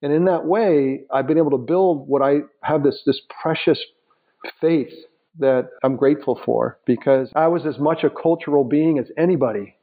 And 0.03 0.13
in 0.13 0.25
that 0.27 0.45
way, 0.45 1.03
I've 1.13 1.27
been 1.27 1.39
able 1.39 1.53
to 1.53 1.59
build 1.59 2.09
what 2.09 2.23
I 2.23 2.41
have 2.63 2.83
this 2.83 3.03
this 3.07 3.21
precious 3.43 3.79
faith 4.61 4.93
that 5.39 5.69
I'm 5.83 5.97
grateful 5.97 6.41
for 6.45 6.79
because 6.87 7.31
I 7.35 7.49
was 7.49 7.67
as 7.67 7.79
much 7.79 8.05
a 8.05 8.11
cultural 8.11 8.65
being 8.65 8.99
as 8.99 9.07
anybody. 9.19 9.77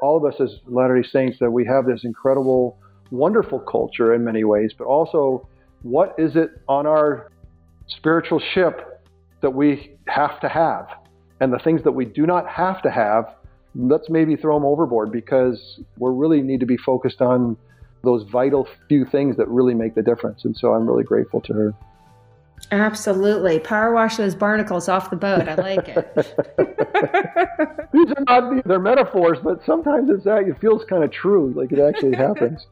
All 0.00 0.16
of 0.16 0.24
us 0.24 0.40
as 0.40 0.60
Latter 0.66 1.00
day 1.00 1.08
Saints, 1.08 1.38
that 1.40 1.50
we 1.50 1.64
have 1.66 1.86
this 1.86 2.04
incredible, 2.04 2.78
wonderful 3.10 3.58
culture 3.58 4.14
in 4.14 4.24
many 4.24 4.44
ways, 4.44 4.72
but 4.76 4.86
also 4.86 5.48
what 5.82 6.14
is 6.18 6.36
it 6.36 6.50
on 6.68 6.86
our 6.86 7.30
spiritual 7.86 8.40
ship 8.54 9.02
that 9.40 9.50
we 9.50 9.96
have 10.06 10.40
to 10.40 10.48
have? 10.48 10.88
And 11.40 11.52
the 11.52 11.58
things 11.58 11.82
that 11.84 11.92
we 11.92 12.04
do 12.04 12.26
not 12.26 12.48
have 12.48 12.82
to 12.82 12.90
have, 12.90 13.34
let's 13.74 14.10
maybe 14.10 14.36
throw 14.36 14.56
them 14.56 14.64
overboard 14.64 15.12
because 15.12 15.80
we 15.98 16.10
really 16.12 16.42
need 16.42 16.60
to 16.60 16.66
be 16.66 16.76
focused 16.76 17.20
on 17.20 17.56
those 18.04 18.24
vital 18.30 18.68
few 18.88 19.04
things 19.04 19.36
that 19.36 19.48
really 19.48 19.74
make 19.74 19.94
the 19.94 20.02
difference. 20.02 20.44
And 20.44 20.56
so 20.56 20.72
I'm 20.72 20.86
really 20.86 21.04
grateful 21.04 21.40
to 21.42 21.52
her. 21.52 21.74
Absolutely. 22.70 23.58
Power 23.58 23.92
wash 23.92 24.16
those 24.16 24.34
barnacles 24.34 24.88
off 24.88 25.10
the 25.10 25.16
boat. 25.16 25.48
I 25.48 25.54
like 25.54 25.88
it. 25.88 26.14
These 27.92 28.12
are 28.12 28.24
not 28.26 28.64
they're 28.66 28.78
metaphors, 28.78 29.38
but 29.42 29.64
sometimes 29.64 30.10
it's 30.10 30.24
that 30.24 30.46
it 30.46 30.60
feels 30.60 30.84
kind 30.84 31.02
of 31.02 31.10
true, 31.10 31.52
like 31.56 31.72
it 31.72 31.78
actually 31.78 32.16
happens. 32.16 32.66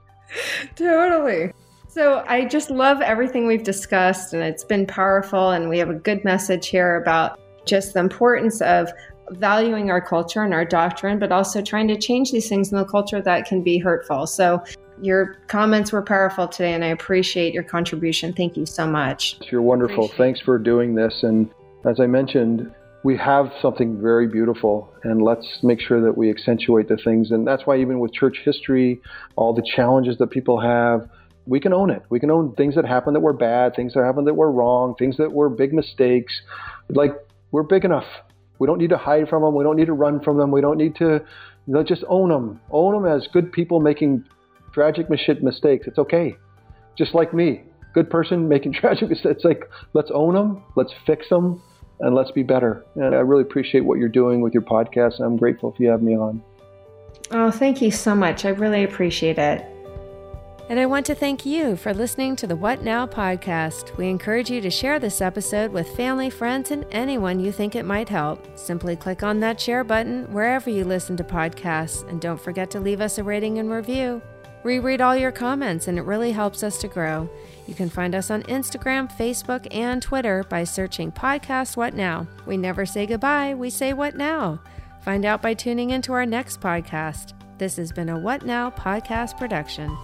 totally. 0.75 1.53
So 1.89 2.25
I 2.27 2.45
just 2.45 2.69
love 2.71 3.01
everything 3.01 3.47
we've 3.47 3.63
discussed 3.65 4.35
and 4.35 4.43
it's 4.43 4.65
been 4.65 4.87
powerful 4.87 5.51
and 5.53 5.69
we 5.69 5.79
have 5.79 5.89
a 5.89 5.95
good 5.95 6.25
message 6.25 6.69
here 6.69 6.97
about 7.01 7.41
just 7.65 7.95
the 7.95 8.01
importance 8.01 8.61
of 8.61 8.91
valuing 9.31 9.91
our 9.91 10.01
culture 10.01 10.43
and 10.43 10.53
our 10.53 10.65
doctrine, 10.65 11.19
but 11.19 11.33
also 11.33 11.63
trying 11.63 11.89
to 11.89 11.97
change 11.97 12.33
these 12.33 12.49
things 12.49 12.71
in 12.71 12.79
the 12.79 12.85
culture 12.85 13.23
that 13.23 13.47
can 13.47 13.63
be 13.63 13.79
hurtful. 13.79 14.27
So 14.27 14.63
your 15.01 15.37
comments 15.49 15.93
were 15.93 16.03
powerful 16.03 16.49
today, 16.49 16.73
and 16.73 16.85
I 16.85 16.89
appreciate 16.89 17.53
your 17.55 17.63
contribution. 17.63 18.33
Thank 18.33 18.57
you 18.57 18.67
so 18.67 18.87
much. 18.87 19.39
You're 19.51 19.63
wonderful. 19.63 20.05
Appreciate 20.05 20.19
Thanks 20.19 20.41
for 20.41 20.59
doing 20.59 20.95
this. 20.95 21.23
And 21.23 21.51
as 21.85 22.01
I 22.01 22.07
mentioned, 22.07 22.73
we 23.03 23.17
have 23.17 23.53
something 23.63 24.01
very 24.01 24.27
beautiful, 24.27 24.93
and 25.05 25.23
let's 25.23 25.47
make 25.63 25.81
sure 25.81 26.01
that 26.01 26.17
we 26.17 26.31
accentuate 26.31 26.89
the 26.89 26.97
things. 26.97 27.31
And 27.31 27.47
that's 27.47 27.67
why, 27.67 27.79
even 27.79 28.01
with 28.01 28.13
church 28.13 28.41
history, 28.45 29.01
all 29.37 29.53
the 29.53 29.63
challenges 29.77 30.19
that 30.19 30.29
people 30.29 30.61
have, 30.61 31.09
we 31.47 31.61
can 31.61 31.73
own 31.73 31.91
it. 31.91 32.03
We 32.09 32.19
can 32.19 32.31
own 32.31 32.55
things 32.55 32.75
that 32.75 32.85
happen 32.85 33.15
that 33.15 33.21
were 33.21 33.33
bad, 33.33 33.77
things 33.77 33.95
that 33.95 34.05
happen 34.05 34.25
that 34.25 34.35
were 34.35 34.51
wrong, 34.51 34.97
things 34.99 35.17
that 35.19 35.33
were 35.33 35.49
big 35.49 35.73
mistakes. 35.73 36.33
Like, 36.89 37.13
we're 37.53 37.63
big 37.63 37.85
enough. 37.85 38.07
We 38.59 38.67
don't 38.67 38.79
need 38.79 38.91
to 38.91 38.97
hide 38.97 39.29
from 39.29 39.43
them. 39.43 39.55
We 39.55 39.63
don't 39.63 39.77
need 39.77 39.87
to 39.87 39.93
run 39.93 40.21
from 40.21 40.39
them. 40.39 40.51
We 40.51 40.61
don't 40.61 40.79
need 40.79 40.97
to 40.97 41.25
you 41.67 41.75
know, 41.75 41.83
just 41.83 42.05
own 42.09 42.31
them. 42.31 42.61
Own 42.71 42.95
them 42.95 43.13
as 43.13 43.27
good 43.33 43.53
people 43.53 43.81
making 43.81 44.25
tragic 44.77 45.09
mistakes. 45.09 45.87
It's 45.87 45.99
okay. 45.99 46.37
Just 46.99 47.15
like 47.15 47.33
me, 47.33 47.63
good 47.95 48.11
person 48.11 48.47
making 48.55 48.75
tragic 48.75 49.09
mistakes. 49.09 49.37
It's 49.37 49.45
like, 49.45 49.71
let's 49.95 50.11
own 50.13 50.35
them, 50.35 50.63
let's 50.77 50.93
fix 51.07 51.29
them, 51.31 51.63
and 52.01 52.15
let's 52.15 52.31
be 52.31 52.43
better. 52.43 52.85
And 52.95 53.15
I 53.15 53.21
really 53.21 53.43
appreciate 53.43 53.81
what 53.81 53.99
you're 53.99 54.11
doing 54.11 54.43
with 54.43 54.53
your 54.53 54.63
podcast, 54.63 55.17
and 55.17 55.25
I'm 55.25 55.39
grateful 55.39 55.73
if 55.73 55.81
you 55.81 55.89
have 55.89 56.03
me 56.03 56.15
on. 56.15 56.43
Oh, 57.31 57.51
thank 57.51 57.81
you 57.81 57.91
so 57.91 58.15
much. 58.15 58.45
I 58.45 58.51
really 58.51 58.85
appreciate 58.85 59.39
it. 59.39 59.65
And 60.69 60.79
I 60.79 60.85
want 60.87 61.07
to 61.07 61.15
thank 61.15 61.47
you 61.47 61.77
for 61.77 61.95
listening 61.95 62.37
to 62.37 62.47
the 62.47 62.57
What 62.57 62.83
Now 62.83 63.07
podcast. 63.07 63.97
We 63.97 64.09
encourage 64.09 64.51
you 64.51 64.61
to 64.61 64.69
share 64.69 64.99
this 64.99 65.23
episode 65.23 65.73
with 65.73 65.97
family, 65.97 66.29
friends, 66.29 66.71
and 66.71 66.85
anyone 66.91 67.41
you 67.41 67.51
think 67.51 67.77
it 67.77 67.87
might 67.87 68.09
help. 68.09 68.45
Simply 68.59 68.95
click 68.97 69.23
on 69.23 69.41
that 69.41 69.61
share 69.61 69.85
button 69.85 70.31
wherever 70.33 70.69
you 70.69 70.85
listen 70.85 71.17
to 71.17 71.25
podcasts, 71.25 72.07
and 72.11 72.21
don't 72.21 72.41
forget 72.41 72.71
to 72.73 72.81
leave 72.81 73.01
us 73.01 73.17
a 73.17 73.25
rating 73.25 73.59
and 73.59 73.71
review. 73.71 74.21
We 74.67 74.81
read 74.81 75.01
all 75.01 75.15
your 75.15 75.31
comments, 75.31 75.87
and 75.87 75.97
it 75.97 76.03
really 76.03 76.33
helps 76.33 76.65
us 76.65 76.79
to 76.79 76.89
grow. 76.89 77.31
You 77.69 77.75
can 77.75 77.89
find 77.89 78.17
us 78.17 78.33
on 78.33 78.43
Instagram, 78.43 79.09
Facebook, 79.17 79.69
and 79.71 80.03
Twitter 80.03 80.43
by 80.43 80.65
searching 80.65 81.13
Podcast 81.13 81.77
What 81.77 81.95
Now. 81.95 82.27
We 82.47 82.57
never 82.57 82.85
say 82.85 83.07
goodbye, 83.07 83.55
we 83.55 83.71
say 83.71 83.93
what 83.93 84.17
now. 84.17 84.61
Find 85.03 85.25
out 85.25 85.41
by 85.41 85.55
tuning 85.55 85.91
into 85.91 86.13
our 86.15 86.27
next 86.27 86.61
podcast. 86.61 87.33
This 87.59 87.77
has 87.77 87.93
been 87.93 88.09
a 88.09 88.19
What 88.19 88.45
Now 88.45 88.71
podcast 88.71 89.39
production. 89.39 89.97